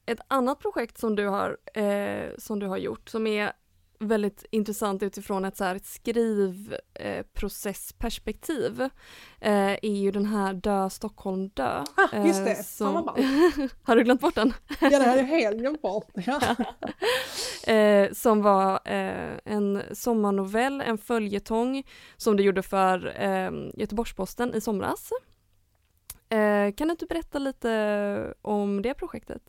Ett 0.06 0.20
annat 0.28 0.60
projekt 0.60 0.98
som 0.98 1.16
du 1.16 1.28
har, 1.28 1.58
eh, 1.74 2.30
som 2.38 2.60
du 2.60 2.68
har 2.68 2.78
gjort 2.78 3.10
som 3.10 3.28
är 3.28 3.52
väldigt 4.00 4.46
intressant 4.52 5.04
utifrån 5.04 5.46
ett, 5.46 5.58
så 5.58 5.64
här, 5.64 5.76
ett 5.76 5.86
skrivprocessperspektiv 5.86 8.82
eh, 9.40 9.72
är 9.72 9.96
ju 9.96 10.12
den 10.12 10.26
här 10.26 10.54
Dö 10.54 10.90
Stockholm 10.90 11.50
dö. 11.50 11.84
Ah, 11.96 12.26
just 12.26 12.46
det, 12.46 12.52
eh, 12.52 12.64
som... 12.64 12.96
Har 13.84 13.96
du 13.96 14.04
glömt 14.04 14.22
bort 14.22 14.36
den? 14.36 14.54
ja, 14.82 14.90
det 14.90 15.06
har 15.06 15.18
jag 15.18 15.24
helt 15.24 15.58
glömt 15.58 15.82
bort. 15.82 16.10
Ja. 16.14 16.42
eh, 17.74 18.12
som 18.12 18.42
var 18.42 18.80
eh, 18.86 19.38
en 19.46 19.82
sommarnovell, 19.94 20.82
en 20.82 20.98
följetong 20.98 21.84
som 22.18 22.38
du 22.38 22.44
gjorde 22.44 22.62
för 22.62 23.22
eh, 23.22 23.52
Göteborgs-Posten 23.74 24.54
i 24.54 24.62
somras. 24.62 25.12
Eh, 26.30 26.74
kan 26.74 26.88
du 26.88 26.92
inte 26.92 27.06
berätta 27.06 27.40
lite 27.40 28.34
om 28.42 28.82
det 28.82 28.94
projektet? 28.94 29.42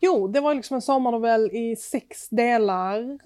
Jo, 0.00 0.28
det 0.28 0.40
var 0.40 0.54
liksom 0.54 0.74
en 0.74 0.82
sommarnovell 0.82 1.50
i 1.52 1.76
sex 1.76 2.28
delar 2.28 3.18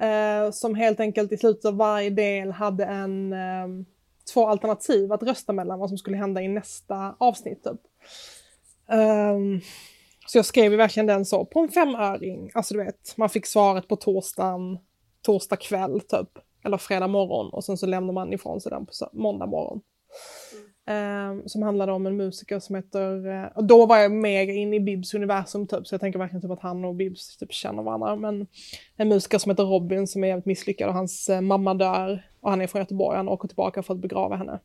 Eh, 0.00 0.50
som 0.50 0.74
helt 0.74 1.00
enkelt 1.00 1.32
i 1.32 1.36
slutet 1.36 1.64
av 1.64 1.76
varje 1.76 2.10
del 2.10 2.50
hade 2.50 2.84
en, 2.84 3.32
eh, 3.32 3.68
två 4.32 4.48
alternativ 4.48 5.12
att 5.12 5.22
rösta 5.22 5.52
mellan 5.52 5.78
vad 5.78 5.88
som 5.88 5.98
skulle 5.98 6.16
hända 6.16 6.42
i 6.42 6.48
nästa 6.48 7.14
avsnitt. 7.18 7.64
Typ. 7.64 7.80
Ehm, 8.88 9.60
så 10.26 10.38
jag 10.38 10.44
skrev 10.44 10.72
ju 10.72 10.76
verkligen 10.76 11.06
den 11.06 11.24
så 11.24 11.44
på 11.44 11.60
en 11.60 11.68
femöring. 11.68 12.50
Alltså 12.54 12.74
du 12.74 12.84
vet, 12.84 13.16
man 13.16 13.28
fick 13.28 13.46
svaret 13.46 13.88
på 13.88 13.96
torsdagen, 13.96 14.78
torsdag 15.22 15.56
kväll 15.56 16.00
typ. 16.00 16.38
Eller 16.64 16.78
fredag 16.78 17.06
morgon 17.06 17.50
och 17.52 17.64
sen 17.64 17.78
så 17.78 17.86
lämnar 17.86 18.12
man 18.12 18.32
ifrån 18.32 18.60
sig 18.60 18.70
den 18.70 18.86
på 18.86 18.92
måndag 19.12 19.46
morgon. 19.46 19.80
Um, 20.86 21.48
som 21.48 21.62
handlade 21.62 21.92
om 21.92 22.06
en 22.06 22.16
musiker 22.16 22.58
som 22.58 22.76
heter, 22.76 23.26
uh, 23.26 23.46
och 23.54 23.64
då 23.64 23.86
var 23.86 23.98
jag 23.98 24.12
mer 24.12 24.48
inne 24.48 24.76
i 24.76 24.80
Bibs 24.80 25.14
universum 25.14 25.66
typ, 25.66 25.86
så 25.86 25.94
jag 25.94 26.00
tänker 26.00 26.18
verkligen 26.18 26.42
typ 26.42 26.50
att 26.50 26.60
han 26.62 26.84
och 26.84 26.94
Bibs 26.94 27.36
typ 27.36 27.52
känner 27.52 27.82
varandra. 27.82 28.16
Men 28.16 28.46
en 28.96 29.08
musiker 29.08 29.38
som 29.38 29.50
heter 29.50 29.64
Robin 29.64 30.06
som 30.06 30.24
är 30.24 30.28
jävligt 30.28 30.46
misslyckad 30.46 30.88
och 30.88 30.94
hans 30.94 31.30
uh, 31.30 31.40
mamma 31.40 31.74
dör 31.74 32.26
och 32.40 32.50
han 32.50 32.60
är 32.60 32.66
från 32.66 32.80
Göteborg, 32.80 33.16
han 33.16 33.28
åker 33.28 33.48
tillbaka 33.48 33.82
för 33.82 33.94
att 33.94 34.00
begrava 34.00 34.36
henne. 34.36 34.60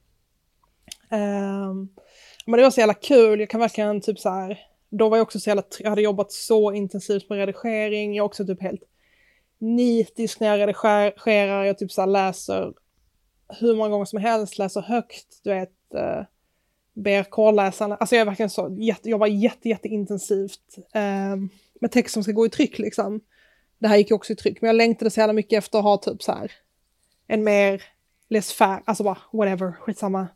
Um, 1.12 1.90
men 2.46 2.58
det 2.58 2.64
var 2.64 2.72
så 2.72 2.80
jävla 2.80 2.94
kul, 2.94 3.40
jag 3.40 3.50
kan 3.50 3.60
verkligen 3.60 4.02
typ 4.02 4.20
så 4.20 4.30
här, 4.30 4.60
då 4.90 5.10
var 5.10 5.18
jag 5.18 5.24
också 5.24 5.40
så 5.40 5.50
jävla, 5.50 5.64
jag 5.80 5.90
hade 5.90 6.02
jobbat 6.02 6.32
så 6.32 6.74
intensivt 6.74 7.30
med 7.30 7.38
redigering, 7.38 8.16
jag 8.16 8.24
är 8.24 8.26
också 8.26 8.46
typ 8.46 8.62
helt 8.62 8.84
nitisk 9.60 10.40
när 10.40 10.48
jag 10.48 10.60
redigerar, 10.60 11.64
jag 11.64 11.78
typ 11.78 11.92
så 11.92 12.06
läser 12.06 12.74
hur 13.60 13.76
många 13.76 13.90
gånger 13.90 14.06
som 14.06 14.20
helst, 14.20 14.58
läser 14.58 14.82
högt, 14.82 15.42
du 15.44 15.50
vet, 15.50 15.72
eh, 15.94 16.24
ber 16.94 17.24
kårläsarna... 17.24 17.96
alltså 17.96 18.16
jag 18.16 18.22
är 18.22 18.26
verkligen 18.26 18.50
så, 18.50 18.78
jätte, 18.80 19.10
jobbar 19.10 19.28
jätte, 19.28 19.70
jätteintensivt 19.70 20.78
eh, 20.94 21.36
med 21.82 21.92
text 21.92 22.14
som 22.14 22.24
ska 22.24 22.32
gå 22.32 22.46
i 22.46 22.50
tryck 22.50 22.80
liksom. 22.80 23.22
Det 23.80 23.88
här 23.88 23.98
gick 23.98 24.10
ju 24.10 24.16
också 24.16 24.34
i 24.34 24.36
tryck, 24.36 24.62
men 24.62 24.68
jag 24.68 24.76
längtade 24.76 25.12
så 25.12 25.20
jävla 25.20 25.34
mycket 25.34 25.58
efter 25.58 25.78
att 25.78 25.84
ha 25.84 25.98
typ 25.98 26.24
så 26.24 26.32
här 26.32 26.52
en 27.28 27.44
mer 27.44 27.84
less 28.30 28.54
fair, 28.54 28.82
alltså 28.86 29.04
bara 29.04 29.18
whatever, 29.32 29.72
skitsamma, 29.72 30.28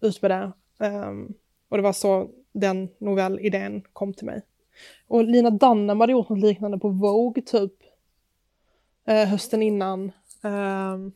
ut 0.00 0.22
med 0.22 0.30
det. 0.30 0.52
Um, 0.86 1.34
och 1.68 1.76
det 1.76 1.82
var 1.82 1.92
så 1.92 2.30
den 2.52 2.88
novellidén 2.98 3.82
kom 3.92 4.14
till 4.14 4.26
mig. 4.26 4.42
Och 5.06 5.24
Lina 5.24 5.50
Dunham 5.50 6.00
hade 6.00 6.12
gjort 6.12 6.28
något 6.28 6.38
liknande 6.38 6.78
på 6.78 6.88
Vogue 6.88 7.42
typ 7.42 7.72
eh, 9.06 9.28
hösten 9.28 9.62
innan. 9.62 10.12
Um, 10.42 11.12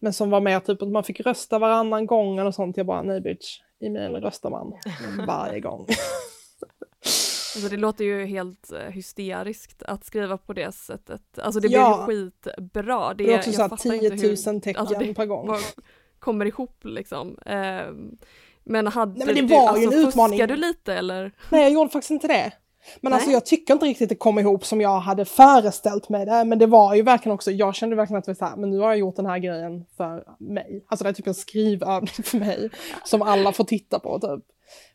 men 0.00 0.12
som 0.12 0.30
var 0.30 0.40
mer 0.40 0.60
typ 0.60 0.82
att 0.82 0.88
man 0.88 1.04
fick 1.04 1.20
rösta 1.20 1.58
varannan 1.58 2.06
gång 2.06 2.38
eller 2.38 2.50
sånt. 2.50 2.76
Jag 2.76 2.86
bara, 2.86 3.02
nej 3.02 3.20
bitch, 3.20 3.58
i 3.80 3.90
mejl 3.90 4.14
röstar 4.14 4.50
man 4.50 4.72
varje 5.26 5.60
gång. 5.60 5.86
Alltså 7.54 7.68
det 7.68 7.76
låter 7.76 8.04
ju 8.04 8.26
helt 8.26 8.72
eh, 8.72 8.78
hysteriskt 8.78 9.82
att 9.82 10.04
skriva 10.04 10.38
på 10.38 10.52
det 10.52 10.72
sättet. 10.72 11.38
Alltså 11.38 11.60
det 11.60 11.68
ja. 11.68 12.04
blir 12.06 12.16
ju 12.16 12.30
skitbra. 12.30 13.14
Det, 13.14 13.24
det 13.24 13.32
är 13.32 13.38
också 13.38 13.52
så 13.52 13.76
10 13.76 14.10
000 14.10 14.10
hur, 14.10 14.60
tecken 14.60 14.80
alltså 14.80 15.14
per 15.14 15.26
gång. 15.26 15.56
kommer 16.18 16.44
ihop 16.44 16.84
liksom. 16.84 17.38
Eh, 17.46 17.82
men 18.64 18.86
hade 18.86 19.24
Nej, 19.24 19.26
men 19.26 19.34
det 19.34 19.54
var 19.54 19.74
du, 19.74 19.80
ju 19.80 19.86
alltså, 19.86 20.00
en 20.00 20.08
utmaning. 20.08 20.38
Fuskade 20.38 20.54
du 20.54 20.60
lite 20.60 20.94
eller? 20.94 21.32
Nej 21.50 21.62
jag 21.62 21.72
gjorde 21.72 21.90
faktiskt 21.90 22.10
inte 22.10 22.28
det. 22.28 22.52
Men 23.00 23.12
alltså, 23.12 23.28
Nej. 23.28 23.36
alltså 23.36 23.54
jag 23.54 23.60
tycker 23.60 23.74
inte 23.74 23.86
riktigt 23.86 24.08
det 24.08 24.14
kom 24.14 24.38
ihop 24.38 24.64
som 24.64 24.80
jag 24.80 25.00
hade 25.00 25.24
föreställt 25.24 26.08
mig 26.08 26.26
det. 26.26 26.44
Men 26.44 26.58
det 26.58 26.66
var 26.66 26.94
ju 26.94 27.02
verkligen 27.02 27.34
också, 27.34 27.50
jag 27.50 27.74
kände 27.74 27.96
verkligen 27.96 28.18
att 28.18 28.24
det 28.24 28.30
var 28.30 28.34
så 28.34 28.44
här, 28.44 28.56
men 28.56 28.70
nu 28.70 28.78
har 28.78 28.88
jag 28.88 28.98
gjort 28.98 29.16
den 29.16 29.26
här 29.26 29.38
grejen 29.38 29.84
för 29.96 30.24
mig. 30.38 30.84
Alltså 30.88 31.04
det 31.04 31.10
är 31.10 31.14
typ 31.14 31.26
en 31.26 31.34
skrivövning 31.34 32.24
för 32.24 32.38
mig. 32.38 32.70
som 33.04 33.22
alla 33.22 33.52
får 33.52 33.64
titta 33.64 33.98
på 33.98 34.18
typ. 34.18 34.44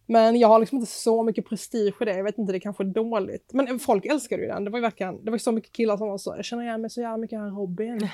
Men 0.07 0.39
jag 0.39 0.47
har 0.47 0.59
liksom 0.59 0.77
inte 0.77 0.91
så 0.91 1.23
mycket 1.23 1.49
prestige 1.49 2.01
i 2.01 2.05
det. 2.05 2.17
Jag 2.17 2.23
vet 2.23 2.37
inte, 2.37 2.53
det 2.53 2.59
kanske 2.59 2.83
är 2.83 2.85
dåligt. 2.85 3.49
Men 3.53 3.79
folk 3.79 4.05
älskade 4.05 4.41
ju 4.41 4.47
den. 4.47 4.65
Det 4.65 4.71
var 4.71 4.77
ju 4.77 4.81
verkligen, 4.81 5.25
det 5.25 5.31
var 5.31 5.37
så 5.37 5.51
mycket 5.51 5.71
killar 5.71 5.97
som 5.97 6.07
var 6.07 6.17
så, 6.17 6.33
jag 6.35 6.45
känner 6.45 6.63
igen 6.63 6.81
mig 6.81 6.89
så 6.89 7.01
jävla 7.01 7.17
mycket 7.17 7.39
här 7.39 7.49
Robin. 7.49 7.97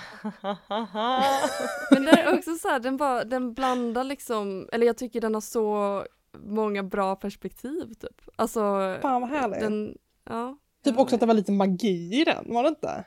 Men 1.92 2.06
det 2.06 2.12
är 2.12 2.38
också 2.38 2.56
så 2.56 2.68
här, 2.68 2.80
den, 2.80 2.98
bara, 2.98 3.24
den 3.24 3.54
blandar 3.54 4.04
liksom, 4.04 4.70
eller 4.72 4.86
jag 4.86 4.98
tycker 4.98 5.22
den 5.22 5.34
har 5.34 5.42
så 5.42 6.06
många 6.38 6.84
bra 6.84 7.16
perspektiv 7.16 7.94
typ. 8.00 8.22
Alltså. 8.36 8.60
Fan 9.02 9.22
vad 9.22 9.30
härligt. 9.30 9.60
Den, 9.60 9.98
ja. 10.30 10.58
Typ 10.84 10.98
också 10.98 11.16
att 11.16 11.20
det 11.20 11.28
var 11.28 11.34
lite 11.34 11.52
magi 11.52 12.22
i 12.22 12.24
den, 12.26 12.54
var 12.54 12.64
det 12.64 12.70
inte? 12.70 13.06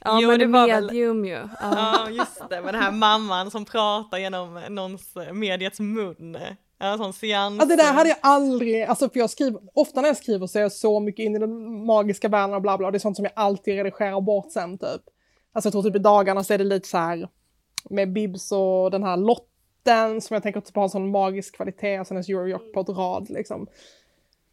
Ja 0.00 0.18
jo, 0.22 0.28
men 0.28 0.38
det 0.38 0.46
var 0.46 0.66
medium 0.66 1.22
väl... 1.22 1.30
ju. 1.30 1.48
Ja. 1.60 2.06
ja 2.06 2.10
just 2.10 2.48
det, 2.50 2.62
med 2.62 2.74
den 2.74 2.82
här 2.82 2.92
mamman 2.92 3.50
som 3.50 3.64
pratar 3.64 4.18
genom 4.18 4.60
någons 4.68 5.14
mediets 5.32 5.80
mun. 5.80 6.38
Ja, 6.78 6.96
sån 6.96 7.12
seans. 7.12 7.56
Ja, 7.60 7.66
det 7.66 7.76
där 7.76 7.92
hade 7.92 8.08
jag 8.08 8.18
aldrig, 8.20 8.82
alltså 8.82 9.08
för 9.08 9.18
jag 9.18 9.30
skriver, 9.30 9.60
ofta 9.74 10.00
när 10.00 10.08
jag 10.08 10.16
skriver 10.16 10.46
så 10.46 10.58
är 10.58 10.62
jag 10.62 10.72
så 10.72 11.00
mycket 11.00 11.24
inne 11.24 11.36
i 11.36 11.40
den 11.40 11.86
magiska 11.86 12.28
världen 12.28 12.54
och 12.54 12.62
bla 12.62 12.78
bla, 12.78 12.86
och 12.86 12.92
det 12.92 12.96
är 12.96 13.00
sånt 13.00 13.16
som 13.16 13.24
jag 13.24 13.32
alltid 13.36 13.74
redigerar 13.74 14.20
bort 14.20 14.52
sen 14.52 14.78
typ. 14.78 15.02
Alltså 15.52 15.66
jag 15.66 15.72
tror 15.72 15.82
typ 15.82 15.96
i 15.96 15.98
dagarna 15.98 16.44
så 16.44 16.54
är 16.54 16.58
det 16.58 16.64
lite 16.64 16.88
så 16.88 16.98
här 16.98 17.28
med 17.90 18.12
Bibs 18.12 18.52
och 18.52 18.90
den 18.90 19.02
här 19.04 19.16
lotten 19.84 20.20
som 20.20 20.34
jag 20.34 20.42
tänker 20.42 20.60
typ 20.60 20.76
har 20.76 20.82
en 20.82 20.90
sån 20.90 21.10
magisk 21.10 21.56
kvalitet, 21.56 22.04
sen 22.04 22.16
en 22.16 22.22
Eurojackpot-rad 22.22 23.30
liksom. 23.30 23.66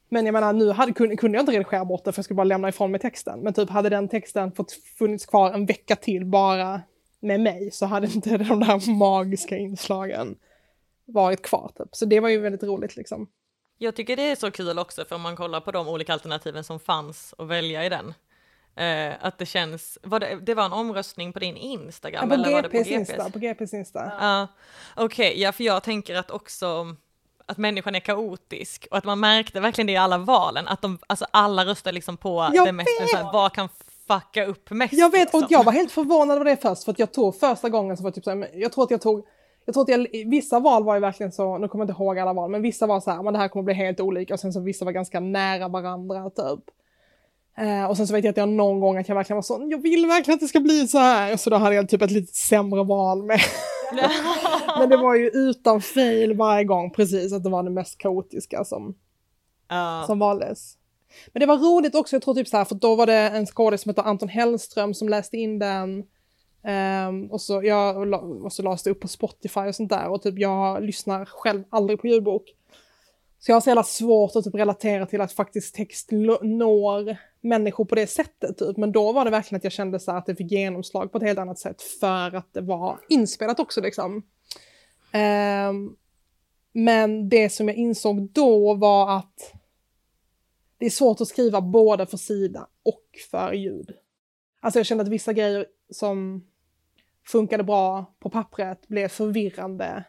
Men 0.10 0.26
jag 0.26 0.34
menar, 0.34 0.54
nu 0.54 0.72
hade, 0.72 0.94
kunde, 0.94 1.16
kunde 1.16 1.38
jag 1.38 1.44
inte 1.44 1.52
redigera 1.52 1.86
bort 1.86 2.04
det 2.04 2.12
för 2.12 2.20
jag 2.20 2.26
skulle 2.26 2.36
bara 2.36 2.44
lämna 2.44 2.70
ifrån 2.70 2.92
mig 2.92 3.00
texten. 3.00 3.40
Men 3.40 3.54
typ 3.54 3.70
hade 3.70 3.90
den 3.90 4.10
texten 4.10 4.52
fått 4.52 4.72
funnits 4.72 5.26
kvar 5.26 5.52
en 5.52 5.66
vecka 5.66 5.96
till 5.96 6.26
bara 6.26 6.82
med 7.20 7.40
mig 7.40 7.72
så 7.72 7.86
hade 7.86 8.08
inte 8.08 8.30
de 8.38 8.60
där 8.60 8.92
magiska 8.92 9.58
inslagen 9.58 10.36
varit 11.06 11.42
kvar. 11.42 11.72
Typ. 11.78 11.90
Så 11.92 12.06
det 12.06 12.20
var 12.20 12.30
ju 12.30 12.40
väldigt 12.40 12.64
roligt 12.64 12.96
liksom. 12.96 13.28
Jag 13.78 13.96
tycker 13.96 14.16
det 14.16 14.32
är 14.32 14.36
så 14.36 14.52
kul 14.52 14.80
också 14.80 15.06
för 15.06 15.16
om 15.16 15.22
man 15.22 15.36
kollar 15.36 15.62
på 15.62 15.72
de 15.72 15.88
olika 15.88 16.14
alternativen 16.14 16.64
som 16.64 16.80
fanns 16.80 17.34
att 17.38 17.48
välja 17.48 17.86
i 17.86 17.90
den. 17.90 18.14
Eh, 18.76 19.14
att 19.22 19.38
det 19.38 19.46
känns, 19.46 19.98
var 20.04 20.20
det, 20.20 20.40
det 20.42 20.54
var 20.54 20.66
en 20.66 20.74
omröstning 20.74 21.34
på 21.34 21.40
din 21.40 21.58
Instagram? 21.58 22.22
Ja, 22.24 22.28
på 22.28 22.34
eller 22.34 22.44
GPs 22.44 22.54
var 22.54 22.62
det 22.62 22.70
på 22.70 22.78
GPs 22.78 22.92
Insta. 22.92 23.30
På 23.30 23.40
GPs 23.40 23.74
Insta. 23.74 24.12
Ja, 24.20 24.42
uh, 24.42 24.50
okej, 25.06 25.30
okay, 25.30 25.42
ja 25.42 25.52
för 25.52 25.64
jag 25.64 25.84
tänker 25.84 26.16
att 26.16 26.32
också 26.32 26.96
att 27.46 27.58
människan 27.58 27.96
är 27.96 28.00
kaotisk 28.00 28.88
och 28.92 28.98
att 28.98 29.04
man 29.04 29.20
märkte 29.20 29.60
verkligen 29.60 29.88
det 29.88 29.94
i 29.94 29.98
alla 29.98 30.18
valen, 30.18 30.68
att 30.68 30.82
de, 30.82 31.00
alltså 31.08 31.26
alla 31.32 31.66
röstar 31.66 31.92
liksom 31.92 32.18
på 32.18 32.50
jag 32.54 32.68
det 32.68 32.72
mest, 32.72 32.90
så 33.10 33.18
här, 33.18 33.34
vad 33.34 33.54
kan 33.54 33.70
fucka 34.08 34.46
upp 34.46 34.70
mest? 34.70 34.94
Jag 34.94 35.12
vet, 35.12 35.22
liksom. 35.22 35.44
och 35.44 35.52
jag 35.52 35.64
var 35.64 35.72
helt 35.72 35.92
förvånad 35.92 36.36
över 36.36 36.46
det 36.46 36.58
först, 36.58 36.84
för 36.84 36.92
att 36.92 37.00
jag 37.00 37.12
tog 37.14 37.40
första 37.40 37.70
gången 37.70 37.98
så 37.98 38.04
var 38.04 38.12
typ 38.12 38.24
så 38.24 38.30
här, 38.30 38.50
jag 38.54 38.72
tror 38.72 38.84
att 38.84 38.92
jag 38.92 39.02
tog 39.02 39.26
jag 39.66 39.74
tror 39.74 39.84
att 39.84 39.90
jag, 39.90 40.08
vissa 40.26 40.60
val 40.60 40.84
var 40.84 40.96
ju 40.96 41.02
verkligen 41.02 41.32
så, 41.32 41.58
nu 41.58 41.68
kommer 41.68 41.86
jag 41.86 41.90
inte 41.92 42.04
ihåg 42.04 42.20
alla 42.20 42.34
val, 42.34 42.52
men 42.52 42.62
vissa 42.62 42.88
var 42.88 43.00
så 43.00 43.12
här, 43.12 43.24
men 43.24 43.34
det 43.34 43.40
här 43.40 43.48
kommer 43.48 43.64
bli 43.64 43.74
helt 43.74 44.00
olika 44.00 44.34
och 44.34 44.40
sen 44.40 44.54
så 44.54 44.60
vissa 44.60 44.86
var 44.86 44.92
ganska 44.92 45.20
nära 45.20 45.68
varandra 45.68 46.30
typ. 46.30 46.60
Eh, 47.58 47.86
och 47.86 47.98
sen 47.98 48.08
så 48.08 48.14
vet 48.14 48.24
jag 48.24 48.32
att 48.32 48.38
jag 48.38 48.50
någon 48.50 48.80
gång 48.80 48.98
att 48.98 49.08
jag 49.08 49.16
verkligen 49.16 49.38
var 49.38 49.42
så, 49.42 49.68
jag 49.70 49.82
vill 49.82 50.06
verkligen 50.06 50.36
att 50.36 50.42
det 50.42 50.48
ska 50.48 50.60
bli 50.60 50.88
så 50.88 50.98
här, 50.98 51.38
så 51.38 51.50
då 51.50 51.56
hade 51.56 51.76
jag 51.76 51.90
typ 51.90 52.02
ett 52.02 52.12
lite 52.12 52.34
sämre 52.34 52.84
val 52.84 53.24
med. 53.24 53.40
men 54.80 54.90
det 54.90 54.98
var 54.98 55.16
ju 55.16 55.28
utan 55.34 55.82
fail 55.82 56.34
varje 56.34 56.64
gång, 56.64 56.92
precis, 56.92 57.34
att 57.34 57.44
det 57.44 57.50
var 57.50 57.64
det 57.64 57.70
mest 57.70 57.98
kaotiska 57.98 58.64
som, 58.64 58.88
uh. 59.72 60.06
som 60.06 60.20
valdes. 60.20 60.78
Men 61.34 61.40
det 61.40 61.46
var 61.46 61.58
roligt 61.58 61.96
också, 61.96 62.16
jag 62.16 62.24
tror 62.24 62.34
typ 62.34 62.48
så 62.48 62.58
här, 62.58 62.66
för 62.66 62.76
då 62.76 62.96
var 62.96 63.06
det 63.06 63.14
en 63.14 63.46
skådis 63.46 63.82
som 63.82 63.90
heter 63.90 64.04
Anton 64.04 64.30
Hellström 64.30 64.94
som 64.94 65.10
läste 65.10 65.38
in 65.38 65.60
den 65.60 66.04
Um, 66.64 67.32
och, 67.32 67.42
så, 67.42 67.64
jag, 67.64 68.14
och 68.44 68.54
så 68.54 68.64
lades 68.64 68.84
det 68.84 68.90
upp 68.90 69.00
på 69.00 69.08
Spotify 69.08 69.60
och 69.60 69.76
sånt 69.76 69.90
där 69.90 70.08
och 70.08 70.22
typ 70.22 70.40
jag 70.40 70.84
lyssnar 70.84 71.26
själv 71.26 71.64
aldrig 71.70 72.02
på 72.02 72.08
ljudbok. 72.08 72.44
Så 73.44 73.52
jag 73.52 73.56
har 73.56 73.62
så 73.62 73.70
jävla 73.70 73.84
svårt 73.84 74.36
att 74.36 74.44
typ 74.44 74.56
relatera 74.56 75.06
till 75.06 75.22
att 75.22 75.34
faktiskt 75.34 75.76
text 75.76 76.12
når 76.42 77.18
människor 77.42 77.86
på 77.86 77.96
det 77.96 78.08
sättet 78.08 78.58
typ. 78.58 78.78
Men 78.78 78.92
då 78.92 79.12
var 79.12 79.26
det 79.26 79.32
verkligen 79.32 79.58
att 79.58 79.64
jag 79.64 79.74
kände 79.74 80.00
så 80.00 80.12
att 80.12 80.26
det 80.26 80.36
fick 80.36 80.52
genomslag 80.52 81.12
på 81.12 81.18
ett 81.18 81.24
helt 81.24 81.40
annat 81.40 81.60
sätt 81.60 81.82
för 81.82 82.36
att 82.36 82.54
det 82.54 82.62
var 82.62 83.00
inspelat 83.10 83.60
också 83.60 83.82
liksom. 83.82 84.16
Um, 85.14 85.96
men 86.72 87.30
det 87.30 87.50
som 87.50 87.68
jag 87.68 87.78
insåg 87.78 88.30
då 88.32 88.74
var 88.74 89.18
att 89.18 89.54
det 90.78 90.86
är 90.86 90.90
svårt 90.90 91.22
att 91.22 91.28
skriva 91.28 91.62
både 91.62 92.06
för 92.06 92.18
sida 92.18 92.68
och 92.84 93.06
för 93.32 93.54
ljud. 93.54 93.92
Alltså 94.60 94.80
jag 94.80 94.86
kände 94.86 95.02
att 95.02 95.08
vissa 95.08 95.34
grejer 95.34 95.66
som 95.90 96.46
funkade 97.28 97.64
bra 97.64 98.14
på 98.20 98.30
pappret 98.30 98.88
blev 98.88 99.08
förvirrande 99.08 100.04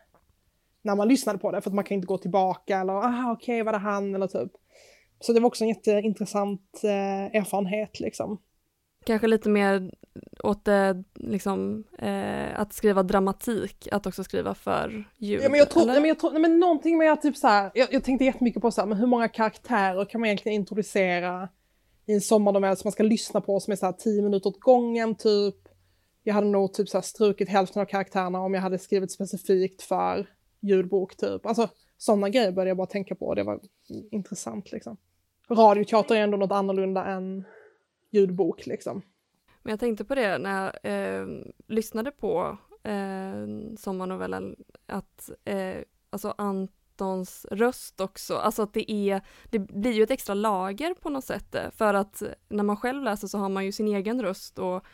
när 0.82 0.96
man 0.96 1.08
lyssnade 1.08 1.38
på 1.38 1.50
det 1.50 1.60
för 1.60 1.70
att 1.70 1.74
man 1.74 1.84
kan 1.84 1.94
inte 1.94 2.06
gå 2.06 2.18
tillbaka 2.18 2.78
eller 2.78 2.92
aha 2.92 3.32
okej 3.32 3.54
okay, 3.54 3.62
var 3.62 3.72
det 3.72 3.78
han 3.78 4.14
eller 4.14 4.26
typ. 4.26 4.52
Så 5.20 5.32
det 5.32 5.40
var 5.40 5.46
också 5.46 5.64
en 5.64 5.68
jätteintressant 5.68 6.80
eh, 6.84 7.40
erfarenhet 7.40 8.00
liksom. 8.00 8.38
Kanske 9.04 9.26
lite 9.26 9.48
mer 9.48 9.94
åt 10.42 10.64
det, 10.64 11.04
liksom, 11.14 11.84
eh, 11.98 12.60
att 12.60 12.72
skriva 12.72 13.02
dramatik, 13.02 13.88
att 13.92 14.06
också 14.06 14.24
skriva 14.24 14.54
för 14.54 15.04
ljud? 15.18 15.40
Ja, 15.42 15.48
men 15.48 15.58
jag 15.58 15.70
tror, 15.70 15.86
nej, 15.86 16.00
men 16.00 16.08
jag 16.08 16.18
tror, 16.18 16.30
nej, 16.32 16.40
men 16.40 16.58
någonting 16.58 16.98
med 16.98 17.12
att 17.12 17.22
typ 17.22 17.36
så 17.36 17.46
här, 17.46 17.70
jag, 17.74 17.92
jag 17.92 18.04
tänkte 18.04 18.24
jättemycket 18.24 18.62
på 18.62 18.70
så 18.70 18.80
här, 18.80 18.88
men 18.88 18.98
hur 18.98 19.06
många 19.06 19.28
karaktärer 19.28 20.04
kan 20.04 20.20
man 20.20 20.26
egentligen 20.26 20.60
introducera 20.60 21.48
i 22.06 22.12
en 22.12 22.20
sommarnovell 22.20 22.76
som 22.76 22.88
man 22.88 22.92
ska 22.92 23.02
lyssna 23.02 23.40
på 23.40 23.60
som 23.60 23.72
är 23.72 23.76
så 23.76 23.86
här 23.86 23.92
tio 23.92 24.22
minuter 24.22 24.48
åt 24.48 24.60
gången 24.60 25.14
typ 25.14 25.56
jag 26.22 26.34
hade 26.34 26.46
nog 26.46 26.74
typ 26.74 26.88
så 26.88 26.96
här 26.96 27.02
strukit 27.02 27.48
hälften 27.48 27.82
av 27.82 27.86
karaktärerna 27.86 28.40
om 28.40 28.54
jag 28.54 28.60
hade 28.60 28.78
skrivit 28.78 29.12
specifikt 29.12 29.82
för 29.82 30.26
ljudbok 30.62 31.16
typ. 31.16 31.46
Alltså 31.46 31.68
sådana 31.96 32.28
grejer 32.28 32.52
började 32.52 32.70
jag 32.70 32.76
bara 32.76 32.86
tänka 32.86 33.14
på 33.14 33.26
och 33.26 33.36
det 33.36 33.42
var 33.42 33.60
intressant 34.10 34.72
liksom. 34.72 34.96
Radioteater 35.48 36.16
är 36.16 36.20
ändå 36.20 36.36
något 36.36 36.52
annorlunda 36.52 37.04
än 37.04 37.44
ljudbok 38.10 38.66
liksom. 38.66 39.02
Men 39.62 39.70
jag 39.70 39.80
tänkte 39.80 40.04
på 40.04 40.14
det 40.14 40.38
när 40.38 40.64
jag 40.64 40.72
eh, 40.82 41.26
lyssnade 41.66 42.10
på 42.10 42.58
eh, 42.82 43.46
sommarnovellen 43.78 44.56
att 44.86 45.30
eh, 45.44 45.76
alltså 46.10 46.34
Antons 46.38 47.46
röst 47.50 48.00
också, 48.00 48.36
alltså 48.36 48.62
att 48.62 48.74
det 48.74 48.92
är, 48.92 49.20
det 49.50 49.58
blir 49.58 49.92
ju 49.92 50.02
ett 50.02 50.10
extra 50.10 50.34
lager 50.34 50.94
på 50.94 51.10
något 51.10 51.24
sätt 51.24 51.54
eh, 51.54 51.70
för 51.70 51.94
att 51.94 52.22
när 52.48 52.64
man 52.64 52.76
själv 52.76 53.02
läser 53.02 53.28
så 53.28 53.38
har 53.38 53.48
man 53.48 53.64
ju 53.64 53.72
sin 53.72 53.88
egen 53.88 54.22
röst 54.22 54.58
och 54.58 54.84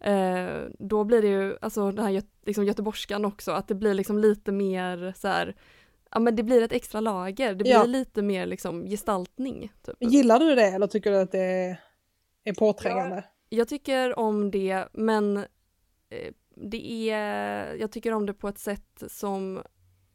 eh, 0.00 0.62
då 0.78 1.04
blir 1.04 1.22
det 1.22 1.28
ju, 1.28 1.56
alltså 1.60 1.90
den 1.90 2.04
här 2.04 2.22
liksom 2.46 2.64
göteborgskan 2.64 3.24
också, 3.24 3.52
att 3.52 3.68
det 3.68 3.74
blir 3.74 3.94
liksom 3.94 4.18
lite 4.18 4.52
mer 4.52 5.14
så 5.16 5.28
här, 5.28 5.56
ja 6.10 6.20
men 6.20 6.36
det 6.36 6.42
blir 6.42 6.62
ett 6.62 6.72
extra 6.72 7.00
lager, 7.00 7.48
det 7.54 7.64
blir 7.64 7.72
ja. 7.72 7.84
lite 7.84 8.22
mer 8.22 8.46
liksom 8.46 8.84
gestaltning. 8.86 9.72
Typ. 9.82 9.96
Gillar 10.00 10.38
du 10.38 10.54
det 10.54 10.66
eller 10.66 10.86
tycker 10.86 11.10
du 11.10 11.20
att 11.20 11.32
det 11.32 11.76
är 12.44 12.54
påträngande? 12.54 13.16
Ja, 13.16 13.22
jag 13.48 13.68
tycker 13.68 14.18
om 14.18 14.50
det 14.50 14.88
men 14.92 15.36
eh, 15.36 16.32
det 16.54 17.10
är, 17.10 17.74
jag 17.74 17.92
tycker 17.92 18.12
om 18.12 18.26
det 18.26 18.34
på 18.34 18.48
ett 18.48 18.58
sätt 18.58 19.02
som 19.08 19.56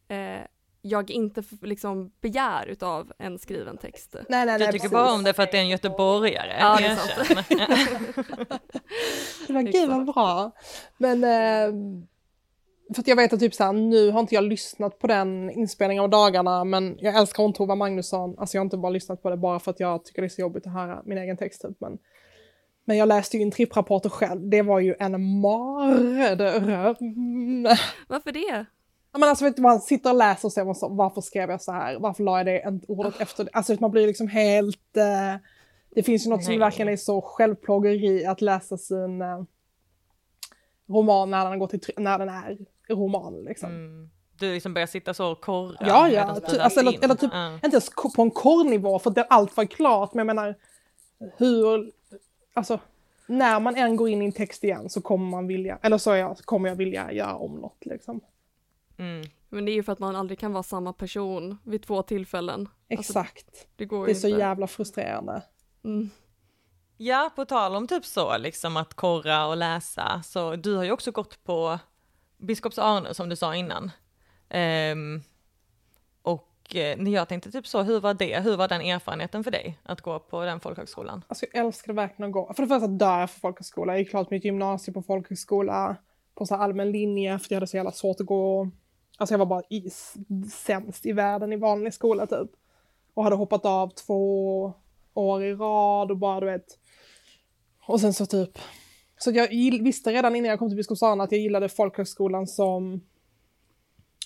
eh, 0.08 0.42
jag 0.86 1.12
inte 1.12 1.44
liksom 1.62 2.12
begär 2.22 2.68
utav 2.68 3.12
en 3.18 3.40
skriven 3.40 3.78
text. 3.78 4.14
Nej, 4.14 4.26
nej, 4.30 4.46
nej, 4.46 4.58
du 4.58 4.66
tycker 4.66 4.78
precis. 4.78 4.92
bara 4.92 5.14
om 5.14 5.24
det 5.24 5.34
för 5.34 5.44
att 5.44 5.52
det 5.52 5.58
är 5.58 5.62
en 5.62 5.70
göteborgare. 5.70 6.56
Ja, 6.60 6.78
det 6.80 6.86
är 6.86 6.96
sant. 6.96 7.48
Men 9.50 9.66
gud 9.66 9.90
vad 9.90 10.06
bra. 10.06 10.52
Men 10.98 11.24
eh, 11.24 11.74
för 12.94 13.02
att 13.02 13.08
jag 13.08 13.16
vet 13.16 13.34
att 13.34 13.40
typ 13.40 13.54
såhär, 13.54 13.74
nu 13.74 14.12
har 14.12 14.20
inte 14.20 14.36
jag 14.36 14.44
lyssnat 14.44 15.00
på 15.00 15.08
den 15.08 15.52
inspelningen 15.52 16.04
av 16.04 16.10
dagarna, 16.10 16.64
men 16.64 16.98
jag 17.00 17.16
älskar 17.16 17.44
hon 17.44 17.54
Tova 17.54 17.76
Magnusson. 17.76 18.36
Alltså 18.38 18.58
jag 18.58 18.62
har 18.62 18.66
inte 18.66 18.78
bara 18.78 18.90
lyssnat 18.90 19.22
på 19.22 19.30
det 19.30 19.38
bara 19.38 19.60
för 19.60 19.72
att 19.72 19.80
jag 19.80 20.06
tycker 20.06 20.22
det 20.22 20.28
är 20.28 20.30
så 20.30 20.42
jobbigt 20.42 20.68
att 20.68 20.74
höra 20.74 21.02
min 21.06 21.18
egen 21.18 21.38
text 21.38 21.62
typ. 21.62 21.78
Men, 21.80 21.98
men 22.86 22.98
jag 22.98 23.08
läste 23.08 23.38
ju 23.38 23.44
in 23.44 23.52
tripprapporter 23.52 24.10
själv. 24.10 24.50
Det 24.50 24.62
var 24.62 24.80
ju 24.80 24.96
en 25.00 25.40
mardröm. 25.40 27.64
Varför 28.08 28.32
det? 28.32 28.66
Men 29.20 29.30
alltså 29.30 29.46
vet 29.46 29.56
du, 29.56 29.62
man 29.62 29.82
sitter 29.82 30.10
och 30.10 30.16
läser 30.16 30.48
och 30.48 30.54
ser 30.54 30.74
så, 30.74 30.90
varför 30.90 31.22
skrev 31.22 31.50
jag 31.50 31.62
så 31.62 31.72
här? 31.72 32.00
Varför 32.00 32.24
la 32.24 32.38
jag 32.38 32.46
det 32.46 32.80
ordet 32.88 33.22
efter 33.22 33.44
det? 33.44 33.50
Alltså 33.54 33.76
man 33.80 33.92
blir 33.92 34.08
liksom 34.08 34.28
helt... 34.28 34.98
Eh, 34.98 35.36
det 35.90 36.04
finns 36.04 36.26
ju 36.26 36.30
något 36.30 36.40
Nej. 36.40 36.46
som 36.46 36.60
verkligen 36.60 36.94
är 36.94 36.98
så 36.98 37.22
självplågeri 37.22 38.26
att 38.26 38.42
läsa 38.42 38.78
sin 38.78 39.22
eh, 39.22 39.44
roman 40.88 41.32
när 41.32 41.50
den, 41.50 41.60
går 41.60 41.68
till, 41.68 41.82
när 41.98 42.20
den 42.20 42.30
är 42.30 42.58
roman 42.90 43.44
liksom. 43.44 43.70
Mm. 43.70 44.10
Du 44.40 44.54
liksom 44.54 44.74
börjar 44.74 44.88
sitta 44.88 45.14
så 45.14 45.32
och 45.32 45.42
korra? 45.42 45.76
Ja, 45.80 46.10
ja. 46.10 46.40
Ty, 46.50 46.58
alltså, 46.58 46.80
eller, 46.80 47.04
eller, 47.04 47.16
typ, 47.16 47.34
uh. 47.34 47.54
inte 47.54 47.76
ens 47.76 47.90
på 48.16 48.22
en 48.22 48.32
korrnivå 48.32 49.00
för 49.00 49.10
det, 49.10 49.24
allt 49.24 49.58
var 49.58 49.66
klart, 49.66 50.14
men 50.14 50.28
jag 50.28 50.36
menar 50.36 50.56
hur, 51.38 51.92
alltså 52.54 52.80
när 53.28 53.60
man 53.60 53.76
än 53.76 53.96
går 53.96 54.10
in 54.10 54.22
i 54.22 54.26
en 54.26 54.32
text 54.32 54.64
igen 54.64 54.90
så 54.90 55.02
kommer 55.02 55.26
man 55.26 55.48
vilja, 55.48 55.80
eller 55.82 55.98
så 55.98 56.16
jag, 56.16 56.38
kommer 56.38 56.70
jag 56.70 56.76
vilja 56.76 57.12
göra 57.12 57.36
om 57.36 57.56
något 57.56 57.86
liksom. 57.86 58.22
Mm. 58.98 59.26
Men 59.50 59.66
det 59.66 59.72
är 59.72 59.74
ju 59.74 59.84
för 59.84 59.92
att 59.92 60.00
man 60.00 60.16
aldrig 60.16 60.40
kan 60.40 60.54
vara 60.54 60.64
samma 60.64 60.94
person 60.94 61.58
vid 61.64 61.84
två 61.84 62.02
tillfällen. 62.02 62.60
Alltså, 62.60 63.12
Exakt. 63.12 63.48
Alltså, 63.48 63.68
det, 63.76 63.86
går 63.86 64.06
det 64.06 64.12
är 64.12 64.16
så 64.16 64.28
jävla 64.28 64.68
frustrerande. 64.68 65.42
Mm. 65.84 66.10
Ja, 66.98 67.32
på 67.36 67.46
tal 67.46 67.76
om 67.76 67.88
typ 67.88 68.06
så, 68.06 68.38
liksom 68.38 68.78
att 68.78 68.94
korra 68.94 69.48
och 69.48 69.58
läsa, 69.58 70.22
så 70.26 70.56
du 70.56 70.76
har 70.76 70.84
ju 70.84 70.92
också 70.92 71.12
gått 71.12 71.44
på 71.44 71.80
Biskops 72.38 72.80
Arne 72.80 73.14
som 73.14 73.30
du 73.30 73.36
sa 73.36 73.56
innan. 73.56 73.92
Um, 74.94 75.24
och 76.22 76.76
eh, 76.76 77.10
jag 77.10 77.30
tänkte 77.30 77.52
typ 77.52 77.68
så, 77.68 77.82
hur 77.82 78.00
var 78.00 78.14
det? 78.14 78.40
Hur 78.40 78.58
var 78.58 78.68
den 78.68 78.82
erfarenheten 78.82 79.44
för 79.44 79.52
dig 79.52 79.80
att 79.84 80.02
gå 80.02 80.20
på 80.20 80.46
den 80.46 80.60
folkhögskolan? 80.60 81.24
Alltså 81.28 81.46
jag 81.54 81.66
älskade 81.66 81.94
verkligen 81.94 82.30
att 82.30 82.34
gå. 82.34 82.54
För 82.54 82.64
det 82.64 82.70
första 82.70 82.88
dör 82.88 83.20
jag 83.20 83.30
för 83.30 83.40
folkhögskola. 83.40 83.94
Jag 83.94 84.00
gick 84.00 84.10
klart 84.10 84.30
mitt 84.30 84.46
gymnasium 84.46 84.94
på 84.94 85.02
folkhögskola 85.02 85.96
på 86.36 86.46
så 86.46 86.56
allmän 86.56 86.92
linje 86.92 87.40
för 87.40 87.48
jag 87.50 87.56
hade 87.56 87.68
så 87.68 87.78
jävla 87.78 87.92
svårt 87.92 88.20
att 88.20 88.26
gå. 88.26 88.72
Alltså 89.18 89.34
jag 89.34 89.40
var 89.40 89.46
bara 89.46 89.64
i, 89.70 89.90
sämst 90.52 91.06
i 91.06 91.12
världen 91.12 91.54
i 91.54 91.56
vanlig 91.56 91.94
skola 91.94 92.28
typ. 92.28 92.50
Och 93.14 93.24
hade 93.24 93.36
hoppat 93.36 93.66
av 93.66 93.90
två 93.90 94.74
år 95.14 95.44
i 95.44 95.54
rad 95.54 96.12
och 96.12 96.18
bara 96.18 96.40
du 96.40 96.46
vet. 96.46 96.80
Och 97.88 98.02
sen 98.02 98.14
så 98.14 98.26
typ 98.26 98.58
så 99.18 99.32
jag 99.32 99.48
visste 99.84 100.12
redan 100.12 100.36
innan 100.36 100.50
jag 100.50 100.60
kom 100.60 100.70
till 100.70 100.78
Biskopsholm 100.78 101.20
att 101.22 101.32
jag 101.32 101.42
gillade 101.42 101.70
folkhögskolan 101.70 102.48
som 102.48 103.02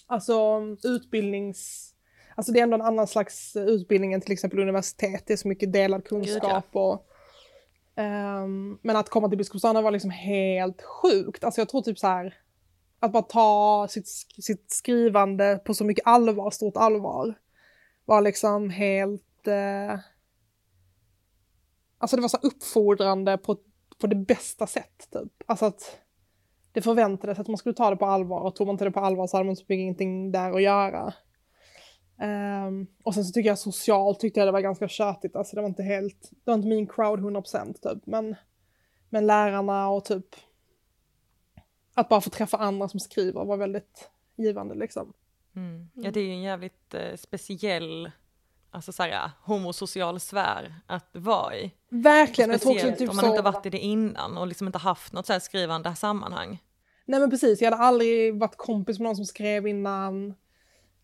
alltså 0.08 0.62
utbildnings... 0.84 1.94
Alltså 2.36 2.52
det 2.52 2.60
är 2.60 2.64
ändå 2.64 2.76
en 2.76 2.82
annan 2.82 3.08
slags 3.08 3.56
utbildning 3.56 4.14
än 4.14 4.22
till 4.22 4.32
exempel 4.32 4.60
universitet, 4.60 5.24
det 5.28 5.34
är 5.34 5.38
så 5.38 5.48
mycket 5.48 5.74
delad 5.74 6.06
kunskap 6.06 6.66
och 6.72 7.08
um, 7.96 8.80
men 8.82 8.96
att 8.96 9.10
komma 9.10 9.30
till 9.30 9.38
Biskopsholm 9.38 9.84
var 9.84 9.92
liksom 9.92 10.10
helt 10.10 10.82
sjukt. 10.82 11.44
Alltså 11.44 11.62
jag 11.62 11.70
tror 11.70 11.82
typ 11.82 12.00
så 12.00 12.08
här 12.08 12.38
att 13.00 13.12
bara 13.12 13.24
ta 13.24 13.88
sitt, 13.90 14.08
sitt 14.42 14.72
skrivande 14.72 15.62
på 15.66 15.74
så 15.74 15.84
mycket 15.86 16.08
allvar, 16.08 16.52
stort 16.52 16.78
allvar, 16.78 17.34
var 18.06 18.22
liksom 18.22 18.70
helt... 18.70 19.48
Eh, 19.48 20.00
alltså 21.98 22.16
det 22.16 22.22
var 22.22 22.30
så 22.30 22.38
uppfordrande 22.42 23.38
på 23.38 23.58
på 24.00 24.08
det 24.08 24.16
bästa 24.16 24.68
sätt. 24.68 25.10
Typ. 25.12 25.44
Alltså 25.46 25.66
att 25.66 26.00
det 26.72 26.82
förväntades 26.82 27.40
att 27.40 27.48
man 27.48 27.58
skulle 27.58 27.76
ta 27.76 27.90
det 27.90 27.96
på 27.96 28.06
allvar 28.06 28.40
och 28.40 28.56
tog 28.56 28.68
man 28.68 28.74
inte 28.74 28.86
det 28.86 28.92
på 28.92 29.00
allvar 29.00 29.28
så 29.28 29.38
hade 29.38 29.48
man 29.48 29.56
typ 29.56 29.72
ingenting 29.72 30.32
där 30.32 30.52
att 30.52 30.62
göra. 30.62 31.14
Um, 32.68 32.88
och 33.04 33.14
sen 33.14 33.26
så 33.26 33.32
tycker 33.32 33.50
jag 33.50 33.60
socialt 33.60 34.20
tyckte 34.20 34.40
jag 34.40 34.48
det 34.48 34.52
var 34.52 34.62
ganska 34.62 34.88
tjötigt, 34.88 35.36
alltså 35.36 35.56
det 35.56 35.62
var 35.62 35.70
inte 35.70 35.84
helt, 35.84 36.30
det 36.32 36.52
var 36.52 36.56
inte 36.56 36.68
min 36.68 36.88
crowd 36.88 37.20
100% 37.20 37.74
typ, 37.74 38.06
men, 38.06 38.36
men 39.10 39.28
lärarna 39.28 39.90
och 39.90 40.06
typ 40.06 40.26
att 41.94 42.10
bara 42.10 42.22
få 42.22 42.30
träffa 42.30 42.58
andra 42.58 42.88
som 42.88 43.00
skriver 43.00 43.46
var 43.46 43.58
väldigt 43.58 44.10
givande 44.36 44.76
liksom. 44.76 45.14
Mm. 45.56 45.90
Ja 45.94 46.12
det 46.12 46.20
är 46.20 46.24
ju 46.24 46.32
en 46.32 46.42
jävligt 46.42 46.94
eh, 46.94 47.16
speciell 47.16 48.12
alltså 48.72 48.92
så 48.92 49.04
här, 49.04 49.32
homosocial 49.44 50.20
sfär 50.20 50.76
att 50.88 51.10
vara 51.12 51.56
i. 51.56 51.72
Verkligen. 51.90 52.52
Och 52.52 52.62
speciellt 52.62 52.98
typ 52.98 53.10
om 53.10 53.16
man 53.16 53.26
inte 53.26 53.42
varit 53.42 53.66
i 53.66 53.70
det 53.70 53.80
innan 53.80 54.38
och 54.38 54.48
liksom 54.48 54.68
inte 54.68 54.80
haft 54.80 55.14
något 55.14 55.26
så 55.26 55.34
här 55.34 55.40
skrivande 55.40 55.96
sammanhang. 55.96 56.64
Nej 57.06 57.20
men 57.20 57.30
precis, 57.30 57.62
jag 57.62 57.72
hade 57.72 57.84
aldrig 57.84 58.40
varit 58.40 58.58
kompis 58.58 59.00
med 59.00 59.04
någon 59.04 59.16
som 59.16 59.26
skrev 59.26 59.68
innan. 59.68 60.34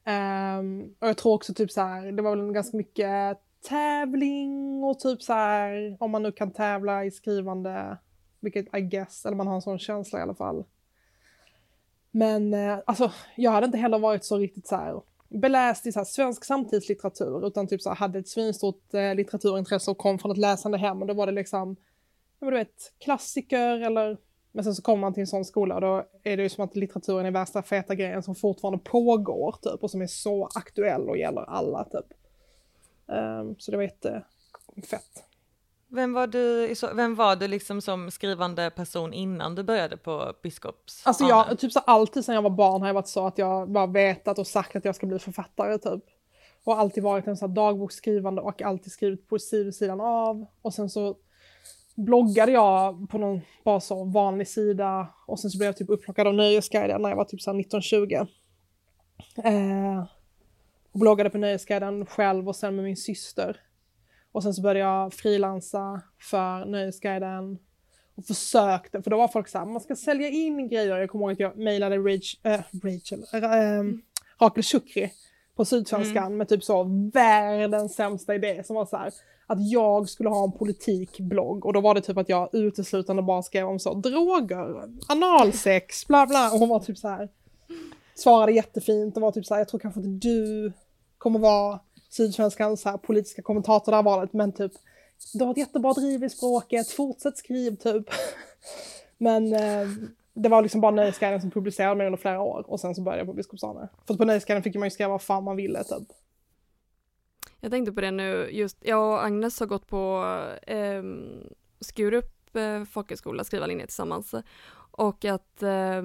Um, 0.08 0.96
och 1.00 1.08
jag 1.08 1.18
tror 1.18 1.34
också 1.34 1.54
typ 1.54 1.72
så 1.72 1.82
här, 1.82 2.12
det 2.12 2.22
var 2.22 2.36
väl 2.36 2.52
ganska 2.52 2.78
mycket 2.78 3.40
tävling 3.70 4.84
och 4.84 5.00
typ 5.00 5.22
så 5.22 5.34
här, 5.34 5.98
om 6.00 6.12
man 6.12 6.24
nu 6.24 6.32
kan 6.32 6.52
tävla 6.52 7.06
i 7.06 7.12
skrivande, 7.12 7.98
vilket 8.40 8.76
I 8.76 8.82
guess, 8.82 9.26
eller 9.26 9.38
man 9.38 9.48
har 9.48 9.56
en 9.56 9.62
sån 9.62 9.80
känsla 9.80 10.20
i 10.20 10.22
alla 10.22 10.36
fall. 10.36 10.66
Men 12.16 12.54
eh, 12.54 12.78
alltså, 12.86 13.12
jag 13.36 13.52
hade 13.52 13.66
inte 13.66 13.78
heller 13.78 14.00
varit 14.00 14.26
så 14.26 14.38
riktigt 14.38 14.68
så 14.68 14.76
här 14.76 15.02
beläst 15.30 15.86
i 15.86 15.92
så 15.92 16.06
svensk 16.06 16.46
samtidslitteratur 16.46 17.48
utan 17.48 17.68
typ 17.68 17.82
så 17.82 17.90
här, 17.90 17.96
hade 17.96 18.20
ett 18.20 18.28
svinstort 18.28 18.94
eh, 18.94 19.16
litteraturintresse 19.16 19.92
och 19.92 19.98
kom 19.98 20.20
från 20.20 20.32
ett 20.32 20.38
läsande 20.38 20.78
hem 20.78 21.02
och 21.02 21.08
då 21.08 21.14
var 21.14 21.26
det 21.26 21.32
liksom, 21.32 21.76
ja, 22.40 22.50
du 22.50 22.58
vet, 22.58 22.94
klassiker 23.00 23.82
eller 23.82 24.18
men 24.52 24.64
sen 24.64 24.76
så 24.76 24.82
kommer 24.82 25.02
man 25.02 25.14
till 25.14 25.22
en 25.22 25.28
sån 25.28 25.46
skola 25.46 25.76
och 25.76 25.82
då 25.82 26.06
är 26.24 26.38
det 26.38 26.44
ju 26.44 26.50
som 26.50 26.64
att 26.64 26.76
litteraturen 26.76 27.26
är 27.26 27.32
värsta 27.32 27.64
feta 27.64 27.96
grejen 27.96 28.24
som 28.24 28.36
fortfarande 28.36 28.80
pågår 28.84 29.56
typ 29.62 29.84
och 29.84 29.92
som 29.92 30.02
är 30.02 30.08
så 30.08 30.50
aktuell 30.56 31.10
och 31.10 31.18
gäller 31.18 31.42
alla 31.42 31.84
typ. 31.84 32.14
Um, 33.06 33.56
så 33.60 33.72
det 33.72 33.78
var 33.78 33.84
jättefett. 33.84 35.25
Vem 35.96 36.14
var 36.14 36.28
du, 36.28 36.76
vem 36.96 37.16
var 37.16 37.36
du 37.36 37.48
liksom 37.48 37.82
som 37.82 38.12
skrivande 38.12 38.70
person 38.70 39.14
innan 39.14 39.56
du 39.56 39.64
började 39.64 39.98
på 39.98 40.34
Biskops? 40.44 41.08
Alltså 41.08 41.24
jag, 41.24 41.60
typ 41.60 41.72
så 41.72 41.80
alltid 41.80 42.26
sedan 42.26 42.36
jag 42.36 42.42
var 42.42 42.50
barn 42.50 42.82
har 42.82 42.90
jag 42.90 42.94
varit 42.94 43.08
så 43.08 43.28
att 43.28 43.38
jag 43.38 43.72
bara 43.72 43.88
vetat 43.88 44.40
och 44.40 44.48
sagt 44.48 44.76
att 44.76 44.86
jag 44.86 44.96
ska 44.96 45.08
bli 45.08 45.20
författare 45.20 45.78
typ. 45.78 46.04
Och 46.64 46.80
alltid 46.80 47.04
varit 47.04 47.28
en 47.28 47.38
sån 47.38 47.50
här 47.50 47.56
dagboksskrivande 47.56 48.42
och 48.42 48.62
alltid 48.62 48.92
skrivit 48.92 49.30
poesi 49.30 49.64
vid 49.64 49.76
sidan 49.76 50.02
av. 50.02 50.46
Och 50.62 50.74
sen 50.74 50.90
så 50.90 51.18
bloggade 51.96 52.52
jag 52.52 53.10
på 53.10 53.18
någon 53.18 53.42
bara 53.64 53.80
så 53.80 54.04
vanlig 54.04 54.48
sida 54.48 55.08
och 55.28 55.40
sen 55.40 55.52
så 55.52 55.58
blev 55.58 55.68
jag 55.68 55.78
typ 55.78 55.90
upplockad 55.90 56.28
av 56.28 56.34
Nöjesguiden 56.34 57.02
när 57.02 57.10
jag 57.10 57.18
var 57.18 57.26
typ 57.26 57.42
så 57.42 57.60
1920. 57.60 58.14
Eh, 59.44 60.06
och 60.92 61.00
bloggade 61.00 61.30
på 61.30 61.38
Nöjesguiden 61.38 62.06
själv 62.06 62.48
och 62.48 62.56
sen 62.56 62.76
med 62.76 62.86
min 62.86 62.98
syster. 62.98 63.62
Och 64.36 64.44
sen 64.44 64.54
så 64.54 64.62
började 64.62 64.80
jag 64.80 65.14
frilansa 65.14 66.02
för 66.22 66.66
Nöjesguiden 66.66 67.58
och 68.16 68.26
försökte, 68.26 69.02
för 69.02 69.12
då 69.12 69.18
var 69.18 69.28
folk 69.28 69.48
såhär, 69.48 69.66
man 69.66 69.82
ska 69.82 69.96
sälja 69.96 70.30
in 70.30 70.68
grejer. 70.68 70.98
Jag 70.98 71.10
kommer 71.10 71.26
ihåg 71.26 71.32
att 71.32 71.40
jag 71.40 71.58
mejlade 71.58 71.98
Rach, 71.98 72.36
äh, 72.44 72.60
Rachel, 72.84 73.26
äh, 73.34 73.44
mm. 73.44 74.02
Rakel 74.42 74.64
Shukri 74.64 75.12
på 75.56 75.66
Sydsvenskan 75.66 76.26
mm. 76.26 76.38
med 76.38 76.50
typ 76.50 76.64
så 76.64 76.84
världens 77.14 77.96
sämsta 77.96 78.36
idé 78.36 78.64
som 78.64 78.76
var 78.76 78.86
så 78.86 78.98
här, 78.98 79.14
att 79.48 79.70
jag 79.72 80.10
skulle 80.10 80.30
ha 80.30 80.44
en 80.44 80.52
politikblogg 80.52 81.66
och 81.66 81.74
då 81.74 81.82
var 81.82 81.96
det 81.96 82.02
typ 82.02 82.18
att 82.18 82.30
jag 82.30 82.50
uteslutande 82.54 83.22
bara 83.22 83.44
skrev 83.44 83.68
om 83.68 83.80
så 83.80 83.94
droger, 83.94 84.90
analsex, 85.08 86.08
bla 86.08 86.28
bla 86.28 86.52
och 86.52 86.60
hon 86.60 86.70
var 86.70 86.80
typ 86.80 86.98
så 86.98 87.08
här 87.08 87.30
svarade 88.16 88.52
jättefint 88.52 89.16
och 89.16 89.22
var 89.22 89.32
typ 89.32 89.46
så 89.46 89.54
här, 89.54 89.62
jag 89.62 89.68
tror 89.68 89.80
kanske 89.80 90.00
inte 90.00 90.28
du 90.28 90.74
kommer 91.18 91.40
vara 91.40 91.80
Sydsvenskans 92.16 92.86
här 92.86 92.98
politiska 92.98 93.42
kommentator 93.42 93.92
det 93.92 93.96
här 93.96 94.04
valet, 94.04 94.34
men 94.34 94.52
typ 94.52 94.72
du 95.34 95.44
har 95.44 95.52
ett 95.52 95.58
jättebra 95.58 95.94
driv 95.94 96.24
i 96.24 96.30
språket, 96.30 96.92
fortsätt 96.92 97.38
skriv 97.38 97.76
typ. 97.76 98.06
men, 99.18 99.54
eh, 99.54 99.88
det 100.34 100.50
var 100.50 100.62
liksom 100.62 100.82
bara 100.82 100.92
Nöjesguiden 100.92 101.42
som 101.42 101.52
publicerade 101.52 101.96
mig 101.96 102.08
under 102.08 102.18
flera 102.18 102.42
år 102.42 102.66
och 102.68 102.80
sen 102.80 102.96
så 102.96 103.02
började 103.02 103.20
jag 103.20 103.28
på 103.28 103.34
Biskopsarne. 103.34 103.90
För 104.08 104.14
på 104.14 104.26
Nöjesguiden 104.26 104.64
fick 104.64 104.76
man 104.76 104.84
ju 104.84 104.92
skriva 104.92 105.10
vad 105.10 105.22
fan 105.22 105.44
man 105.44 105.56
ville 105.56 105.84
typ. 105.84 106.08
Jag 107.60 107.72
tänkte 107.72 107.92
på 107.92 108.02
det 108.02 108.12
nu, 108.12 108.50
just 108.52 108.78
jag 108.82 109.14
och 109.14 109.26
Agnes 109.26 109.60
har 109.60 109.68
gått 109.68 109.88
på 109.88 110.24
eh, 110.68 111.04
Skurup 111.80 112.56
eh, 112.56 112.84
folkhögskola, 112.84 113.44
skrivarlinje 113.44 113.86
tillsammans. 113.86 114.36
Och 114.92 115.26
att 115.26 115.64
eh, 115.64 116.04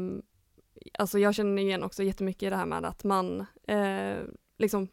alltså 0.98 1.18
jag 1.18 1.34
känner 1.34 1.62
igen 1.62 1.82
också 1.82 2.02
jättemycket 2.02 2.42
i 2.42 2.50
det 2.50 2.56
här 2.56 2.66
med 2.66 2.84
att 2.84 3.04
man 3.04 3.46
eh, 3.66 4.16
liksom 4.58 4.88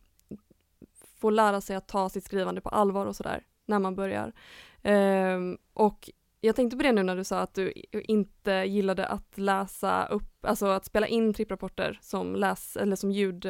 får 1.18 1.32
lära 1.32 1.62
sig 1.62 1.76
att 1.76 1.88
ta 1.88 2.10
sitt 2.10 2.26
skrivande 2.26 2.62
på 2.62 2.70
allvar 2.70 3.06
och 3.06 3.16
sådär 3.16 3.44
när 3.66 3.80
man 3.80 3.96
börjar. 3.96 4.34
Eh, 4.82 5.40
och 5.74 6.10
jag 6.42 6.56
tänkte 6.56 6.78
på 6.78 6.84
det 6.84 6.92
nu 6.92 7.04
när 7.04 7.16
du 7.16 7.24
sa 7.24 7.40
att 7.40 7.54
du 7.54 7.74
inte 7.92 8.52
gillade 8.52 9.08
att 9.08 9.38
läsa 9.38 10.06
upp, 10.06 10.46
alltså 10.46 10.66
att 10.66 10.86
spela 10.86 11.08
in 11.08 11.34
tripprapporter 11.34 12.00
som 12.02 12.36
läs, 12.36 12.78
eller 12.78 12.96
som 12.96 13.12
ljud, 13.12 13.46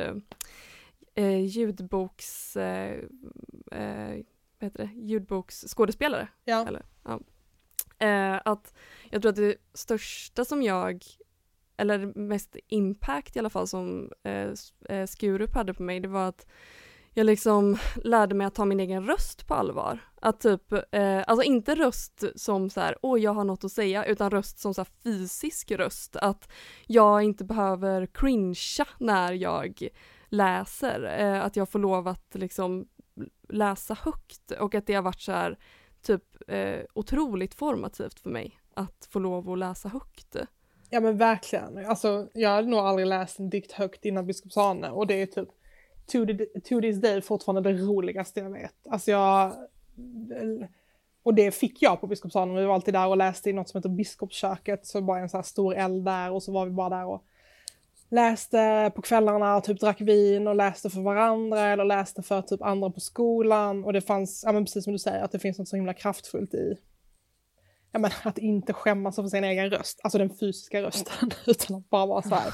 eh, 1.16 1.40
ljudboks, 1.46 2.58
eh, 2.58 3.00
eh, 3.72 4.24
vad 4.60 4.72
heter 4.72 4.78
det, 4.78 4.90
ljudboksskådespelare. 4.94 6.28
Ja. 6.44 6.68
Eller, 6.68 6.86
ja. 7.04 7.20
Eh, 8.00 8.42
att 8.46 8.74
jag 9.10 9.22
tror 9.22 9.30
att 9.30 9.36
det 9.36 9.56
största 9.74 10.46
som 10.46 10.64
jag, 10.64 11.04
eller 11.78 11.98
mest 12.20 12.56
impact 12.68 13.36
i 13.36 13.40
alla 13.40 13.50
fall 13.50 13.68
som 13.68 14.12
eh, 14.24 14.50
eh, 14.90 15.06
Skurup 15.06 15.56
hade 15.56 15.74
på 15.74 15.84
mig, 15.84 16.00
det 16.00 16.08
var 16.08 16.28
att 16.28 16.48
jag 17.18 17.26
liksom 17.26 17.78
lärde 18.04 18.36
mig 18.36 18.48
att 18.48 18.56
ta 18.56 18.66
min 18.66 18.80
egen 18.80 19.06
röst 19.08 19.48
på 19.48 19.54
allvar. 19.54 20.00
Att 20.22 20.40
typ, 20.40 20.74
eh, 20.92 21.24
alltså 21.28 21.44
inte 21.44 21.76
röst 21.76 22.24
som 22.36 22.70
så 22.70 22.80
här, 22.80 22.98
åh 23.02 23.20
jag 23.20 23.32
har 23.32 23.44
något 23.44 23.64
att 23.64 23.72
säga, 23.72 24.06
utan 24.06 24.32
röst 24.32 24.60
som 24.60 24.74
så 24.74 24.82
här 24.82 24.90
fysisk 25.04 25.72
röst. 25.72 26.16
Att 26.16 26.52
jag 26.88 27.24
inte 27.24 27.44
behöver 27.44 28.06
cringea 28.06 28.88
när 29.00 29.34
jag 29.34 29.88
läser. 30.30 31.20
Eh, 31.20 31.46
att 31.46 31.56
jag 31.56 31.70
får 31.70 31.80
lov 31.80 32.08
att 32.08 32.36
liksom 32.36 32.88
läsa 33.50 33.94
högt 33.94 34.52
och 34.52 34.76
att 34.76 34.88
det 34.88 34.94
har 34.94 35.02
varit 35.02 35.22
så 35.22 35.32
här 35.32 35.58
typ 36.02 36.24
eh, 36.48 36.80
otroligt 36.94 37.56
formativt 37.56 38.20
för 38.20 38.30
mig 38.30 38.60
att 38.74 39.08
få 39.10 39.20
lov 39.20 39.50
att 39.50 39.60
läsa 39.60 39.90
högt. 39.90 40.36
Ja 40.90 41.00
men 41.00 41.18
verkligen. 41.18 41.86
Alltså 41.86 42.28
jag 42.34 42.50
hade 42.50 42.68
nog 42.68 42.80
aldrig 42.80 43.08
läst 43.08 43.40
en 43.40 43.50
dikt 43.50 43.72
högt 43.72 44.06
innan 44.06 44.26
Biskopsane 44.26 44.90
och 44.90 45.08
det 45.08 45.22
är 45.22 45.26
typ 45.26 45.50
to, 46.08 46.26
the, 46.26 46.60
to 46.60 46.82
this 46.82 47.02
day 47.02 47.22
fortfarande 47.22 47.74
det 47.74 47.78
roligaste 47.78 48.40
jag 48.40 48.50
vet. 48.50 48.88
Alltså 48.90 49.12
jag... 49.12 49.54
Och 51.24 51.34
det 51.34 51.52
fick 51.52 51.82
jag 51.82 52.02
på 52.02 52.08
Biskopsalen. 52.08 52.56
vi 52.56 52.66
var 52.66 52.76
alltid 52.76 52.94
där 52.94 53.08
och 53.08 53.18
läste 53.18 53.50
i 53.50 53.54
något 53.54 53.70
som 53.70 53.78
heter 53.78 53.90
Biskopsköket, 53.90 54.86
så 54.86 55.02
bara 55.02 55.20
en 55.20 55.30
sån 55.30 55.38
här 55.38 55.44
stor 55.44 55.76
eld 55.76 56.06
där 56.06 56.32
och 56.32 56.44
så 56.44 56.52
var 56.52 56.66
vi 56.66 56.72
bara 56.72 56.90
där 56.90 57.06
och 57.06 57.24
läste 58.10 58.92
på 58.96 59.02
kvällarna 59.02 59.56
och 59.56 59.64
typ 59.64 59.80
drack 59.80 60.02
vin 60.02 60.48
och 60.48 60.56
läste 60.56 60.90
för 60.90 61.02
varandra 61.02 61.62
eller 61.62 61.86
läste 61.86 62.22
för 62.22 62.42
typ 62.42 62.62
andra 62.62 62.90
på 62.90 63.00
skolan 63.00 63.84
och 63.84 63.94
det 63.94 64.02
fanns, 64.02 64.44
ja 64.46 64.52
men 64.52 64.66
precis 64.66 64.84
som 64.84 64.94
du 64.94 65.00
säger, 65.00 65.24
att 65.24 65.32
det 65.32 65.40
finns 65.40 65.60
något 65.60 65.68
så 65.68 65.76
himla 65.76 65.94
kraftfullt 65.94 66.54
i 66.54 66.78
ja, 67.92 68.00
men 68.00 68.12
att 68.24 68.38
inte 68.38 68.74
skämmas 68.74 69.16
för 69.16 69.28
sin 69.28 69.44
egen 69.44 69.70
röst, 69.70 70.00
alltså 70.04 70.18
den 70.18 70.38
fysiska 70.38 70.82
rösten, 70.82 71.32
utan 71.46 71.78
att 71.78 71.90
bara 71.90 72.06
vara 72.06 72.22
så 72.22 72.36
här, 72.36 72.54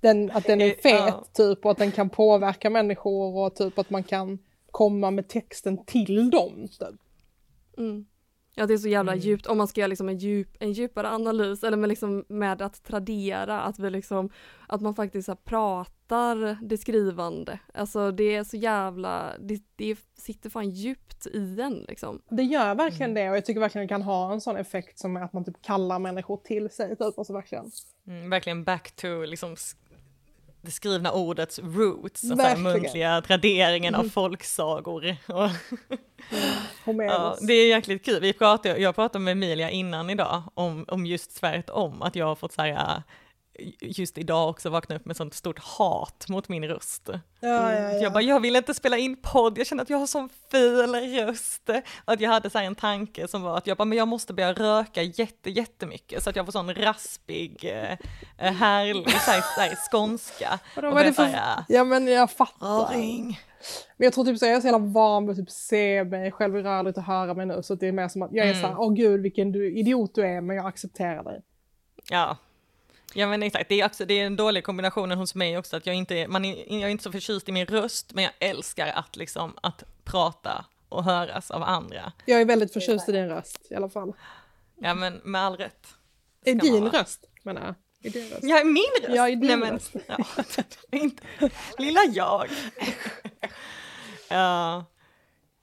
den, 0.00 0.30
att 0.30 0.46
den 0.46 0.60
är 0.60 0.74
fet 0.74 1.34
typ 1.34 1.64
och 1.64 1.70
att 1.70 1.78
den 1.78 1.92
kan 1.92 2.10
påverka 2.10 2.70
människor 2.70 3.36
och 3.36 3.54
typ 3.54 3.78
att 3.78 3.90
man 3.90 4.02
kan 4.02 4.38
komma 4.70 5.10
med 5.10 5.28
texten 5.28 5.84
till 5.84 6.30
dem. 6.30 6.68
Typ. 6.68 7.00
Mm. 7.78 8.06
Ja 8.54 8.66
det 8.66 8.74
är 8.74 8.78
så 8.78 8.88
jävla 8.88 9.12
mm. 9.12 9.24
djupt, 9.24 9.46
om 9.46 9.58
man 9.58 9.68
ska 9.68 9.80
göra 9.80 9.88
liksom 9.88 10.08
en, 10.08 10.18
djup, 10.18 10.56
en 10.60 10.72
djupare 10.72 11.08
analys 11.08 11.64
eller 11.64 11.76
med, 11.76 11.88
liksom 11.88 12.24
med 12.28 12.62
att 12.62 12.84
tradera, 12.84 13.60
att 13.60 13.78
vi 13.78 13.90
liksom, 13.90 14.30
att 14.68 14.80
man 14.80 14.94
faktiskt 14.94 15.26
så 15.26 15.36
pratar 15.36 16.58
det 16.62 16.78
skrivande. 16.78 17.58
Alltså 17.74 18.10
det 18.10 18.34
är 18.34 18.44
så 18.44 18.56
jävla, 18.56 19.32
det, 19.40 19.62
det 19.76 19.98
sitter 20.18 20.50
fan 20.50 20.70
djupt 20.70 21.26
i 21.26 21.60
en 21.60 21.84
liksom. 21.88 22.22
Det 22.28 22.42
gör 22.42 22.74
verkligen 22.74 23.10
mm. 23.10 23.14
det 23.14 23.30
och 23.30 23.36
jag 23.36 23.44
tycker 23.44 23.60
verkligen 23.60 23.86
det 23.86 23.94
kan 23.94 24.02
ha 24.02 24.32
en 24.32 24.40
sån 24.40 24.56
effekt 24.56 24.98
som 24.98 25.16
att 25.16 25.32
man 25.32 25.44
typ 25.44 25.62
kallar 25.62 25.98
människor 25.98 26.36
till 26.36 26.70
sig 26.70 26.96
typ, 26.96 27.18
alltså 27.18 27.32
verkligen. 27.32 27.70
Mm, 28.06 28.30
verkligen 28.30 28.64
back 28.64 28.96
to 28.96 29.24
liksom 29.24 29.56
det 30.64 30.70
skrivna 30.70 31.12
ordets 31.12 31.58
roots, 31.58 32.30
alltså 32.30 32.60
muntliga 32.60 33.20
traderingen 33.20 33.94
mm. 33.94 34.06
av 34.06 34.10
folksagor. 34.10 35.16
Mm. 36.86 37.06
ja, 37.06 37.36
det 37.40 37.52
är 37.52 37.68
jäkligt 37.68 38.04
kul, 38.04 38.20
Vi 38.20 38.32
pratade, 38.32 38.78
jag 38.78 38.94
pratade 38.94 39.24
med 39.24 39.32
Emilia 39.32 39.70
innan 39.70 40.10
idag 40.10 40.42
om, 40.54 40.84
om 40.88 41.06
just 41.06 41.36
tvärtom, 41.40 42.02
att 42.02 42.16
jag 42.16 42.26
har 42.26 42.34
fått 42.34 42.52
säga 42.52 43.02
just 43.80 44.18
idag 44.18 44.48
också 44.48 44.70
vakna 44.70 44.96
upp 44.96 45.04
med 45.04 45.16
sånt 45.16 45.34
stort 45.34 45.58
hat 45.58 46.28
mot 46.28 46.48
min 46.48 46.64
röst. 46.64 47.08
Ja, 47.40 47.72
ja, 47.72 47.72
ja. 47.72 47.92
Jag 47.92 48.12
bara, 48.12 48.22
jag 48.22 48.40
vill 48.40 48.56
inte 48.56 48.74
spela 48.74 48.98
in 48.98 49.16
podd, 49.16 49.58
jag 49.58 49.66
känner 49.66 49.82
att 49.82 49.90
jag 49.90 49.98
har 49.98 50.06
sån 50.06 50.28
ful 50.50 50.94
röst. 50.94 51.70
Och 52.04 52.12
att 52.12 52.20
jag 52.20 52.30
hade 52.30 52.50
så 52.50 52.58
en 52.58 52.74
tanke 52.74 53.28
som 53.28 53.42
var 53.42 53.58
att 53.58 53.66
jag 53.66 53.76
bara, 53.76 53.84
men 53.84 53.98
jag 53.98 54.08
måste 54.08 54.34
börja 54.34 54.52
röka 54.52 55.02
jätte, 55.02 55.50
jättemycket 55.50 56.22
så 56.22 56.30
att 56.30 56.36
jag 56.36 56.46
får 56.46 56.52
sån 56.52 56.74
raspig, 56.74 57.64
eh, 57.64 58.52
härlig, 58.52 59.10
så 59.10 59.30
här, 59.30 59.40
så 59.54 59.60
här, 59.60 59.76
skånska. 59.90 60.58
Och 60.76 60.82
då 60.82 60.90
var 60.90 61.04
det 61.04 61.12
för... 61.12 61.38
Ja 61.68 61.84
men 61.84 62.06
jag 62.06 62.30
fattar. 62.30 62.66
Röring. 62.66 63.40
Men 63.96 64.04
jag 64.04 64.12
tror 64.12 64.24
typ 64.24 64.38
så 64.38 64.46
jag 64.46 64.54
är 64.54 64.60
så 64.60 64.66
jävla 64.66 64.86
van 64.86 65.26
vid 65.26 65.30
att 65.30 65.36
typ 65.36 65.50
se 65.50 66.04
mig 66.04 66.32
själv 66.32 66.56
i 66.56 66.62
rörligt 66.62 66.98
och 66.98 67.04
höra 67.04 67.34
mig 67.34 67.46
nu 67.46 67.62
så 67.62 67.74
det 67.74 67.88
är 67.88 67.92
mer 67.92 68.08
som 68.08 68.22
att 68.22 68.32
jag 68.32 68.46
är 68.46 68.50
mm. 68.50 68.62
så 68.62 68.68
här, 68.68 68.80
åh 68.80 68.94
gud 68.94 69.22
vilken 69.22 69.52
du, 69.52 69.78
idiot 69.78 70.14
du 70.14 70.22
är 70.26 70.40
men 70.40 70.56
jag 70.56 70.66
accepterar 70.66 71.24
dig. 71.24 71.42
Ja, 72.10 72.36
Ja 73.16 73.26
men 73.26 73.42
exakt, 73.42 73.68
det 73.68 73.80
är, 73.80 73.86
också, 73.86 74.04
det 74.04 74.20
är 74.20 74.26
en 74.26 74.36
dålig 74.36 74.64
kombination 74.64 75.10
hos 75.10 75.34
mig 75.34 75.58
också, 75.58 75.76
att 75.76 75.86
jag 75.86 75.94
inte, 75.94 76.28
man 76.28 76.44
är, 76.44 76.72
jag 76.72 76.82
är 76.82 76.88
inte 76.88 77.04
så 77.04 77.12
förtjust 77.12 77.48
i 77.48 77.52
min 77.52 77.66
röst, 77.66 78.14
men 78.14 78.24
jag 78.24 78.32
älskar 78.38 78.86
att 78.86 79.16
liksom, 79.16 79.54
att 79.62 79.84
prata 80.04 80.64
och 80.88 81.04
höras 81.04 81.50
av 81.50 81.62
andra. 81.62 82.12
Jag 82.24 82.40
är 82.40 82.44
väldigt 82.44 82.72
förtjust 82.72 83.08
i 83.08 83.12
din 83.12 83.28
röst 83.28 83.66
i 83.70 83.74
alla 83.74 83.88
fall. 83.88 84.12
Ja 84.80 84.94
men 84.94 85.20
med 85.24 85.40
all 85.40 85.56
rätt. 85.56 85.86
Är 86.44 86.54
din 86.54 86.88
röst 86.88 87.24
menar 87.42 87.62
jag? 87.62 87.74
Är 88.06 88.10
din 88.10 88.28
röst? 88.28 88.42
Ja, 88.42 88.64
min 88.64 88.84
röst? 89.02 89.16
Ja, 89.16 89.28
i 89.28 89.34
din 89.34 89.46
Nej, 89.46 89.56
men, 89.56 89.72
röst. 89.72 89.94
Ja, 90.06 90.18
inte, 90.90 91.22
lilla 91.78 92.00
jag. 92.12 92.48
ja. 94.28 94.84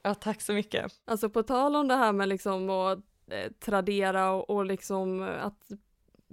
ja, 0.03 0.15
tack 0.15 0.41
så 0.41 0.53
mycket. 0.53 0.91
Alltså 1.05 1.29
på 1.29 1.43
tal 1.43 1.75
om 1.75 1.87
det 1.87 1.95
här 1.95 2.11
med 2.11 2.29
liksom 2.29 2.69
att 2.69 2.99
eh, 3.31 3.51
tradera 3.59 4.31
och, 4.31 4.49
och 4.49 4.65
liksom 4.65 5.21
att 5.21 5.69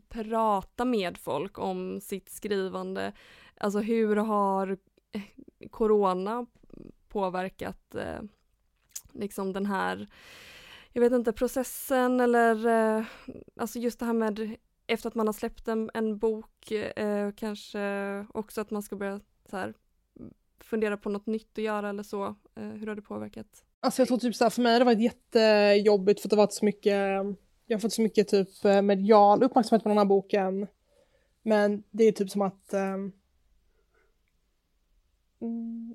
prata 0.09 0.85
med 0.85 1.19
folk 1.19 1.59
om 1.59 2.01
sitt 2.01 2.31
skrivande. 2.31 3.13
Alltså 3.57 3.79
hur 3.79 4.17
har 4.17 4.79
eh, 5.13 5.69
corona 5.71 6.47
påverkat 7.09 7.95
eh, 7.95 8.21
liksom 9.13 9.53
den 9.53 9.67
här, 9.67 10.09
jag 10.93 11.03
vet 11.03 11.13
inte, 11.13 11.33
processen 11.33 12.21
eller 12.21 12.67
eh, 12.67 13.05
alltså 13.57 13.79
just 13.79 13.99
det 13.99 14.07
här 14.07 14.13
med 14.13 14.57
efter 14.87 15.09
att 15.09 15.15
man 15.15 15.27
har 15.27 15.33
släppt 15.33 15.69
en, 15.69 15.91
en 15.95 16.19
bok, 16.19 16.71
eh, 16.71 17.31
kanske 17.37 18.27
också 18.35 18.61
att 18.61 18.71
man 18.71 18.83
ska 18.83 18.97
börja 18.97 19.21
så 19.51 19.57
här, 19.57 19.75
fundera 20.61 20.97
på 20.97 21.09
något 21.09 21.27
nytt 21.27 21.59
att 21.59 21.65
göra 21.65 21.89
eller 21.89 22.03
så. 22.03 22.25
Eh, 22.55 22.69
hur 22.69 22.87
har 22.87 22.95
det 22.95 23.03
påverkat? 23.03 23.65
Alltså 23.81 24.01
jag 24.01 24.09
tror 24.09 24.19
typ 24.19 24.35
så 24.35 24.45
här, 24.45 24.51
för 24.51 24.63
mig 24.63 24.73
har 24.73 24.79
det 24.79 24.85
varit 24.85 25.01
jättejobbigt 25.01 26.21
för 26.21 26.27
att 26.27 26.31
det 26.31 26.37
har 26.37 26.43
varit 26.43 26.53
så 26.53 26.65
mycket 26.65 27.23
jag 27.69 27.77
har 27.77 27.81
fått 27.81 27.93
så 27.93 28.03
mycket 28.03 28.29
typ 28.29 28.65
eh, 28.65 28.83
medial 28.83 29.43
uppmärksamhet 29.43 29.83
på 29.83 29.89
den 29.89 29.99
här 29.99 30.05
boken. 30.05 30.67
Men 31.43 31.83
det 31.91 32.05
är 32.05 32.13
typ 32.13 32.31
som 32.31 32.43
att 32.43 32.75
um, 32.75 33.13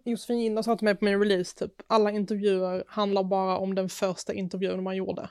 Josefin 0.03 0.39
Ginder 0.39 0.61
sa 0.61 0.75
till 0.75 0.85
mig 0.85 0.95
på 0.95 1.05
min 1.05 1.19
release 1.19 1.57
typ, 1.57 1.81
alla 1.87 2.11
intervjuer 2.11 2.83
handlar 2.87 3.23
bara 3.23 3.57
om 3.57 3.75
den 3.75 3.89
första 3.89 4.33
intervjun 4.33 4.83
man 4.83 4.95
gjorde. 4.95 5.29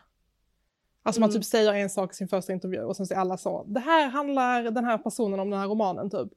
Alltså 1.03 1.19
mm. 1.19 1.29
man 1.29 1.35
typ 1.35 1.45
säger 1.45 1.73
en 1.73 1.91
sak 1.91 2.13
i 2.13 2.15
sin 2.15 2.29
första 2.29 2.53
intervju 2.53 2.81
och 2.81 2.97
sen 2.97 3.07
säger 3.07 3.21
alla 3.21 3.37
så, 3.37 3.65
det 3.65 3.81
här 3.81 4.09
handlar 4.09 4.63
den 4.63 4.85
här 4.85 4.99
personen 4.99 5.41
om 5.41 5.51
den 5.51 5.61
här 5.61 5.69
romanen 5.69 6.11
typ. 6.11 6.29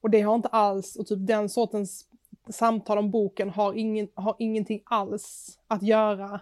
Och 0.00 0.10
det 0.10 0.20
har 0.20 0.34
inte 0.34 0.48
alls, 0.48 0.96
och 0.96 1.06
typ 1.06 1.26
den 1.26 1.48
sortens 1.48 2.06
samtal 2.50 2.98
om 2.98 3.10
boken 3.10 3.50
har, 3.50 3.74
ingen, 3.74 4.08
har 4.14 4.36
ingenting 4.38 4.82
alls 4.84 5.58
att 5.66 5.82
göra 5.82 6.40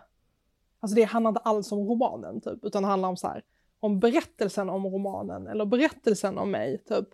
Alltså 0.82 0.94
det 0.96 1.02
handlar 1.02 1.28
inte 1.28 1.40
alls 1.40 1.72
om 1.72 1.78
romanen 1.78 2.40
typ, 2.40 2.64
utan 2.64 2.82
det 2.82 2.88
handlar 2.88 3.08
om 3.08 3.16
så 3.16 3.28
här, 3.28 3.42
om 3.80 4.00
berättelsen 4.00 4.68
om 4.68 4.86
romanen 4.86 5.46
eller 5.46 5.64
berättelsen 5.64 6.38
om 6.38 6.50
mig 6.50 6.84
typ. 6.88 7.08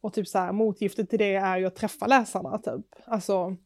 Och 0.00 0.12
typ 0.12 0.28
så 0.28 0.38
här, 0.38 0.52
motgiftet 0.52 1.10
till 1.10 1.18
det 1.18 1.34
är 1.34 1.58
ju 1.58 1.66
att 1.66 1.76
träffa 1.76 2.06
läsarna 2.06 2.58
typ. 2.58 2.86
Alltså, 3.04 3.56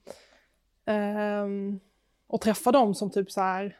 um, 0.87 1.81
och 2.27 2.41
träffa 2.41 2.73
dem 2.73 2.95
som 2.95 3.11
typ 3.11 3.31
så 3.31 3.41
här 3.41 3.77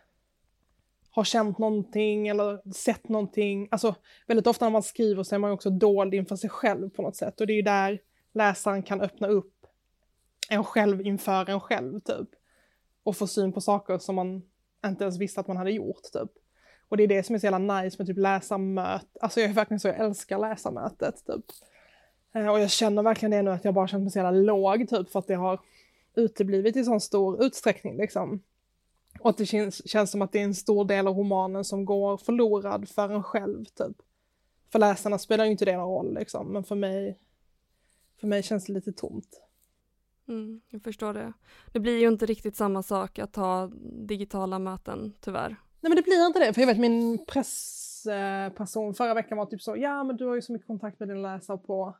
har 1.11 1.25
känt 1.25 1.59
någonting 1.59 2.29
eller 2.29 2.73
sett 2.73 3.09
någonting. 3.09 3.69
Alltså 3.71 3.95
väldigt 4.27 4.47
ofta 4.47 4.65
när 4.65 4.71
man 4.71 4.83
skriver 4.83 5.23
så 5.23 5.35
är 5.35 5.39
man 5.39 5.53
också 5.53 5.71
dold 5.71 6.15
inför 6.15 6.37
sig 6.37 6.51
själv 6.51 6.91
på 6.91 7.03
något 7.03 7.17
sätt 7.17 7.41
och 7.41 7.47
det 7.47 7.53
är 7.53 7.57
ju 7.57 7.63
där 7.63 8.01
läsaren 8.33 8.83
kan 8.83 9.01
öppna 9.01 9.29
upp 9.29 9.67
en 10.49 10.65
själv 10.65 11.01
inför 11.01 11.51
en 11.51 11.61
själv 11.61 12.01
typ. 12.01 12.29
Och 13.03 13.17
få 13.17 13.27
syn 13.27 13.53
på 13.53 13.61
saker 13.61 13.99
som 13.99 14.15
man 14.15 14.43
inte 14.87 15.05
ens 15.05 15.19
visste 15.19 15.41
att 15.41 15.49
man 15.49 15.57
hade 15.57 15.71
gjort 15.71 16.03
typ. 16.13 16.31
Och 16.89 16.97
det 16.97 17.03
är 17.03 17.09
det 17.09 17.23
som 17.23 17.35
är 17.35 17.39
så 17.39 17.47
jävla 17.47 17.81
nice 17.81 17.97
med 17.99 18.07
typ 18.07 18.19
läsarmöte. 18.19 19.07
Alltså 19.21 19.41
jag 19.41 19.51
är 19.51 19.55
verkligen 19.55 19.81
så, 19.81 19.89
jag 19.89 19.99
älskar 19.99 20.39
läsarmötet 20.39 21.15
typ. 21.27 21.45
Eh, 22.35 22.49
och 22.49 22.61
jag 22.61 22.71
känner 22.71 23.03
verkligen 23.03 23.31
det 23.31 23.43
nu 23.43 23.51
att 23.51 23.65
jag 23.65 23.75
bara 23.75 23.89
känner 23.89 24.03
mig 24.03 24.11
så 24.11 24.19
jävla 24.19 24.31
låg 24.31 24.89
typ 24.89 25.11
för 25.11 25.19
att 25.19 25.27
det 25.27 25.35
har 25.35 25.61
uteblivit 26.17 26.77
i 26.77 26.85
sån 26.85 27.01
stor 27.01 27.45
utsträckning 27.45 27.97
liksom. 27.97 28.43
Och 29.21 29.31
att 29.31 29.37
det 29.37 29.47
känns, 29.47 29.91
känns 29.91 30.11
som 30.11 30.23
att 30.23 30.33
det 30.33 30.39
är 30.39 30.45
en 30.45 30.55
stor 30.55 30.85
del 30.85 31.09
av 31.09 31.17
romanen 31.17 31.65
som 31.65 31.85
går 31.85 32.17
förlorad 32.17 32.89
för 32.89 33.09
en 33.09 33.23
själv 33.23 33.65
typ. 33.65 33.97
För 34.73 34.79
läsarna 34.79 35.19
spelar 35.19 35.45
ju 35.45 35.51
inte 35.51 35.65
det 35.65 35.77
någon 35.77 35.89
roll 35.89 36.15
liksom, 36.15 36.53
men 36.53 36.65
för 36.65 36.75
mig, 36.75 37.19
för 38.21 38.27
mig 38.27 38.43
känns 38.43 38.67
det 38.67 38.73
lite 38.73 38.93
tomt. 38.93 39.48
Mm, 40.29 40.61
jag 40.69 40.83
förstår 40.83 41.15
det. 41.15 41.33
Det 41.73 41.81
blir 41.81 41.99
ju 41.99 42.09
inte 42.09 42.27
riktigt 42.27 42.57
samma 42.57 42.83
sak 42.83 43.19
att 43.19 43.37
ha 43.37 43.71
digitala 44.07 44.59
möten, 44.59 45.15
tyvärr. 45.21 45.49
Nej 45.49 45.91
men 45.91 45.97
det 45.97 46.03
blir 46.03 46.27
inte 46.27 46.39
det, 46.39 46.53
för 46.53 46.61
jag 46.61 46.67
vet 46.67 46.79
min 46.79 47.25
pressperson 47.27 48.95
förra 48.95 49.15
veckan 49.15 49.39
var 49.39 49.47
typ 49.47 49.63
så, 49.63 49.77
ja 49.77 50.05
men 50.05 50.17
du 50.17 50.27
har 50.27 50.35
ju 50.35 50.43
så 50.43 50.53
mycket 50.53 50.67
kontakt 50.67 51.01
med 51.01 51.09
din 51.09 51.23
läsare 51.23 51.59
på 51.59 51.97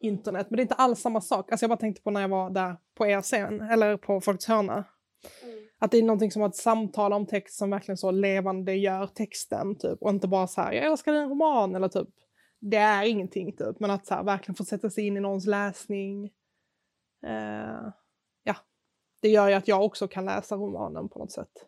internet, 0.00 0.46
men 0.50 0.56
det 0.56 0.60
är 0.60 0.64
inte 0.64 0.74
alls 0.74 1.00
samma 1.00 1.20
sak. 1.20 1.52
Alltså 1.52 1.64
jag 1.64 1.70
bara 1.70 1.78
tänkte 1.78 2.02
på 2.02 2.10
när 2.10 2.20
jag 2.20 2.28
var 2.28 2.50
där 2.50 2.76
på 2.94 3.06
er 3.06 3.20
scen, 3.20 3.60
eller 3.60 3.96
på 3.96 4.20
Folkets 4.20 4.46
hörna. 4.46 4.84
Mm. 5.42 5.58
Att 5.78 5.90
det 5.90 5.98
är 5.98 6.02
någonting 6.02 6.30
som 6.30 6.42
att 6.42 6.56
samtala 6.56 7.16
om 7.16 7.26
text 7.26 7.58
som 7.58 7.70
verkligen 7.70 7.96
så 7.96 8.10
levande 8.10 8.74
gör 8.74 9.06
texten 9.06 9.78
typ 9.78 10.02
och 10.02 10.10
inte 10.10 10.28
bara 10.28 10.46
så 10.46 10.60
här, 10.60 10.72
jag 10.72 10.84
älskar 10.84 11.12
din 11.12 11.28
roman 11.28 11.74
eller 11.74 11.88
typ 11.88 12.08
det 12.60 12.76
är 12.76 13.04
ingenting 13.04 13.52
typ, 13.52 13.80
men 13.80 13.90
att 13.90 14.06
så 14.06 14.14
här, 14.14 14.22
verkligen 14.22 14.54
få 14.56 14.64
sätta 14.64 14.90
sig 14.90 15.06
in 15.06 15.16
i 15.16 15.20
någons 15.20 15.46
läsning. 15.46 16.30
Uh, 17.26 17.88
ja, 18.42 18.56
det 19.20 19.28
gör 19.28 19.48
ju 19.48 19.54
att 19.54 19.68
jag 19.68 19.84
också 19.84 20.08
kan 20.08 20.24
läsa 20.24 20.56
romanen 20.56 21.08
på 21.08 21.18
något 21.18 21.32
sätt. 21.32 21.66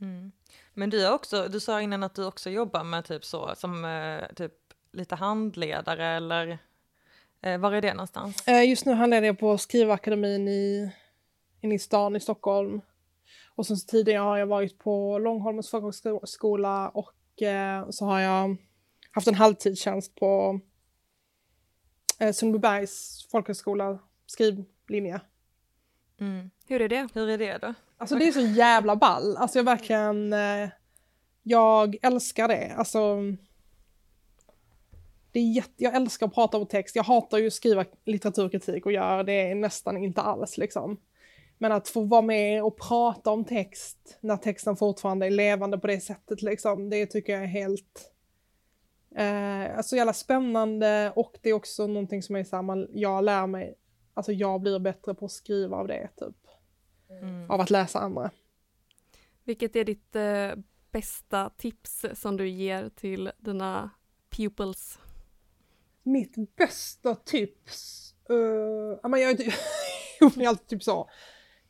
Mm. 0.00 0.32
Men 0.74 0.90
du, 0.90 1.12
också, 1.12 1.48
du 1.48 1.60
sa 1.60 1.80
innan 1.80 2.02
att 2.02 2.14
du 2.14 2.24
också 2.24 2.50
jobbar 2.50 2.84
med 2.84 3.04
typ 3.04 3.24
så, 3.24 3.54
som 3.56 3.84
eh, 3.84 4.34
typ 4.34 4.52
lite 4.92 5.14
handledare 5.14 6.06
eller 6.06 6.58
eh, 7.40 7.58
var 7.58 7.72
är 7.72 7.82
det 7.82 7.94
någonstans? 7.94 8.48
Eh, 8.48 8.68
just 8.68 8.86
nu 8.86 8.92
handleder 8.92 9.26
jag 9.26 9.38
på 9.38 9.58
Skrivakademin 9.58 10.48
i, 10.48 10.92
inne 11.60 11.74
i 11.74 11.78
stan 11.78 12.16
i 12.16 12.20
Stockholm. 12.20 12.80
Och 13.54 13.66
sen 13.66 13.76
tidigare 13.88 14.22
har 14.22 14.38
jag 14.38 14.46
varit 14.46 14.78
på 14.78 15.18
Långholmens 15.18 15.70
folkhögskola 15.70 16.88
och 16.88 17.42
eh, 17.42 17.90
så 17.90 18.04
har 18.04 18.20
jag 18.20 18.56
haft 19.10 19.28
en 19.28 19.34
halvtidstjänst 19.34 20.14
på 20.14 20.60
eh, 22.18 22.32
Sundbybergs 22.32 23.26
folkhögskola 23.30 23.98
skrivlinje. 24.84 25.20
Mm. 26.20 26.50
Hur 26.66 26.82
är 26.82 26.88
det? 26.88 27.08
Hur 27.14 27.28
är 27.28 27.38
det 27.38 27.58
då? 27.58 27.74
Alltså 27.98 28.16
det 28.16 28.28
är 28.28 28.32
så 28.32 28.40
jävla 28.40 28.96
ball. 28.96 29.36
Alltså 29.36 29.58
jag 29.58 29.64
verkligen, 29.64 30.32
eh, 30.32 30.68
jag 31.42 31.96
älskar 32.02 32.48
det. 32.48 32.74
Alltså, 32.76 33.16
det 35.32 35.40
är 35.40 35.52
jätte, 35.52 35.84
jag 35.84 35.94
älskar 35.94 36.26
att 36.26 36.34
prata 36.34 36.58
om 36.58 36.66
text. 36.66 36.96
Jag 36.96 37.04
hatar 37.04 37.38
ju 37.38 37.46
att 37.46 37.52
skriva 37.52 37.84
litteraturkritik 38.04 38.86
och 38.86 38.92
gör 38.92 39.24
det 39.24 39.54
nästan 39.54 39.96
inte 39.96 40.20
alls 40.20 40.58
liksom. 40.58 41.00
Men 41.58 41.72
att 41.72 41.88
få 41.88 42.00
vara 42.00 42.22
med 42.22 42.64
och 42.64 42.78
prata 42.78 43.30
om 43.30 43.44
text 43.44 44.18
när 44.20 44.36
texten 44.36 44.76
fortfarande 44.76 45.26
är 45.26 45.30
levande 45.30 45.78
på 45.78 45.86
det 45.86 46.00
sättet 46.00 46.42
liksom, 46.42 46.90
det 46.90 47.06
tycker 47.06 47.32
jag 47.32 47.42
är 47.42 47.46
helt 47.46 48.12
eh, 49.16 49.76
alltså 49.76 49.96
jävla 49.96 50.12
spännande 50.12 51.12
och 51.16 51.38
det 51.42 51.50
är 51.50 51.52
också 51.52 51.86
någonting 51.86 52.22
som 52.22 52.36
är 52.36 52.44
så 52.44 52.86
jag 52.92 53.24
lär 53.24 53.46
mig, 53.46 53.74
alltså 54.14 54.32
jag 54.32 54.60
blir 54.60 54.78
bättre 54.78 55.14
på 55.14 55.24
att 55.24 55.32
skriva 55.32 55.76
av 55.76 55.88
det 55.88 56.08
typ. 56.16 56.36
Mm. 57.22 57.50
Av 57.50 57.60
att 57.60 57.70
läsa 57.70 57.98
andra. 57.98 58.30
Vilket 59.44 59.76
är 59.76 59.84
ditt 59.84 60.16
eh, 60.16 60.52
bästa 60.90 61.50
tips 61.56 62.06
som 62.14 62.36
du 62.36 62.48
ger 62.48 62.88
till 62.88 63.30
dina 63.38 63.90
pupils? 64.30 64.98
Mitt 66.02 66.56
bästa 66.56 67.14
tips? 67.14 68.14
Uh, 68.30 68.98
jag, 69.02 69.40
jag 70.20 70.38
är 70.38 70.48
alltid 70.48 70.68
typ 70.68 70.82
så 70.82 71.10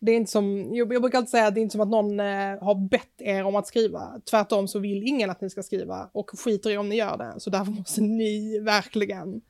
det 0.05 0.12
är 0.12 0.16
inte 0.16 0.30
som, 0.30 0.74
jag, 0.74 0.88
brukar 0.88 1.18
alltid 1.18 1.30
säga 1.30 1.47
att 1.47 1.55
det 1.55 1.61
är 1.61 1.62
inte 1.62 1.72
som 1.72 1.80
att 1.80 1.88
någon 1.88 2.20
eh, 2.20 2.62
har 2.62 2.88
bett 2.88 3.14
er 3.18 3.45
om 3.45 3.57
att 3.57 3.66
skriva. 3.66 4.20
Tvärtom 4.30 4.68
så 4.68 4.78
vill 4.78 5.09
ingen 5.09 5.30
att 5.30 5.40
ni 5.40 5.51
ska 5.51 5.62
skriva 5.62 6.11
och 6.12 6.30
skiter 6.38 6.70
i 6.70 6.76
om 6.76 6.88
ni 6.88 6.97
gör 6.97 7.16
det. 7.16 7.40
Så 7.40 7.51
därför 7.51 7.72
måste 7.72 8.01
ni 8.01 8.59
verkligen 8.59 9.40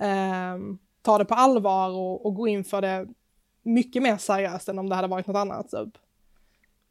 eh, 0.00 0.58
ta 1.04 1.18
det 1.18 1.24
på 1.24 1.34
allvar 1.34 1.90
och, 1.90 2.26
och, 2.26 2.34
gå 2.34 2.48
in 2.48 2.64
för 2.64 2.80
det 2.80 3.06
mycket 3.62 4.02
mer 4.02 4.16
seriöst 4.16 4.68
än 4.68 4.78
om 4.78 4.88
det 4.88 4.94
hade 4.94 5.08
varit 5.08 5.26
något 5.26 5.36
annat. 5.36 5.70
Typ. 5.70 5.98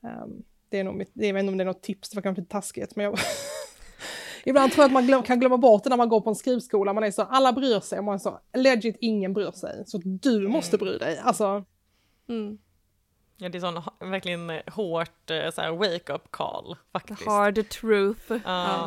Um, 0.01 0.43
det 0.69 0.79
är 0.79 0.83
nog 0.83 0.95
mitt, 0.95 1.11
jag 1.13 1.33
vet 1.33 1.39
inte 1.39 1.51
om 1.51 1.57
det 1.57 1.63
är 1.63 1.65
något 1.65 1.81
tips, 1.81 2.09
det 2.09 2.15
var 2.15 2.21
kanske 2.21 2.41
lite 2.41 2.51
taskigt, 2.51 2.95
men 2.95 3.05
jag... 3.05 3.19
Ibland 4.45 4.71
tror 4.71 4.83
jag 4.83 4.85
att 4.85 4.93
man 4.93 5.05
glöm, 5.05 5.23
kan 5.23 5.39
glömma 5.39 5.57
bort 5.57 5.83
det 5.83 5.89
när 5.89 5.97
man 5.97 6.09
går 6.09 6.21
på 6.21 6.29
en 6.29 6.35
skrivskola, 6.35 6.93
man 6.93 7.03
är 7.03 7.11
så, 7.11 7.21
alla 7.21 7.53
bryr 7.53 7.79
sig, 7.79 7.99
och 7.99 8.05
man 8.05 8.15
är 8.15 8.19
så, 8.19 8.39
legit 8.53 8.97
ingen 8.99 9.33
bryr 9.33 9.51
sig, 9.51 9.83
så 9.85 9.97
du 10.03 10.47
måste 10.47 10.75
mm. 10.75 10.85
bry 10.85 10.97
dig. 10.97 11.17
Alltså, 11.23 11.63
mm. 12.29 12.57
Ja, 13.37 13.49
det 13.49 13.57
är 13.57 13.59
sån 13.59 13.81
verkligen 14.11 14.51
hårt 14.67 15.31
eh, 15.31 15.51
så 15.51 15.61
här, 15.61 15.71
wake 15.71 16.13
up 16.13 16.31
call 16.31 16.75
faktiskt. 16.91 17.25
hard 17.25 17.69
truth. 17.69 18.31
Uh, 18.31 18.39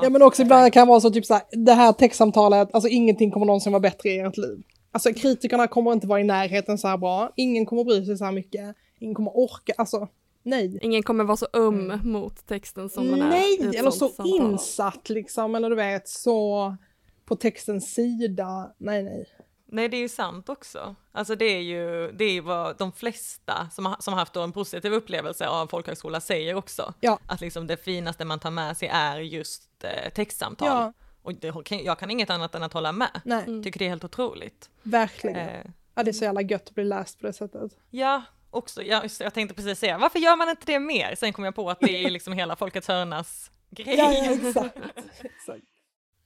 ja, 0.02 0.08
men 0.10 0.22
också 0.22 0.42
ibland 0.42 0.72
kan 0.72 0.86
det 0.86 0.88
vara 0.88 1.00
så 1.00 1.10
typ 1.10 1.26
så 1.26 1.34
här, 1.34 1.42
det 1.50 1.72
här 1.72 1.92
textsamtalet, 1.92 2.74
alltså 2.74 2.88
ingenting 2.88 3.30
kommer 3.30 3.46
någonsin 3.46 3.72
vara 3.72 3.80
bättre 3.80 4.08
i 4.08 4.18
ert 4.18 4.36
liv. 4.36 4.62
Alltså 4.96 5.12
kritikerna 5.12 5.68
kommer 5.68 5.92
inte 5.92 6.06
vara 6.06 6.20
i 6.20 6.24
närheten 6.24 6.78
så 6.78 6.88
här 6.88 6.96
bra, 6.96 7.32
ingen 7.36 7.66
kommer 7.66 7.84
bry 7.84 8.06
sig 8.06 8.16
så 8.16 8.24
här 8.24 8.32
mycket, 8.32 8.76
ingen 8.98 9.14
kommer 9.14 9.36
orka, 9.36 9.72
alltså 9.78 10.08
nej. 10.42 10.78
Ingen 10.82 11.02
kommer 11.02 11.24
vara 11.24 11.36
så 11.36 11.46
öm 11.52 11.90
mm. 11.90 12.12
mot 12.12 12.46
texten 12.46 12.88
som 12.88 13.10
man 13.10 13.22
är. 13.22 13.28
Nej, 13.28 13.76
eller 13.76 13.90
så 13.90 14.08
samtal. 14.08 14.52
insatt 14.52 15.08
liksom, 15.08 15.54
eller 15.54 15.70
du 15.70 15.76
vet 15.76 16.08
så 16.08 16.76
på 17.24 17.36
textens 17.36 17.94
sida, 17.94 18.74
nej 18.78 19.02
nej. 19.02 19.26
Nej, 19.66 19.88
det 19.88 19.96
är 19.96 20.00
ju 20.00 20.08
sant 20.08 20.48
också. 20.48 20.94
Alltså 21.12 21.36
det 21.36 21.44
är 21.44 21.62
ju, 21.62 22.12
det 22.12 22.24
är 22.24 22.32
ju 22.32 22.40
vad 22.40 22.78
de 22.78 22.92
flesta 22.92 23.68
som 23.72 23.86
har, 23.86 23.96
som 24.00 24.12
har 24.12 24.20
haft 24.20 24.36
en 24.36 24.52
positiv 24.52 24.92
upplevelse 24.92 25.48
av 25.48 25.66
folkhögskola 25.66 26.20
säger 26.20 26.54
också. 26.54 26.94
Ja. 27.00 27.18
Att 27.26 27.40
liksom 27.40 27.66
det 27.66 27.76
finaste 27.76 28.24
man 28.24 28.38
tar 28.38 28.50
med 28.50 28.76
sig 28.76 28.88
är 28.88 29.18
just 29.18 29.84
eh, 29.84 30.12
textsamtal. 30.12 30.68
Ja. 30.68 30.92
Och 31.26 31.34
det, 31.34 31.54
jag 31.70 31.98
kan 31.98 32.10
inget 32.10 32.30
annat 32.30 32.54
än 32.54 32.62
att 32.62 32.72
hålla 32.72 32.92
med. 32.92 33.20
Nej. 33.24 33.44
Mm. 33.46 33.62
Tycker 33.62 33.78
det 33.78 33.84
är 33.84 33.88
helt 33.88 34.04
otroligt. 34.04 34.70
Verkligen. 34.82 35.36
Eh. 35.36 35.66
Ja, 35.94 36.02
det 36.02 36.10
är 36.10 36.12
så 36.12 36.24
jävla 36.24 36.42
gött 36.42 36.68
att 36.68 36.74
bli 36.74 36.84
läst 36.84 37.20
på 37.20 37.26
det 37.26 37.32
sättet. 37.32 37.72
Ja, 37.90 38.22
också. 38.50 38.82
Jag, 38.82 39.10
jag 39.20 39.34
tänkte 39.34 39.54
precis 39.54 39.78
säga, 39.78 39.98
varför 39.98 40.18
gör 40.18 40.36
man 40.36 40.48
inte 40.48 40.66
det 40.66 40.78
mer? 40.78 41.14
Sen 41.14 41.32
kom 41.32 41.44
jag 41.44 41.54
på 41.54 41.70
att 41.70 41.80
det 41.80 42.04
är 42.04 42.10
liksom 42.10 42.32
hela 42.32 42.56
Folkets 42.56 42.88
hörnas 42.88 43.50
grej. 43.70 43.96
Ja, 43.98 44.12
ja 44.12 44.32
exakt. 44.32 44.78
exakt 45.22 45.64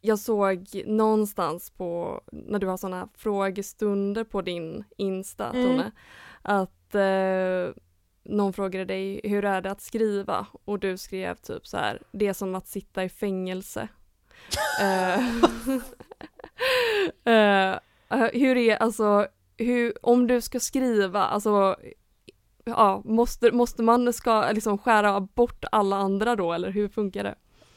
jag 0.00 0.18
såg 0.18 0.82
någonstans 0.86 1.70
på, 1.70 2.20
när 2.32 2.58
du 2.58 2.66
har 2.66 2.76
sådana 2.76 3.08
frågestunder 3.14 4.24
på 4.24 4.42
din 4.42 4.84
Insta, 4.96 5.50
mm. 5.50 5.66
Tone, 5.66 5.92
att 6.42 6.94
eh, 6.94 7.82
någon 8.22 8.52
frågade 8.52 8.84
dig 8.84 9.20
hur 9.24 9.44
är 9.44 9.60
det 9.60 9.70
att 9.70 9.80
skriva 9.80 10.46
och 10.64 10.78
du 10.78 10.96
skrev 10.96 11.34
typ 11.34 11.66
så 11.66 11.76
här, 11.76 12.02
det 12.12 12.26
är 12.26 12.32
som 12.32 12.54
att 12.54 12.66
sitta 12.66 13.04
i 13.04 13.08
fängelse 13.08 13.88
uh, 14.80 15.20
hur 18.32 18.56
är, 18.56 18.76
alltså, 18.76 19.26
hur, 19.56 19.92
om 20.02 20.26
du 20.26 20.40
ska 20.40 20.60
skriva, 20.60 21.24
alltså 21.24 21.76
ja, 22.64 23.02
måste, 23.04 23.52
måste 23.52 23.82
man 23.82 24.12
ska 24.12 24.50
liksom 24.52 24.78
skära 24.78 25.20
bort 25.20 25.64
alla 25.72 25.96
andra 25.96 26.36
då 26.36 26.52
eller 26.52 26.70
hur 26.70 26.88
funkar 26.88 27.24
det? 27.24 27.34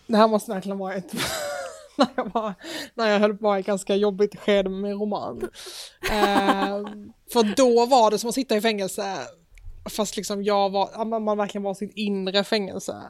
Det 0.08 0.18
här 0.18 0.28
måste 0.28 0.52
verkligen 0.52 0.78
vara 0.78 0.94
ett 0.94 1.14
när 1.98 2.08
jag, 2.16 2.34
var, 2.34 2.54
när 2.94 3.10
jag 3.10 3.20
höll 3.20 3.38
på 3.38 3.58
i 3.58 3.60
ett 3.60 3.66
ganska 3.66 3.96
jobbigt 3.96 4.40
skede 4.40 4.70
med 4.70 4.82
min 4.82 5.00
roman. 5.00 5.42
Eh, 6.12 6.82
för 7.34 7.56
då 7.56 7.86
var 7.86 8.12
det 8.12 8.20
som 8.20 8.30
att 8.30 8.36
sitta 8.36 8.56
i 8.56 8.62
fängelse, 8.62 9.18
fast 9.90 10.18
liksom 10.18 10.44
jag 10.44 10.70
var, 10.70 11.20
man 11.20 11.38
verkligen 11.38 11.64
var 11.64 11.74
sitt 11.74 11.94
inre 11.96 12.44
fängelse. 12.44 13.02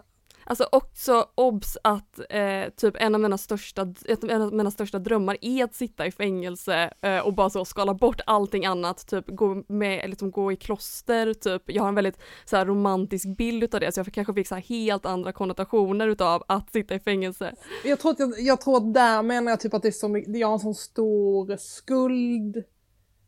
Alltså 0.46 0.68
också 0.72 1.26
obs 1.36 1.78
att 1.84 2.20
eh, 2.30 2.70
typ 2.78 2.96
en 3.00 3.16
av, 3.16 3.22
mina 3.22 3.38
största, 3.38 3.94
en 4.30 4.42
av 4.42 4.54
mina 4.54 4.72
största 4.72 5.00
drömmar 5.00 5.38
är 5.42 5.64
att 5.64 5.76
sitta 5.76 6.06
i 6.06 6.12
fängelse 6.12 6.94
eh, 7.02 7.20
och 7.20 7.34
bara 7.34 7.50
så 7.50 7.66
skala 7.66 7.94
bort 7.94 8.22
allting 8.26 8.66
annat, 8.66 9.08
typ 9.08 9.26
gå, 9.28 9.64
med, 9.68 10.10
liksom 10.10 10.32
gå 10.32 10.52
i 10.52 10.56
kloster, 10.56 11.34
typ. 11.34 11.62
Jag 11.66 11.84
har 11.84 11.90
en 11.90 11.96
väldigt 11.96 12.20
så 12.46 12.58
här, 12.58 12.66
romantisk 12.66 13.38
bild 13.38 13.64
utav 13.64 13.80
det 13.80 13.92
så 13.92 14.00
jag 14.00 14.14
kanske 14.14 14.34
fick 14.34 14.48
så 14.48 14.56
här, 14.56 14.62
helt 14.62 15.06
andra 15.06 15.32
konnotationer 15.32 16.08
utav 16.08 16.44
att 16.48 16.72
sitta 16.72 16.96
i 16.96 17.00
fängelse. 17.00 17.56
Jag 17.84 18.00
tror 18.00 18.12
att, 18.12 18.20
jag, 18.20 18.40
jag 18.40 18.62
tror 18.62 18.78
att 18.78 18.94
där 18.94 19.24
menar 19.24 19.52
jag 19.52 19.60
typ 19.60 19.74
att 19.74 19.82
det 19.82 19.88
är 19.88 19.92
så 19.92 20.08
mycket, 20.08 20.38
jag 20.38 20.48
har 20.48 20.54
en 20.54 20.60
sån 20.60 20.76
stor 20.76 21.58
skuld 21.58 22.64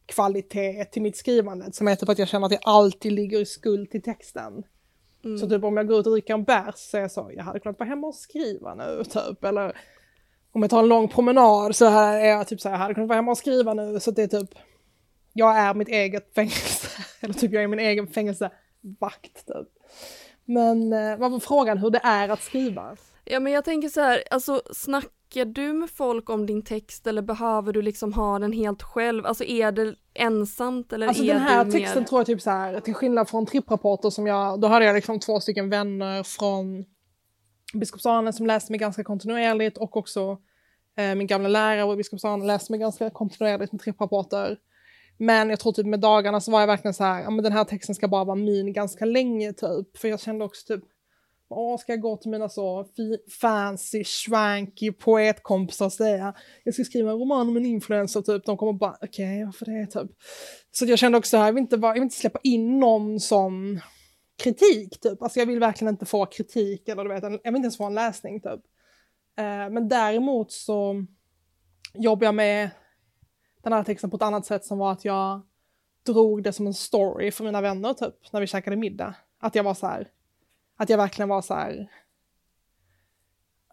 kvalitet 0.05 0.85
till 0.85 1.01
mitt 1.01 1.17
skrivande 1.17 1.71
som 1.71 1.87
är 1.87 1.95
typ 1.95 2.09
att 2.09 2.19
jag 2.19 2.27
känner 2.27 2.45
att 2.45 2.51
jag 2.51 2.61
alltid 2.63 3.11
ligger 3.11 3.41
i 3.41 3.45
skuld 3.45 3.91
till 3.91 4.01
texten. 4.01 4.63
Mm. 5.25 5.37
Så 5.37 5.49
typ 5.49 5.63
om 5.63 5.77
jag 5.77 5.87
går 5.87 5.99
ut 5.99 6.05
och 6.07 6.11
dricker 6.11 6.33
en 6.33 6.43
bärs 6.43 6.75
så 6.75 6.97
är 6.97 7.01
jag 7.01 7.11
så, 7.11 7.31
jag 7.35 7.43
hade 7.43 7.59
kunnat 7.59 7.79
vara 7.79 7.89
hemma 7.89 8.07
och 8.07 8.15
skriva 8.15 8.75
nu 8.75 9.03
typ. 9.03 9.43
Eller 9.43 9.77
om 10.51 10.61
jag 10.61 10.71
tar 10.71 10.79
en 10.79 10.87
lång 10.87 11.07
promenad 11.07 11.75
så 11.75 11.85
här 11.85 12.19
är 12.19 12.25
jag 12.25 12.47
typ 12.47 12.61
så 12.61 12.69
här, 12.69 12.75
jag 12.75 12.79
hade 12.79 12.93
kunnat 12.93 13.09
vara 13.09 13.17
hemma 13.17 13.31
och 13.31 13.37
skriva 13.37 13.73
nu. 13.73 13.99
Så 13.99 14.11
det 14.11 14.23
är 14.23 14.27
typ, 14.27 14.49
jag 15.33 15.57
är 15.57 15.73
mitt 15.73 15.87
eget 15.87 16.33
fängelse. 16.35 16.87
Eller 17.21 17.33
typ 17.33 17.51
jag 17.51 17.63
är 17.63 17.67
min 17.67 17.79
egen 17.79 18.07
fängelsevakt 18.07 19.45
typ. 19.47 19.67
Men 20.45 20.93
eh, 20.93 21.17
vad 21.17 21.31
var 21.31 21.39
frågan 21.39 21.77
hur 21.77 21.89
det 21.89 22.01
är 22.03 22.29
att 22.29 22.41
skriva? 22.41 22.97
Ja 23.23 23.39
men 23.39 23.53
jag 23.53 23.65
tänker 23.65 23.89
så 23.89 24.01
här, 24.01 24.23
alltså 24.31 24.61
snackar 25.25 25.45
du 25.45 25.73
med 25.73 25.89
folk 25.89 26.29
om 26.29 26.45
din 26.45 26.61
text 26.61 27.07
eller 27.07 27.21
behöver 27.21 27.73
du 27.73 27.81
liksom 27.81 28.13
ha 28.13 28.39
den 28.39 28.51
helt 28.53 28.83
själv? 28.83 29.25
Alltså 29.25 29.43
är 29.43 29.71
det 29.71 29.95
ensamt 30.13 30.93
eller 30.93 31.07
Alltså 31.07 31.23
är 31.23 31.33
den 31.33 31.41
här 31.41 31.71
texten 31.71 32.01
mer... 32.01 32.07
tror 32.07 32.19
jag 32.19 32.27
typ 32.27 32.41
så 32.41 32.49
här, 32.49 32.79
till 32.79 32.93
skillnad 32.93 33.29
från 33.29 33.45
tripprapporter 33.45 34.09
som 34.09 34.27
jag, 34.27 34.59
då 34.59 34.67
hade 34.67 34.85
jag 34.85 34.95
liksom 34.95 35.19
två 35.19 35.39
stycken 35.39 35.69
vänner 35.69 36.23
från 36.23 36.85
Biskopsarne 37.73 38.33
som 38.33 38.45
läste 38.45 38.71
mig 38.71 38.79
ganska 38.79 39.03
kontinuerligt 39.03 39.77
och 39.77 39.97
också 39.97 40.37
eh, 40.97 41.15
min 41.15 41.27
gamla 41.27 41.49
lärare 41.49 41.93
i 41.93 41.95
Biskopsarne 41.95 42.45
läste 42.45 42.71
mig 42.71 42.79
ganska 42.79 43.09
kontinuerligt 43.09 43.71
med 43.71 43.81
tripprapporter. 43.81 44.57
Men 45.17 45.49
jag 45.49 45.59
tror 45.59 45.73
typ 45.73 45.85
med 45.85 45.99
dagarna 45.99 46.41
så 46.41 46.51
var 46.51 46.59
jag 46.59 46.67
verkligen 46.67 46.93
så 46.93 47.03
här, 47.03 47.21
ja 47.21 47.29
men 47.29 47.43
den 47.43 47.53
här 47.53 47.63
texten 47.63 47.95
ska 47.95 48.07
bara 48.07 48.23
vara 48.23 48.35
min 48.35 48.73
ganska 48.73 49.05
länge 49.05 49.53
typ. 49.53 49.97
För 49.97 50.07
jag 50.07 50.19
kände 50.19 50.45
också 50.45 50.73
typ, 50.73 50.83
åh 51.55 51.77
ska 51.77 51.91
jag 51.91 52.01
gå 52.01 52.17
till 52.17 52.31
mina 52.31 52.49
så 52.49 52.85
fancy, 53.41 54.03
swanky 54.03 54.91
poetkompisar 54.91 55.85
och 55.85 55.93
säga, 55.93 56.33
jag 56.63 56.73
ska 56.73 56.83
skriva 56.83 57.11
en 57.11 57.17
roman 57.17 57.49
om 57.49 57.57
en 57.57 57.65
influencer 57.65 58.21
typ. 58.21 58.45
De 58.45 58.57
kommer 58.57 58.73
bara, 58.73 58.97
okej 59.01 59.45
varför 59.45 59.65
det 59.65 59.85
typ. 59.85 60.11
Så 60.71 60.85
jag 60.85 60.99
kände 60.99 61.17
också 61.17 61.37
här, 61.37 61.45
jag 61.45 61.53
vill 61.53 61.61
inte, 61.61 61.77
vara, 61.77 61.89
jag 61.89 61.93
vill 61.93 62.03
inte 62.03 62.15
släppa 62.15 62.39
in 62.43 62.79
någon 62.79 63.19
sån 63.19 63.79
kritik 64.43 64.99
typ. 64.99 65.21
Alltså 65.21 65.39
jag 65.39 65.45
vill 65.45 65.59
verkligen 65.59 65.93
inte 65.93 66.05
få 66.05 66.25
kritik 66.25 66.89
eller 66.89 67.03
du 67.03 67.09
vet, 67.09 67.23
jag 67.23 67.31
vill 67.31 67.55
inte 67.55 67.65
ens 67.65 67.77
få 67.77 67.85
en 67.85 67.93
läsning 67.93 68.41
typ. 68.41 68.61
Eh, 69.37 69.69
men 69.69 69.87
däremot 69.87 70.51
så 70.51 71.05
jobbar 71.93 72.25
jag 72.25 72.35
med 72.35 72.69
den 73.63 73.73
här 73.73 73.83
texten 73.83 74.09
på 74.09 74.15
ett 74.15 74.23
annat 74.23 74.45
sätt 74.45 74.65
som 74.65 74.77
var 74.77 74.91
att 74.91 75.05
jag 75.05 75.41
drog 76.05 76.43
det 76.43 76.53
som 76.53 76.67
en 76.67 76.73
story 76.73 77.31
för 77.31 77.43
mina 77.43 77.61
vänner 77.61 77.93
typ 77.93 78.15
när 78.33 78.41
vi 78.41 78.47
käkade 78.47 78.75
middag. 78.75 79.15
Att 79.39 79.55
jag 79.55 79.63
var 79.63 79.73
så 79.73 79.87
här, 79.87 80.07
att 80.77 80.89
jag 80.89 80.97
verkligen 80.97 81.29
var 81.29 81.41
så 81.41 81.53
här, 81.53 81.89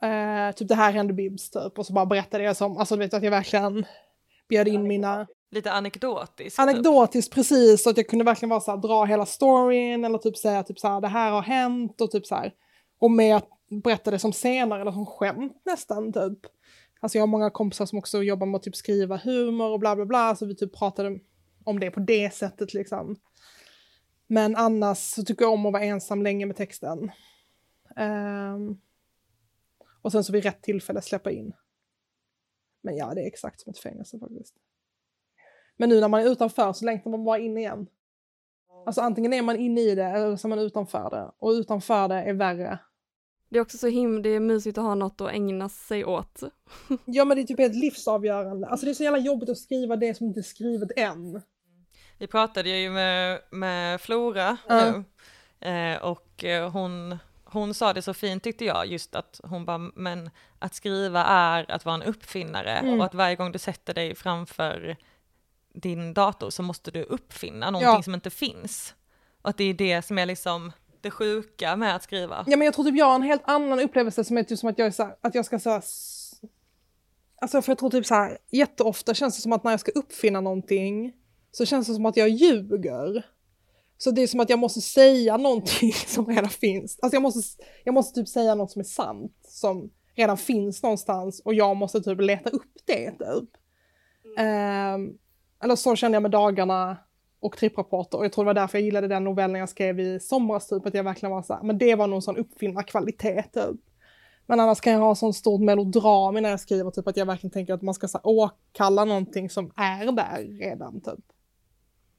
eh, 0.02 0.54
typ 0.54 0.68
det 0.68 0.74
här 0.74 0.92
hände 0.92 1.12
Bibs 1.12 1.50
typ 1.50 1.78
och 1.78 1.86
så 1.86 1.92
bara 1.92 2.06
berättade 2.06 2.44
jag 2.44 2.56
som, 2.56 2.76
alltså 2.76 2.96
du 2.96 2.98
vet 2.98 3.14
att 3.14 3.22
jag 3.22 3.30
verkligen 3.30 3.84
bjöd 4.48 4.68
in 4.68 4.82
mina 4.82 5.26
Lite 5.50 5.72
anekdotiskt. 5.72 6.38
typ. 6.38 6.58
Anekdotiskt 6.58 7.34
precis, 7.34 7.82
så 7.82 7.90
att 7.90 7.96
jag 7.96 8.08
kunde 8.08 8.24
verkligen 8.24 8.50
vara 8.50 8.60
så 8.60 8.70
här, 8.70 8.78
dra 8.78 9.04
hela 9.04 9.26
storyn 9.26 10.04
eller 10.04 10.18
typ 10.18 10.36
säga 10.36 10.62
typ 10.62 10.78
så 10.78 10.88
här, 10.88 11.00
det 11.00 11.08
här 11.08 11.30
har 11.30 11.42
hänt 11.42 12.00
och 12.00 12.10
typ 12.10 12.26
så 12.26 12.34
här. 12.34 12.52
Och 12.98 13.10
med 13.10 13.36
att 13.36 13.48
berätta 13.84 14.10
det 14.10 14.18
som 14.18 14.32
scener 14.32 14.78
eller 14.78 14.92
som 14.92 15.06
skämt 15.06 15.62
nästan 15.64 16.12
typ. 16.12 16.38
Alltså 17.00 17.18
jag 17.18 17.22
har 17.22 17.26
många 17.26 17.50
kompisar 17.50 17.86
som 17.86 17.98
också 17.98 18.22
jobbar 18.22 18.46
med 18.46 18.56
att 18.58 18.62
typ 18.62 18.76
skriva 18.76 19.16
humor 19.16 19.70
och 19.70 19.80
bla 19.80 19.96
bla 19.96 20.06
bla, 20.06 20.36
så 20.36 20.46
vi 20.46 20.56
typ 20.56 20.78
pratade 20.78 21.18
om 21.64 21.80
det 21.80 21.90
på 21.90 22.00
det 22.00 22.34
sättet 22.34 22.74
liksom. 22.74 23.16
Men 24.32 24.56
annars 24.56 24.98
så 24.98 25.22
tycker 25.24 25.44
jag 25.44 25.52
om 25.52 25.66
att 25.66 25.72
vara 25.72 25.82
ensam 25.82 26.22
länge 26.22 26.46
med 26.46 26.56
texten. 26.56 27.10
Ehm, 27.96 28.80
och 30.02 30.12
sen 30.12 30.24
så 30.24 30.32
vid 30.32 30.44
rätt 30.44 30.62
tillfälle 30.62 31.02
släppa 31.02 31.30
in. 31.30 31.52
Men 32.82 32.96
ja, 32.96 33.14
det 33.14 33.22
är 33.22 33.26
exakt 33.26 33.60
som 33.60 33.70
ett 33.70 33.78
fängelse 33.78 34.18
faktiskt. 34.18 34.54
Men 35.76 35.88
nu 35.88 36.00
när 36.00 36.08
man 36.08 36.20
är 36.20 36.30
utanför 36.30 36.72
så 36.72 36.84
längtar 36.84 37.10
man 37.10 37.24
bara 37.24 37.38
in 37.38 37.58
igen. 37.58 37.86
Alltså 38.86 39.00
antingen 39.00 39.32
är 39.32 39.42
man 39.42 39.56
inne 39.56 39.80
i 39.80 39.94
det 39.94 40.04
eller 40.04 40.36
så 40.36 40.48
är 40.48 40.50
man 40.50 40.58
utanför 40.58 41.10
det. 41.10 41.32
Och 41.38 41.50
utanför 41.50 42.08
det 42.08 42.14
är 42.14 42.34
värre. 42.34 42.78
Det 43.48 43.58
är 43.58 43.62
också 43.62 43.78
så 43.78 43.86
himla, 43.86 44.22
det 44.22 44.28
är 44.28 44.40
mysigt 44.40 44.78
att 44.78 44.84
ha 44.84 44.94
något 44.94 45.20
att 45.20 45.32
ägna 45.32 45.68
sig 45.68 46.04
åt. 46.04 46.42
Ja 47.04 47.24
men 47.24 47.36
det 47.36 47.42
är 47.42 47.46
typ 47.46 47.58
helt 47.58 47.76
livsavgörande. 47.76 48.66
Alltså 48.66 48.86
det 48.86 48.92
är 48.92 48.94
så 48.94 49.04
jävla 49.04 49.18
jobbigt 49.18 49.48
att 49.48 49.58
skriva 49.58 49.96
det 49.96 50.14
som 50.14 50.26
inte 50.26 50.40
är 50.40 50.42
skrivet 50.42 50.90
än. 50.96 51.42
Vi 52.22 52.28
pratade 52.28 52.68
ju 52.68 52.90
med, 52.90 53.40
med 53.50 54.00
Flora 54.00 54.56
Ja. 54.68 54.90
nu 55.60 55.68
eh, 55.68 56.02
och 56.02 56.44
eh, 56.44 56.70
hon, 56.70 57.18
hon 57.44 57.74
sa 57.74 57.92
det 57.92 58.02
så 58.02 58.14
fint 58.14 58.42
tyckte 58.42 58.64
jag, 58.64 58.86
just 58.86 59.14
att 59.14 59.40
hon 59.44 59.64
bara, 59.64 59.78
men 59.78 60.30
att 60.58 60.74
skriva 60.74 61.24
är 61.24 61.70
att 61.70 61.84
vara 61.84 61.94
en 61.94 62.02
uppfinnare 62.02 62.70
Mm. 62.76 62.98
och 63.00 63.06
att 63.06 63.14
varje 63.14 63.36
gång 63.36 63.52
du 63.52 63.58
sätter 63.58 63.94
dig 63.94 64.14
framför 64.14 64.96
din 65.74 66.14
dator 66.14 66.50
så 66.50 66.62
måste 66.62 66.90
du 66.90 67.02
uppfinna 67.02 67.70
någonting 67.70 67.94
Ja. 67.96 68.02
som 68.02 68.14
inte 68.14 68.30
finns. 68.30 68.94
Och 69.42 69.50
att 69.50 69.56
det 69.58 69.64
är 69.64 69.74
det 69.74 70.02
som 70.02 70.18
är 70.18 70.26
liksom 70.26 70.72
det 71.00 71.10
sjuka 71.10 71.76
med 71.76 71.96
att 71.96 72.02
skriva. 72.02 72.44
Ja 72.46 72.56
men 72.56 72.64
jag 72.64 72.74
tror 72.74 72.84
typ 72.84 72.96
jag 72.96 73.06
har 73.06 73.14
en 73.14 73.22
helt 73.22 73.42
annan 73.44 73.80
upplevelse 73.80 74.24
som 74.24 74.38
är 74.38 74.42
typ 74.42 74.58
som 74.58 74.68
att 74.68 74.78
jag 74.78 74.86
är 74.86 74.90
så 74.90 75.02
här, 75.04 75.16
att 75.20 75.34
jag 75.34 75.44
ska 75.44 75.58
säga 75.58 75.82
Alltså 77.40 77.62
för 77.62 77.70
jag 77.70 77.78
tror 77.78 77.90
typ 77.90 78.06
så 78.06 78.14
här, 78.14 78.38
jätteofta 78.50 79.14
känns 79.14 79.36
det 79.36 79.42
som 79.42 79.52
att 79.52 79.64
när 79.64 79.70
jag 79.70 79.80
ska 79.80 79.92
uppfinna 79.92 80.40
någonting 80.40 81.12
så 81.52 81.66
känns 81.66 81.86
det 81.86 81.94
som 81.94 82.06
att 82.06 82.16
jag 82.16 82.28
ljuger. 82.28 83.26
Så 83.98 84.10
det 84.10 84.22
är 84.22 84.26
som 84.26 84.40
att 84.40 84.50
jag 84.50 84.58
måste 84.58 84.80
säga 84.80 85.36
någonting 85.36 85.92
som 86.06 86.26
redan 86.26 86.50
finns. 86.50 86.98
Alltså 87.02 87.16
jag 87.16 87.22
måste, 87.22 87.62
jag 87.84 87.94
måste 87.94 88.20
typ 88.20 88.28
säga 88.28 88.54
något 88.54 88.70
som 88.70 88.80
är 88.80 88.84
sant, 88.84 89.36
som 89.48 89.90
redan 90.14 90.36
finns 90.36 90.82
någonstans 90.82 91.40
och 91.44 91.54
jag 91.54 91.76
måste 91.76 92.00
typ 92.00 92.20
leta 92.20 92.50
upp 92.50 92.72
det 92.84 93.10
typ. 93.10 93.50
Ehm, 94.38 95.18
eller 95.62 95.76
så 95.76 95.96
kände 95.96 96.16
jag 96.16 96.22
med 96.22 96.30
dagarna 96.30 96.96
och 97.40 97.56
tripprapporter 97.56 98.18
och 98.18 98.24
jag 98.24 98.32
tror 98.32 98.44
det 98.44 98.46
var 98.46 98.54
därför 98.54 98.78
jag 98.78 98.84
gillade 98.84 99.08
den 99.08 99.24
novellen 99.24 99.60
jag 99.60 99.68
skrev 99.68 100.00
i 100.00 100.20
somras 100.20 100.68
typ, 100.68 100.86
att 100.86 100.94
jag 100.94 101.04
verkligen 101.04 101.30
var 101.30 101.42
så 101.42 101.54
här, 101.54 101.62
men 101.62 101.78
det 101.78 101.94
var 101.94 102.06
någon 102.06 102.22
sån 102.22 102.36
uppfinnarkvalitet 102.36 103.52
typ. 103.52 103.80
Men 104.46 104.60
annars 104.60 104.80
kan 104.80 104.92
jag 104.92 105.00
ha 105.00 105.14
sån 105.14 105.34
stort 105.34 105.60
melodram 105.60 106.34
när 106.34 106.50
jag 106.50 106.60
skriver, 106.60 106.90
typ 106.90 107.08
att 107.08 107.16
jag 107.16 107.26
verkligen 107.26 107.52
tänker 107.52 107.74
att 107.74 107.82
man 107.82 107.94
ska 107.94 108.08
så 108.08 108.18
här, 108.18 108.26
åkalla 108.26 109.04
någonting 109.04 109.50
som 109.50 109.72
är 109.76 110.12
där 110.12 110.58
redan 110.58 111.00
typ. 111.00 111.24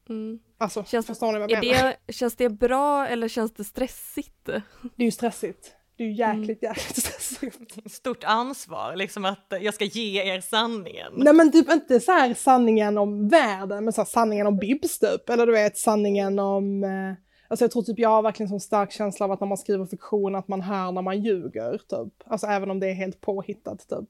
Mm. 0.09 0.39
Alltså, 0.57 0.83
Känns- 0.83 1.05
förstår 1.05 1.31
ni 1.33 1.39
vad 1.39 1.51
jag 1.51 1.65
menar? 1.65 1.95
det, 2.05 2.13
känns 2.13 2.35
det 2.35 2.49
bra 2.49 3.07
eller 3.07 3.27
känns 3.27 3.53
det 3.53 3.63
stressigt? 3.63 4.45
Det 4.45 5.03
är 5.03 5.05
ju 5.05 5.11
stressigt. 5.11 5.71
Det 5.97 6.03
är 6.03 6.07
ju 6.07 6.13
jäkligt, 6.13 6.63
jäkligt 6.63 6.95
stressigt. 6.97 7.91
Stort 7.91 8.23
ansvar, 8.23 8.95
liksom 8.95 9.25
att 9.25 9.53
jag 9.61 9.73
ska 9.73 9.85
ge 9.85 10.21
er 10.23 10.41
sanningen. 10.41 11.13
Nej 11.17 11.33
men 11.33 11.51
typ 11.51 11.71
inte 11.71 11.99
så 11.99 12.11
här 12.11 12.33
sanningen 12.33 12.97
om 12.97 13.29
världen, 13.29 13.83
men 13.83 13.93
så 13.93 14.01
här 14.01 14.05
sanningen 14.05 14.47
om 14.47 14.57
Bibs 14.57 14.99
typ. 14.99 15.29
Eller 15.29 15.45
du 15.45 15.51
vet 15.51 15.77
sanningen 15.77 16.39
om... 16.39 16.83
Eh, 16.83 17.13
alltså 17.47 17.63
jag 17.63 17.71
tror 17.71 17.83
typ 17.83 17.99
jag 17.99 18.09
har 18.09 18.21
verkligen 18.21 18.49
sån 18.49 18.59
stark 18.59 18.91
känsla 18.91 19.23
av 19.25 19.31
att 19.31 19.39
när 19.39 19.47
man 19.47 19.57
skriver 19.57 19.85
fiktion 19.85 20.35
att 20.35 20.47
man 20.47 20.61
hör 20.61 20.91
när 20.91 21.01
man 21.01 21.21
ljuger 21.21 21.77
typ. 21.77 22.13
Alltså 22.25 22.47
även 22.47 22.71
om 22.71 22.79
det 22.79 22.87
är 22.87 22.93
helt 22.93 23.21
påhittat 23.21 23.79
typ. 23.89 24.09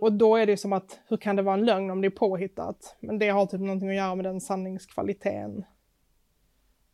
Och 0.00 0.12
då 0.12 0.36
är 0.36 0.46
det 0.46 0.56
som 0.56 0.72
att, 0.72 1.00
hur 1.08 1.16
kan 1.16 1.36
det 1.36 1.42
vara 1.42 1.54
en 1.54 1.64
lögn 1.64 1.90
om 1.90 2.00
det 2.00 2.08
är 2.08 2.10
påhittat? 2.10 2.96
Men 3.00 3.18
det 3.18 3.28
har 3.28 3.46
typ 3.46 3.60
någonting 3.60 3.88
att 3.88 3.96
göra 3.96 4.14
med 4.14 4.24
den 4.24 4.40
sanningskvaliteten. 4.40 5.64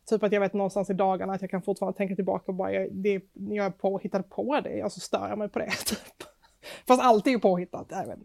Typ 0.09 0.23
att 0.23 0.31
jag 0.31 0.39
vet 0.41 0.53
någonstans 0.53 0.89
i 0.89 0.93
dagarna 0.93 1.33
att 1.33 1.41
jag 1.41 1.49
kan 1.51 1.61
fortfarande 1.61 1.97
tänka 1.97 2.15
tillbaka 2.15 2.45
och 2.51 2.55
bara, 2.55 2.73
jag, 2.73 2.93
det, 2.95 3.21
jag 3.33 3.65
är 3.65 3.69
påhittad 3.71 4.23
på 4.23 4.59
det, 4.63 4.81
alltså 4.81 4.99
stör 4.99 5.29
jag 5.29 5.37
mig 5.37 5.49
på 5.49 5.59
det 5.59 5.69
typ. 5.85 6.23
Fast 6.87 7.01
allt 7.03 7.27
är 7.27 7.31
ju 7.31 7.39
påhittat, 7.39 7.91
inte. 7.91 8.17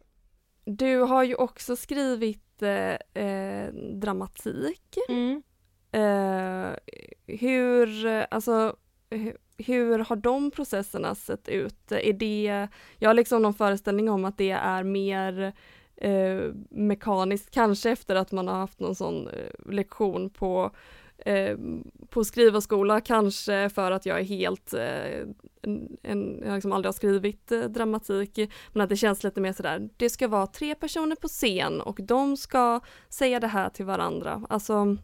Du 0.65 0.99
har 1.01 1.23
ju 1.25 1.35
också 1.35 1.77
skrivit 1.77 2.63
eh, 2.63 3.25
eh, 3.25 3.73
dramatik. 3.75 4.97
Eh, 5.93 6.71
hur, 7.27 8.07
alltså, 8.31 8.77
hu- 9.11 9.37
hur 9.59 9.99
har 9.99 10.17
de 10.17 10.51
processerna 10.51 11.15
sett 11.15 11.49
ut? 11.49 11.93
Är 11.93 12.13
det, 12.13 12.69
jag 12.99 13.09
har 13.09 13.15
liksom 13.15 13.43
någon 13.43 13.55
föreställning 13.55 14.11
om 14.11 14.25
att 14.25 14.39
det 14.39 14.51
är 14.51 14.83
mer 14.83 15.53
eh, 15.97 16.53
mekaniskt, 16.71 17.51
kanske 17.51 17.91
efter 17.91 18.15
att 18.15 18.33
man 18.33 18.49
har 18.49 18.55
haft 18.55 18.81
någon 18.81 18.95
sån 18.95 19.29
eh, 19.29 19.73
lektion 19.73 20.31
på 20.31 20.71
eh, 21.19 21.57
på 22.11 22.25
skrivarskola, 22.25 23.01
kanske 23.01 23.69
för 23.69 23.91
att 23.91 24.07
jag 24.07 24.21
är 24.21 24.25
helt, 24.25 24.75
eh, 24.75 25.21
en, 25.63 25.97
en, 26.03 26.43
jag 26.45 26.55
liksom 26.55 26.73
aldrig 26.73 26.89
har 26.89 26.93
skrivit 26.93 27.53
eh, 27.53 27.61
dramatik, 27.61 28.39
men 28.73 28.83
att 28.83 28.89
det 28.89 28.97
känns 28.97 29.25
lite 29.25 29.41
mer 29.41 29.53
sådär, 29.53 29.89
det 29.97 30.11
ska 30.11 30.29
vara 30.29 30.47
tre 30.47 30.75
personer 30.75 31.17
på 31.17 31.29
scen 31.29 31.81
och 31.81 32.01
de 32.03 32.37
ska 32.37 32.81
säga 33.09 33.41
det 33.41 33.47
här 33.47 33.69
till 33.71 33.85
varandra. 33.85 34.43
Alltså, 34.49 34.97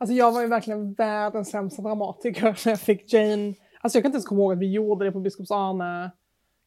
Alltså 0.00 0.14
jag 0.14 0.32
var 0.32 0.40
ju 0.40 0.46
verkligen 0.46 0.94
världens 0.94 1.50
sämsta 1.50 1.82
dramatiker 1.82 2.42
när 2.64 2.72
jag 2.72 2.80
fick 2.80 3.12
Jane. 3.12 3.54
Alltså 3.80 3.98
jag 3.98 4.02
kan 4.02 4.08
inte 4.08 4.16
ens 4.16 4.26
komma 4.26 4.40
ihåg 4.40 4.52
att 4.52 4.58
vi 4.58 4.72
gjorde 4.72 5.04
det 5.04 5.12
på 5.12 5.20
Biskops 5.20 5.50
Arne. 5.50 6.10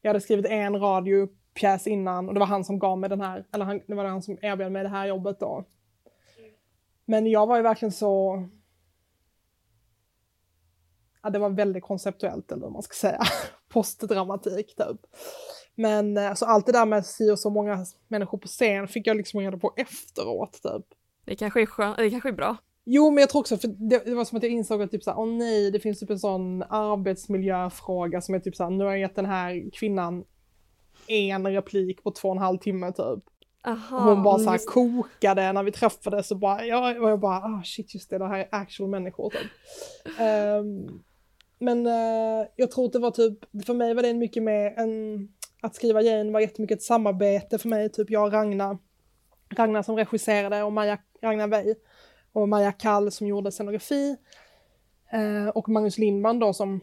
Jag 0.02 0.08
hade 0.08 0.20
skrivit 0.20 0.46
en 0.46 0.80
radiopjäs 0.80 1.86
innan 1.86 2.28
och 2.28 2.34
det 2.34 2.40
var 2.40 2.46
han 2.46 2.64
som 2.64 2.78
gav 2.78 2.98
mig 2.98 3.10
den 3.10 3.20
här, 3.20 3.46
eller 3.52 3.64
han, 3.64 3.80
det 3.86 3.94
var 3.94 4.04
han 4.04 4.22
som 4.22 4.38
erbjöd 4.42 4.72
mig 4.72 4.82
det 4.82 4.88
här 4.88 5.06
jobbet 5.06 5.40
då. 5.40 5.64
Men 7.04 7.26
jag 7.26 7.46
var 7.46 7.56
ju 7.56 7.62
verkligen 7.62 7.92
så... 7.92 8.44
Ja, 11.22 11.30
det 11.30 11.38
var 11.38 11.50
väldigt 11.50 11.84
konceptuellt 11.84 12.52
eller 12.52 12.62
vad 12.62 12.72
man 12.72 12.82
ska 12.82 12.94
säga. 12.94 13.22
Postdramatik 13.68 14.76
typ. 14.76 15.00
Men 15.74 16.18
alltså 16.18 16.44
allt 16.44 16.66
det 16.66 16.72
där 16.72 16.86
med 16.86 17.06
si 17.06 17.30
och 17.30 17.38
så 17.38 17.50
många 17.50 17.86
människor 18.08 18.38
på 18.38 18.48
scen 18.48 18.88
fick 18.88 19.06
jag 19.06 19.16
liksom 19.16 19.40
reda 19.40 19.58
på 19.58 19.72
efteråt 19.76 20.52
typ. 20.52 20.98
det 21.24 21.36
kanske 21.36 21.62
är 21.62 21.66
skönt, 21.66 21.96
det 21.96 22.10
kanske 22.10 22.28
är 22.28 22.32
bra. 22.32 22.56
Jo, 22.84 23.10
men 23.10 23.20
jag 23.20 23.30
tror 23.30 23.40
också, 23.40 23.56
för 23.56 23.68
det, 23.68 24.04
det 24.04 24.14
var 24.14 24.24
som 24.24 24.36
att 24.36 24.42
jag 24.42 24.52
insåg 24.52 24.82
att 24.82 24.90
typ 24.90 25.02
såhär, 25.02 25.18
åh 25.18 25.26
nej, 25.28 25.70
det 25.70 25.80
finns 25.80 26.00
typ 26.00 26.10
en 26.10 26.18
sån 26.18 26.62
arbetsmiljöfråga 26.62 28.20
som 28.20 28.34
är 28.34 28.38
typ 28.38 28.56
såhär, 28.56 28.70
nu 28.70 28.84
har 28.84 28.90
jag 28.90 29.00
gett 29.00 29.16
den 29.16 29.26
här 29.26 29.70
kvinnan 29.72 30.24
en 31.06 31.46
replik 31.46 32.02
på 32.02 32.10
två 32.10 32.28
och 32.28 32.34
en 32.34 32.42
halv 32.42 32.58
timme 32.58 32.92
typ. 32.92 33.24
Aha, 33.64 33.96
Och 33.96 34.02
hon 34.02 34.22
bara 34.22 34.36
men 34.36 34.44
såhär 34.44 34.56
just- 34.56 34.70
kokade 34.70 35.52
när 35.52 35.62
vi 35.62 35.72
träffades 35.72 36.30
och 36.30 36.38
bara, 36.38 36.64
ja, 36.64 37.00
och 37.00 37.10
jag 37.10 37.20
bara, 37.20 37.36
ah 37.36 37.62
shit 37.64 37.94
just 37.94 38.10
det, 38.10 38.18
det 38.18 38.28
här 38.28 38.38
är 38.38 38.48
actual 38.50 38.90
människor 38.90 39.30
typ. 39.30 39.50
Ehm, 40.20 41.02
men 41.58 41.86
uh, 41.86 42.46
jag 42.56 42.70
tror 42.70 42.86
att 42.86 42.92
det 42.92 42.98
var 42.98 43.10
typ, 43.10 43.64
för 43.66 43.74
mig 43.74 43.94
var 43.94 44.02
det 44.02 44.14
mycket 44.14 44.42
mer 44.42 44.74
en, 44.76 45.28
att 45.60 45.74
skriva 45.74 46.02
Jane 46.02 46.32
var 46.32 46.40
jättemycket 46.40 46.78
ett 46.78 46.82
samarbete 46.82 47.58
för 47.58 47.68
mig, 47.68 47.92
typ 47.92 48.10
jag 48.10 48.26
och 48.26 48.32
Ragnar. 48.32 48.78
Ragnar 49.56 49.82
som 49.82 49.96
regisserade 49.96 50.62
och 50.62 50.72
Maja, 50.72 50.98
Ragnar 51.22 51.48
Wey 51.48 51.74
och 52.32 52.48
Maja 52.48 52.72
Kall 52.72 53.10
som 53.10 53.26
gjorde 53.26 53.52
scenografi. 53.52 54.16
eh, 55.12 55.48
och 55.48 55.68
Magnus 55.68 55.98
Lindman 55.98 56.38
då 56.38 56.52
som 56.52 56.80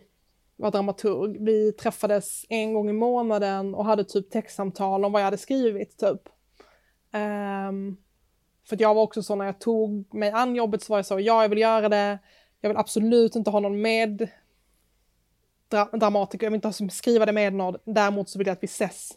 var 0.56 0.72
dramaturg. 0.72 1.38
Vi 1.40 1.72
träffades 1.72 2.46
en 2.50 2.74
gång 2.74 2.90
i 2.90 2.94
månaden 2.94 3.76
och 3.76 3.86
hade 3.86 4.04
typ 4.04 4.30
textsamtal 4.32 5.06
om 5.06 5.12
vad 5.12 5.22
jag 5.22 5.26
hade 5.26 5.38
skrivit 5.38 5.98
typ. 5.98 6.22
Um, 7.14 7.98
för 8.70 8.78
jag 8.80 8.94
var 8.94 9.02
också 9.02 9.24
så 9.24 9.36
när 9.36 9.46
jag 9.46 9.60
tog 9.60 10.14
mig 10.14 10.32
an 10.32 10.56
jobbet 10.56 10.84
så 10.84 10.94
var 10.94 10.98
jag 10.98 11.06
så, 11.06 11.20
ja 11.20 11.42
jag 11.42 11.50
vill 11.50 11.60
göra 11.60 11.90
det, 11.90 12.20
jag 12.62 12.70
vill 12.70 12.78
absolut 12.78 13.36
inte 13.36 13.50
ha 13.50 13.60
någon 13.60 13.82
med 13.82 14.30
dra 15.68 15.86
dramatiker, 15.86 16.46
jag 16.46 16.52
vill 16.52 16.58
inte 16.58 16.68
ha, 16.68 16.90
skriva 16.90 17.26
det 17.26 17.32
med 17.32 17.54
någon, 17.54 17.78
däremot 17.86 18.30
så 18.30 18.40
vill 18.40 18.48
jag 18.48 18.54
att 18.54 18.64
vi 18.64 18.66
ses. 18.66 19.12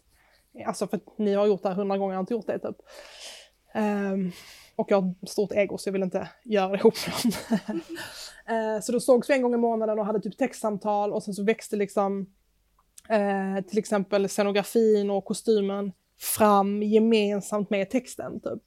Alltså 0.66 0.86
för 0.86 0.96
att 0.96 1.18
ni 1.18 1.34
har 1.34 1.46
gjort 1.46 1.62
det 1.62 1.68
här 1.68 1.76
hundra 1.76 1.98
gånger, 1.98 2.12
jag 2.12 2.18
har 2.18 2.22
inte 2.22 2.34
gjort 2.34 2.46
det 2.46 2.58
typ. 2.58 2.76
Um, 3.74 4.32
och 4.76 4.90
jag 4.90 5.00
har 5.00 5.26
stort 5.26 5.52
ego 5.52 5.78
så 5.78 5.88
jag 5.88 5.92
vill 5.92 6.02
inte 6.02 6.28
göra 6.44 6.76
ihop 6.76 6.94
någon. 7.06 7.32
uh, 8.76 8.80
så 8.80 8.92
då 8.92 9.00
sågs 9.00 9.30
vi 9.30 9.34
en 9.34 9.42
gång 9.42 9.54
i 9.54 9.56
månaden 9.56 9.98
och 9.98 10.06
hade 10.06 10.20
typ 10.20 10.38
textsamtal 10.38 11.12
och 11.12 11.22
sen 11.22 11.34
så 11.34 11.44
växte 11.44 11.76
liksom 11.76 12.20
uh, 13.12 13.62
till 13.68 13.78
exempel 13.78 14.28
scenografin 14.28 15.10
och 15.10 15.24
kostymen 15.24 15.92
fram 16.18 16.82
gemensamt 16.82 17.70
med 17.70 17.90
texten 17.90 18.40
typ. 18.40 18.62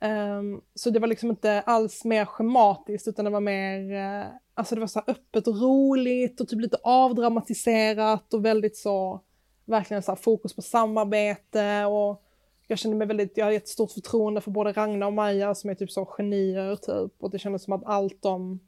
Um, 0.00 0.60
så 0.74 0.90
det 0.90 0.98
var 0.98 1.08
liksom 1.08 1.30
inte 1.30 1.60
alls 1.60 2.04
mer 2.04 2.24
schematiskt 2.24 3.08
utan 3.08 3.24
det 3.24 3.30
var 3.30 3.40
mer, 3.40 3.92
uh, 3.92 4.26
alltså 4.54 4.74
det 4.74 4.80
var 4.80 4.88
så 4.88 5.02
öppet 5.06 5.46
och 5.46 5.60
roligt 5.60 6.40
och 6.40 6.48
typ 6.48 6.60
lite 6.60 6.78
avdramatiserat 6.82 8.34
och 8.34 8.44
väldigt 8.44 8.76
så, 8.76 9.22
verkligen 9.64 10.02
så 10.02 10.16
fokus 10.16 10.56
på 10.56 10.62
samarbete 10.62 11.84
och 11.84 12.25
jag 12.66 12.78
kände 12.78 12.96
mig 12.96 13.06
väldigt, 13.06 13.36
jag 13.36 13.44
hade 13.44 13.56
ett 13.56 13.68
stort 13.68 13.92
förtroende 13.92 14.40
för 14.40 14.50
både 14.50 14.72
Ragnar 14.72 15.06
och 15.06 15.12
Maja 15.12 15.54
som 15.54 15.70
är 15.70 15.74
typ 15.74 15.90
så 15.90 16.04
genier 16.04 16.76
typ 16.76 17.12
och 17.18 17.30
det 17.30 17.38
kändes 17.38 17.62
som 17.62 17.72
att 17.72 17.84
allt 17.84 18.22
de 18.22 18.60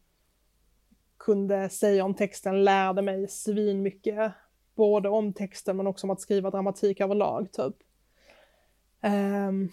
kunde 1.16 1.68
säga 1.68 2.04
om 2.04 2.14
texten 2.14 2.64
lärde 2.64 3.02
mig 3.02 3.28
svin 3.28 3.82
mycket. 3.82 4.32
Både 4.74 5.08
om 5.08 5.32
texten 5.32 5.76
men 5.76 5.86
också 5.86 6.06
om 6.06 6.10
att 6.10 6.20
skriva 6.20 6.50
dramatik 6.50 7.00
överlag 7.00 7.52
typ. 7.52 7.74
Um, 9.02 9.70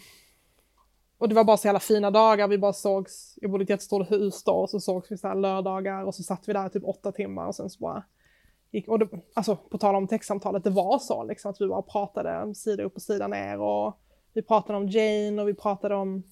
och 1.18 1.30
det 1.30 1.36
var 1.36 1.44
bara 1.44 1.58
så 1.58 1.68
jävla 1.68 1.80
fina 1.80 2.12
dagar, 2.12 2.48
vi 2.48 2.58
bara 2.58 2.74
sågs, 2.74 3.40
jag 3.42 3.52
bodde 3.52 3.62
i 3.62 3.64
ett 3.64 3.70
jättestort 3.70 4.12
hus 4.12 4.44
då, 4.44 4.52
och 4.52 4.70
så 4.70 4.80
sågs 4.80 5.12
vi 5.12 5.18
så 5.18 5.28
här 5.28 5.36
lördagar 5.36 6.04
och 6.04 6.16
så 6.16 6.24
satt 6.24 6.50
vi 6.50 6.54
där 6.54 6.70
typ 6.70 6.84
åtta 6.84 7.12
timmar 7.12 7.48
och 7.48 7.56
sen 7.56 7.70
så 7.70 7.80
bara 7.80 8.04
gick, 8.72 8.88
och 8.88 9.00
det, 9.00 9.08
alltså 9.34 9.56
på 9.56 9.78
tal 9.78 9.96
om 9.96 10.08
textsamtalet, 10.08 10.64
det 10.64 10.70
var 10.70 11.00
så 11.00 11.24
liksom 11.24 11.52
att 11.52 11.62
vi 11.62 11.68
bara 11.68 11.82
pratade 11.82 12.56
sida 12.56 12.84
upp 12.84 12.96
och 12.96 13.02
sida 13.02 13.28
ner 13.28 13.60
och 13.60 14.00
vi 14.36 14.42
pratade 14.42 14.78
om 14.78 14.90
Jane 14.90 15.42
och 15.42 15.48
vi 15.48 15.54
pratade 15.54 15.96
om 15.96 16.24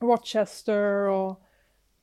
Rochester 0.00 1.08
och 1.08 1.42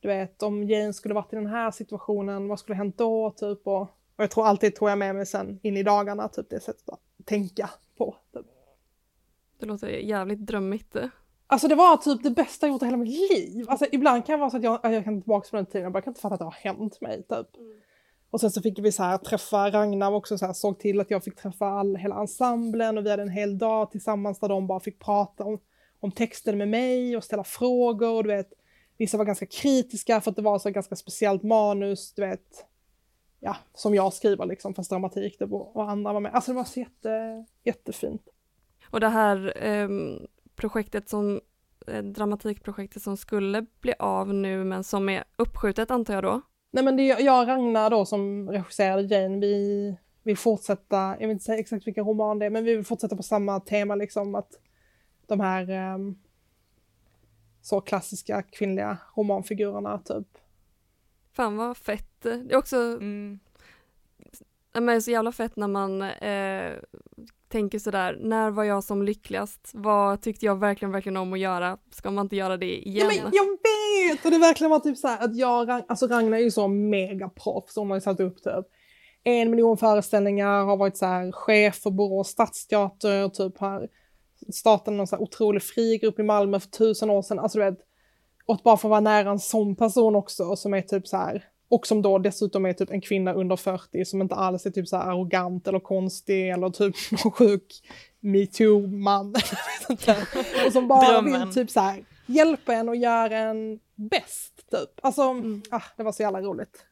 du 0.00 0.08
vet 0.08 0.42
om 0.42 0.64
Jane 0.64 0.92
skulle 0.92 1.14
varit 1.14 1.32
i 1.32 1.36
den 1.36 1.46
här 1.46 1.70
situationen, 1.70 2.48
vad 2.48 2.58
skulle 2.58 2.76
hänt 2.76 2.98
då 2.98 3.30
typ 3.30 3.66
och, 3.66 3.80
och 3.80 3.88
jag 4.16 4.30
tror 4.30 4.46
alltid 4.46 4.74
tog 4.74 4.90
jag 4.90 4.98
med 4.98 5.14
mig 5.14 5.26
sen 5.26 5.60
in 5.62 5.76
i 5.76 5.82
dagarna 5.82 6.28
typ 6.28 6.50
det 6.50 6.60
sättet 6.60 6.88
att 6.88 7.00
tänka 7.24 7.70
på. 7.96 8.16
Typ. 8.32 8.46
Det 9.58 9.66
låter 9.66 9.88
jävligt 9.88 10.46
drömmigt. 10.46 10.96
Alltså 11.46 11.68
det 11.68 11.74
var 11.74 11.96
typ 11.96 12.22
det 12.22 12.30
bästa 12.30 12.66
jag 12.66 12.72
gjort 12.72 12.82
i 12.82 12.84
hela 12.84 12.96
mitt 12.96 13.30
liv. 13.30 13.66
Alltså 13.68 13.86
ibland 13.92 14.26
kan 14.26 14.32
det 14.32 14.40
vara 14.40 14.50
så 14.50 14.56
att 14.56 14.62
jag, 14.62 14.80
jag 14.82 15.04
kan 15.04 15.22
tillbaka 15.22 15.48
på 15.50 15.56
den 15.56 15.66
tiden, 15.66 15.82
jag 15.82 15.92
bara 15.92 16.02
kan 16.02 16.10
inte 16.10 16.20
fatta 16.20 16.34
att 16.34 16.38
det 16.38 16.44
har 16.44 16.52
hänt 16.52 17.00
mig 17.00 17.22
typ. 17.22 17.56
Mm. 17.56 17.80
Och 18.36 18.40
sen 18.40 18.50
så 18.50 18.62
fick 18.62 18.78
vi 18.78 18.92
så 18.92 19.02
här 19.02 19.18
träffa 19.18 19.70
Ragnar 19.70 20.12
också 20.12 20.38
så 20.38 20.46
här, 20.46 20.52
såg 20.52 20.78
till 20.78 21.00
att 21.00 21.10
jag 21.10 21.24
fick 21.24 21.36
träffa 21.36 21.66
all, 21.66 21.96
hela 21.96 22.20
ensemblen 22.20 22.98
och 22.98 23.06
vi 23.06 23.10
hade 23.10 23.22
en 23.22 23.28
hel 23.28 23.58
dag 23.58 23.90
tillsammans 23.90 24.40
där 24.40 24.48
de 24.48 24.66
bara 24.66 24.80
fick 24.80 24.98
prata 24.98 25.44
om, 25.44 25.60
om 26.00 26.12
texten 26.12 26.58
med 26.58 26.68
mig 26.68 27.16
och 27.16 27.24
ställa 27.24 27.44
frågor 27.44 28.16
och 28.16 28.22
du 28.22 28.28
vet, 28.28 28.52
vissa 28.96 29.18
var 29.18 29.24
ganska 29.24 29.46
kritiska 29.46 30.20
för 30.20 30.30
att 30.30 30.36
det 30.36 30.42
var 30.42 30.58
så 30.58 30.70
ganska 30.70 30.96
speciellt 30.96 31.42
manus, 31.42 32.14
du 32.14 32.22
vet, 32.22 32.66
ja, 33.40 33.56
som 33.74 33.94
jag 33.94 34.12
skriver 34.12 34.46
liksom, 34.46 34.74
fast 34.74 34.90
dramatik 34.90 35.38
det 35.38 35.44
och 35.44 35.90
andra 35.90 36.12
var 36.12 36.20
med. 36.20 36.34
Alltså 36.34 36.50
det 36.50 36.56
var 36.56 36.64
så 36.64 36.80
jätte, 36.80 37.44
jättefint. 37.64 38.28
Och 38.90 39.00
det 39.00 39.08
här 39.08 39.64
eh, 39.66 39.88
projektet 40.56 41.08
som, 41.08 41.40
eh, 41.86 42.02
dramatikprojektet 42.02 43.02
som 43.02 43.16
skulle 43.16 43.66
bli 43.80 43.94
av 43.98 44.34
nu 44.34 44.64
men 44.64 44.84
som 44.84 45.08
är 45.08 45.24
uppskjutet 45.36 45.90
antar 45.90 46.14
jag 46.14 46.24
då? 46.24 46.42
Nej 46.76 46.84
men 46.84 46.96
det 46.96 47.10
är 47.10 47.24
jag 47.24 47.42
och 47.42 47.48
Ragnar 47.48 47.90
då 47.90 48.04
som 48.04 48.50
regisserade 48.50 49.02
Jane, 49.02 49.40
vi 49.40 49.96
vill 50.22 50.36
fortsätta, 50.36 50.96
jag 50.96 51.18
vill 51.18 51.30
inte 51.30 51.44
säga 51.44 51.58
exakt 51.58 51.86
vilken 51.86 52.04
roman 52.04 52.38
det 52.38 52.46
är, 52.46 52.50
men 52.50 52.64
vi 52.64 52.76
vill 52.76 52.84
fortsätta 52.84 53.16
på 53.16 53.22
samma 53.22 53.60
tema 53.60 53.94
liksom 53.94 54.34
att 54.34 54.60
de 55.26 55.40
här 55.40 55.94
um, 55.94 56.18
så 57.62 57.80
klassiska 57.80 58.42
kvinnliga 58.42 58.98
romanfigurerna 59.14 59.98
typ. 59.98 60.26
Fan 61.32 61.56
vad 61.56 61.76
fett. 61.76 62.20
Det 62.20 62.52
är 62.52 62.56
också 62.56 62.76
mm. 62.76 63.38
men 64.72 65.02
så 65.02 65.10
jävla 65.10 65.32
fett 65.32 65.56
när 65.56 65.68
man 65.68 66.02
eh, 66.02 66.72
tänker 67.48 67.78
sådär, 67.78 68.18
när 68.20 68.50
var 68.50 68.64
jag 68.64 68.84
som 68.84 69.02
lyckligast? 69.02 69.70
Vad 69.74 70.22
tyckte 70.22 70.46
jag 70.46 70.60
verkligen, 70.60 70.92
verkligen 70.92 71.16
om 71.16 71.32
att 71.32 71.38
göra? 71.38 71.78
Ska 71.90 72.10
man 72.10 72.24
inte 72.24 72.36
göra 72.36 72.56
det 72.56 72.88
igen? 72.88 73.10
Ja, 73.10 73.22
men 73.22 73.32
jag 73.32 73.44
vet! 73.44 74.24
Och 74.24 74.30
det 74.30 74.38
verkligen 74.38 74.70
var 74.70 74.80
typ 74.80 74.98
såhär 74.98 75.24
att 75.24 75.36
jag, 75.36 75.70
alltså 75.88 76.06
Ragnar 76.06 76.38
är 76.38 76.42
ju 76.42 76.50
så 76.50 76.68
megaproffs, 76.68 77.76
hon 77.76 77.90
har 77.90 77.96
ju 77.96 78.00
satt 78.00 78.20
upp 78.20 78.36
typ 78.36 78.66
en 79.24 79.50
miljon 79.50 79.76
föreställningar, 79.76 80.64
har 80.64 80.76
varit 80.76 80.96
så 80.96 81.06
här 81.06 81.32
chef 81.32 81.76
för 81.76 81.90
Borås 81.90 82.28
stadsteater, 82.28 83.28
typ 83.28 83.58
har 83.58 83.88
startat 84.52 84.94
någon 84.94 85.06
så 85.06 85.16
här 85.16 85.22
otrolig 85.22 85.62
frigrupp 85.62 86.18
i 86.18 86.22
Malmö 86.22 86.60
för 86.60 86.68
tusen 86.68 87.10
år 87.10 87.22
sedan, 87.22 87.38
alltså 87.38 87.58
du 87.58 87.64
vet, 87.64 87.78
och 88.46 88.54
att 88.54 88.62
bara 88.62 88.76
få 88.76 88.88
vara 88.88 89.00
nära 89.00 89.30
en 89.30 89.38
sån 89.38 89.76
person 89.76 90.16
också 90.16 90.56
som 90.56 90.74
är 90.74 90.82
typ 90.82 91.06
så 91.06 91.16
här 91.16 91.44
och 91.68 91.86
som 91.86 92.02
då 92.02 92.18
dessutom 92.18 92.66
är 92.66 92.72
typ 92.72 92.90
en 92.90 93.00
kvinna 93.00 93.32
under 93.32 93.56
40 93.56 94.04
som 94.04 94.22
inte 94.22 94.34
alls 94.34 94.66
är 94.66 94.70
typ 94.70 94.88
så 94.88 94.96
arrogant 94.96 95.68
eller 95.68 95.80
konstig 95.80 96.50
eller 96.50 96.70
typ 96.70 96.94
någon 97.24 97.32
sjuk 97.32 97.82
metoo-man. 98.20 99.34
och 100.66 100.72
som 100.72 100.88
bara 100.88 101.10
Drömmen. 101.10 101.40
vill 101.40 101.54
typ 101.54 101.70
så 101.70 101.80
här 101.80 102.04
hjälpa 102.26 102.74
en 102.74 102.88
och 102.88 102.96
göra 102.96 103.38
en 103.38 103.80
bäst 103.94 104.70
typ. 104.70 104.90
Alltså, 105.02 105.22
mm. 105.22 105.62
ah, 105.70 105.82
det 105.96 106.02
var 106.02 106.12
så 106.12 106.22
jävla 106.22 106.40
roligt. 106.40 106.86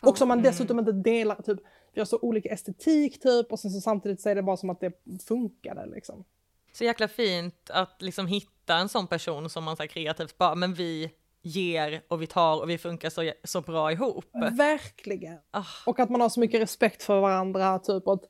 Fan. 0.00 0.10
Och 0.10 0.18
som 0.18 0.28
man 0.28 0.42
dessutom 0.42 0.78
inte 0.78 0.92
delar, 0.92 1.42
typ, 1.42 1.58
vi 1.94 2.00
har 2.00 2.06
så 2.06 2.18
olika 2.18 2.48
estetik 2.48 3.20
typ 3.20 3.52
och 3.52 3.60
sen 3.60 3.70
så 3.70 3.80
samtidigt 3.80 4.20
så 4.20 4.28
är 4.28 4.34
det 4.34 4.42
bara 4.42 4.56
som 4.56 4.70
att 4.70 4.80
det 4.80 4.92
funkade 5.28 5.86
liksom. 5.86 6.24
Så 6.72 6.84
jäkla 6.84 7.08
fint 7.08 7.70
att 7.70 8.02
liksom 8.02 8.26
hitta 8.26 8.76
en 8.76 8.88
sån 8.88 9.06
person 9.06 9.50
som 9.50 9.64
man 9.64 9.76
så 9.76 9.88
kreativt 9.88 10.38
bara, 10.38 10.54
men 10.54 10.74
vi 10.74 11.10
ger 11.46 12.02
och 12.08 12.22
vi 12.22 12.26
tar 12.26 12.62
och 12.62 12.70
vi 12.70 12.78
funkar 12.78 13.10
så, 13.10 13.32
så 13.44 13.60
bra 13.60 13.92
ihop. 13.92 14.24
Verkligen. 14.52 15.38
Ah. 15.50 15.64
Och 15.86 16.00
att 16.00 16.10
man 16.10 16.20
har 16.20 16.28
så 16.28 16.40
mycket 16.40 16.60
respekt 16.60 17.02
för 17.02 17.20
varandra, 17.20 17.78
typ 17.78 18.08
att 18.08 18.22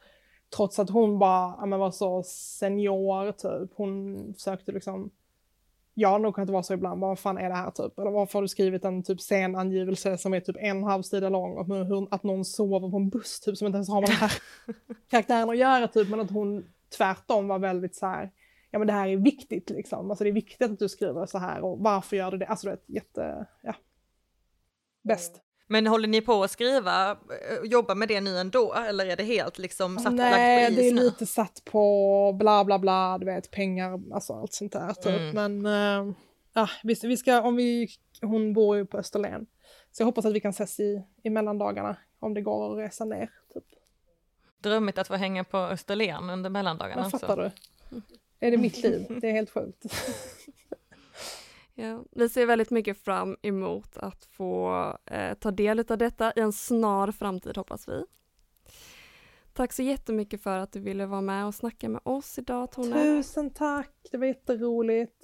trots 0.57 0.79
att 0.79 0.91
hon 0.91 1.19
bara 1.19 1.67
men 1.67 1.79
var 1.79 1.91
så 1.91 2.23
senior, 2.23 3.33
typ, 3.33 3.71
hon 3.77 4.35
försökte 4.35 4.73
liksom 4.73 5.11
jag 5.99 6.09
har 6.09 6.19
nog 6.19 6.35
kunnat 6.35 6.51
vara 6.51 6.63
så 6.63 6.75
ibland, 6.75 7.01
vad 7.01 7.19
fan 7.19 7.39
är 7.39 7.49
det 7.49 7.55
här 7.55 7.71
typ? 7.71 7.99
Eller 7.99 8.11
varför 8.11 8.35
har 8.35 8.43
du 8.43 8.49
skrivit 8.49 8.85
en 8.85 9.03
typ 9.03 9.21
scenangivelse 9.21 10.19
som 10.19 10.35
är 10.35 10.41
typ 10.41 10.57
en 10.59 10.85
halv 10.85 11.03
sida 11.03 11.29
lång 11.29 11.57
och 11.57 11.67
hur, 11.67 12.15
att 12.15 12.23
någon 12.23 12.45
sover 12.45 12.91
på 12.91 12.97
en 12.97 13.09
buss 13.09 13.41
typ 13.41 13.57
som 13.57 13.67
inte 13.67 13.77
ens 13.77 13.89
har 13.89 14.01
med 14.01 14.11
den 14.11 14.17
här 14.17 14.33
karaktären 15.11 15.51
att 15.51 15.59
göra 15.59 15.89
typ, 15.89 16.09
men 16.09 16.21
att 16.21 16.31
hon 16.31 16.65
tvärtom 16.97 17.49
var 17.49 17.59
väldigt 17.59 17.95
så 17.95 18.07
här, 18.07 18.31
ja 18.71 18.79
men 18.79 18.87
det 18.87 18.93
här 18.93 19.09
är 19.09 19.17
viktigt 19.17 19.71
liksom. 19.71 20.11
Alltså 20.11 20.25
det 20.25 20.31
är 20.31 20.35
viktigt 20.35 20.71
att 20.71 20.79
du 20.79 20.89
skriver 20.89 21.27
så 21.27 21.39
här 21.39 21.65
och 21.65 21.79
varför 21.79 22.17
gör 22.17 22.31
du 22.31 22.39
det? 22.39 22.47
Alltså 22.47 22.67
det 22.67 22.73
är 22.73 22.81
jätte, 22.87 23.47
ja. 23.63 23.75
Bäst. 25.03 25.43
Men 25.69 25.87
håller 25.87 26.09
ni 26.09 26.21
på 26.21 26.43
att 26.43 26.51
skriva, 26.51 27.11
eh, 27.11 27.17
jobba 27.65 27.95
med 27.95 28.09
det 28.09 28.21
nu 28.21 28.39
ändå 28.39 28.75
eller 28.75 29.07
är 29.07 29.17
det 29.17 29.23
helt 29.23 29.59
liksom 29.59 29.99
satt 29.99 30.15
Nej, 30.15 30.31
lagt 30.31 30.69
på 30.69 30.73
is 30.73 30.79
det 30.79 30.89
är 30.89 30.95
nu? 30.95 31.03
lite 31.03 31.27
satt 31.27 31.63
på 31.65 32.33
bla 32.33 32.65
bla 32.65 32.79
bla, 32.79 33.19
du 33.19 33.27
vet 33.27 33.51
pengar, 33.51 34.01
alltså 34.13 34.33
allt 34.33 34.53
sånt 34.53 34.73
där 34.73 34.93
typ. 34.93 35.35
Mm. 35.35 35.63
Men 35.63 35.67
uh, 36.07 36.15
ja, 36.53 36.69
vi, 36.83 36.97
vi 37.03 37.17
ska, 37.17 37.41
om 37.41 37.57
vi, 37.57 37.89
hon 38.23 38.53
bor 38.53 38.77
ju 38.77 38.87
på 38.87 38.99
Österlen. 38.99 39.47
Så 39.93 40.03
jag 40.03 40.07
hoppas 40.07 40.25
att 40.25 40.33
vi 40.33 40.41
kan 40.41 40.51
ses 40.51 40.81
i, 40.81 41.03
i 41.23 41.31
mellandagarna 41.31 41.97
om 42.19 42.35
det 42.35 42.43
går 42.43 42.73
att 42.73 42.87
resa 42.87 43.05
ner. 43.05 43.31
Typ. 43.55 43.65
Drömmigt 44.59 44.99
att 44.99 45.09
få 45.09 45.15
hänga 45.15 45.45
på 45.45 45.59
Österlen 45.59 46.31
under 46.31 46.51
mellandagarna. 46.51 47.03
Vad 47.03 47.21
fattar 47.21 47.37
du? 47.37 47.51
Är 48.41 48.51
det 48.51 48.57
mitt 48.57 48.83
liv. 48.83 49.07
Det 49.21 49.29
är 49.29 49.33
helt 49.33 49.51
sjukt. 49.51 49.85
Ja, 51.79 52.05
vi 52.11 52.29
ser 52.29 52.47
väldigt 52.47 52.71
mycket 52.71 52.99
fram 52.99 53.37
emot 53.43 53.97
att 53.97 54.25
få 54.25 54.73
eh, 55.05 55.35
ta 55.35 55.51
del 55.51 55.85
av 55.89 55.99
detta 55.99 56.33
i 56.37 56.41
en 56.41 56.53
snar 56.53 57.13
framtid 57.13 57.57
hoppas 57.57 57.89
vi. 57.89 58.05
Tack 59.53 59.73
så 59.73 59.83
jättemycket 59.83 60.43
för 60.43 60.59
att 60.59 60.73
du 60.73 60.81
ville 60.81 61.07
vara 61.07 61.21
med 61.21 61.47
och 61.47 61.55
snacka 61.55 61.89
med 61.89 62.01
oss 62.05 62.39
idag 62.39 62.73
Tone. 62.73 63.03
Tusen 63.03 63.51
tack, 63.51 64.09
det 64.11 64.19
var 64.19 64.27
jätteroligt. 64.27 65.15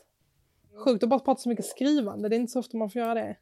Sjukt 0.84 1.02
att 1.02 1.08
bara 1.08 1.20
prata 1.20 1.40
så 1.40 1.48
mycket 1.48 1.66
skrivande, 1.66 2.28
det 2.28 2.36
är 2.36 2.40
inte 2.40 2.52
så 2.52 2.58
ofta 2.58 2.76
man 2.76 2.90
får 2.90 3.00
göra 3.02 3.14
det. 3.14 3.36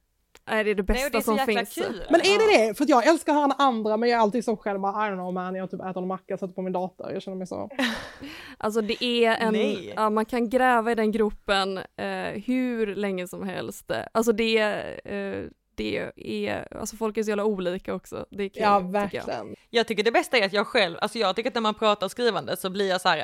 Är 0.46 0.64
det 0.64 0.74
det 0.74 0.82
bästa 0.82 1.02
Nej, 1.02 1.10
det 1.12 1.18
är 1.18 1.22
som 1.22 1.38
finns. 1.38 1.74
kul. 1.74 2.04
Men 2.10 2.20
är 2.20 2.38
det 2.60 2.66
det? 2.68 2.74
För 2.74 2.84
att 2.84 2.88
jag 2.90 3.06
älskar 3.06 3.32
att 3.32 3.38
höra 3.38 3.52
andra, 3.58 3.96
men 3.96 4.08
jag 4.08 4.16
är 4.18 4.20
alltid 4.22 4.44
så 4.44 4.56
själv 4.56 4.80
bara, 4.80 4.92
I 5.06 5.10
don't 5.10 5.14
know 5.16 5.32
man, 5.32 5.54
jag 5.54 5.70
typ 5.70 5.80
äter 5.80 6.02
en 6.02 6.08
macka, 6.08 6.36
sätter 6.38 6.54
på 6.54 6.62
min 6.62 6.72
dator, 6.72 7.12
jag 7.12 7.22
känner 7.22 7.36
mig 7.38 7.46
så. 7.46 7.70
Alltså 8.58 8.80
det 8.80 9.04
är 9.04 9.36
en, 9.36 9.52
Nej. 9.52 9.92
ja, 9.96 10.10
man 10.10 10.24
kan 10.24 10.48
gräva 10.48 10.92
i 10.92 10.94
den 10.94 11.12
gropen 11.12 11.78
eh, 11.78 12.42
hur 12.46 12.94
länge 12.94 13.28
som 13.28 13.42
helst. 13.48 13.90
Alltså 14.12 14.32
det, 14.32 14.58
eh, 15.04 15.44
det 15.74 16.10
är, 16.16 16.76
alltså 16.80 16.96
folk 16.96 17.16
är 17.16 17.22
så 17.22 17.28
jävla 17.30 17.44
olika 17.44 17.94
också. 17.94 18.26
Det 18.30 18.44
är 18.44 18.48
kul, 18.48 18.62
Ja, 18.62 18.76
tycker 18.78 18.86
jag. 18.86 18.92
verkligen. 18.92 19.56
Jag 19.70 19.86
tycker 19.86 20.02
det 20.02 20.12
bästa 20.12 20.38
är 20.38 20.46
att 20.46 20.52
jag 20.52 20.66
själv, 20.66 20.96
alltså 21.00 21.18
jag 21.18 21.36
tycker 21.36 21.50
att 21.50 21.54
när 21.54 21.60
man 21.60 21.74
pratar 21.74 22.08
skrivande 22.08 22.56
så 22.56 22.70
blir 22.70 22.88
jag 22.88 23.00
så 23.00 23.08
här, 23.08 23.18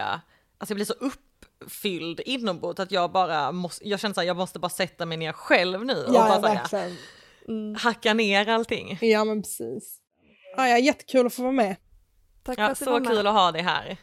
alltså 0.59 0.73
jag 0.73 0.77
blir 0.77 0.85
så 0.85 0.95
uppfylld 1.65 2.21
inombords 2.25 2.81
att 2.81 2.91
jag 2.93 3.13
bara 3.13 3.53
måste, 3.53 3.89
jag 3.89 4.01
känner 4.01 4.15
så 4.15 4.21
här, 4.21 4.27
jag 4.29 4.37
måste 4.37 4.59
bara 4.59 4.69
sätta 4.69 5.07
mig 5.07 5.19
ner 5.19 5.33
själv 5.33 5.85
nu 5.85 6.05
och 6.05 6.15
Ja, 6.15 6.21
bara 6.21 6.29
ja, 6.29 6.41
så 6.41 6.47
här, 6.47 6.55
verkligen. 6.55 6.97
Mm. 7.49 7.75
hacka 7.75 8.15
ner 8.15 8.49
allting. 8.49 8.99
Ja, 9.01 9.25
men 9.25 9.43
precis. 9.43 9.99
Ja, 10.57 10.69
ja, 10.69 10.79
jättekul 10.79 11.27
att 11.27 11.35
få 11.35 11.43
vara 11.43 11.53
med. 11.53 11.77
Tack 12.45 12.55
för 12.57 12.63
Ja, 12.63 12.71
att 12.71 12.79
du 12.79 12.85
var 12.85 12.93
så 12.99 13.01
med. 13.05 13.09
kul 13.17 13.27
att 13.27 13.35
ha 13.35 13.53
dig 13.53 13.63
här. 13.63 13.97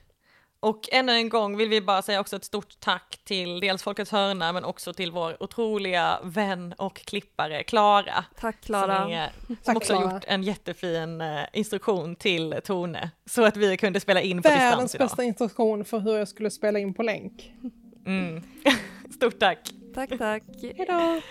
Och 0.63 0.89
ännu 0.91 1.11
en 1.11 1.29
gång 1.29 1.57
vill 1.57 1.69
vi 1.69 1.81
bara 1.81 2.01
säga 2.01 2.19
också 2.19 2.35
ett 2.35 2.43
stort 2.43 2.79
tack 2.79 3.19
till 3.23 3.59
dels 3.59 3.83
Folkets 3.83 4.11
hörna 4.11 4.53
men 4.53 4.63
också 4.63 4.93
till 4.93 5.11
vår 5.11 5.43
otroliga 5.43 6.19
vän 6.23 6.73
och 6.77 6.95
klippare 6.95 7.63
Klara. 7.63 8.25
Tack 8.39 8.55
Som, 8.55 8.65
Klara. 8.65 8.97
är, 8.97 9.29
som 9.47 9.55
Tack, 9.63 9.77
också 9.77 9.93
har 9.93 10.01
Klara. 10.01 10.13
gjort 10.13 10.23
en 10.27 10.43
jättefin 10.43 11.21
eh, 11.21 11.41
instruktion 11.53 12.15
till 12.15 12.55
Tone. 12.63 13.09
Så 13.25 13.45
att 13.45 13.57
vi 13.57 13.77
kunde 13.77 13.99
spela 13.99 14.21
in 14.21 14.41
på 14.41 14.49
Världens 14.49 14.91
distans 14.91 14.95
idag. 14.95 15.07
bästa 15.07 15.23
instruktion 15.23 15.85
för 15.85 15.99
hur 15.99 16.17
jag 16.17 16.27
skulle 16.27 16.51
spela 16.51 16.79
in 16.79 16.93
på 16.93 17.03
länk. 17.03 17.53
Mm. 18.05 18.43
Stort 19.15 19.39
tack! 19.39 19.59
Tack 19.95 20.09
tack. 20.17 20.43
Hejdå! 20.77 21.21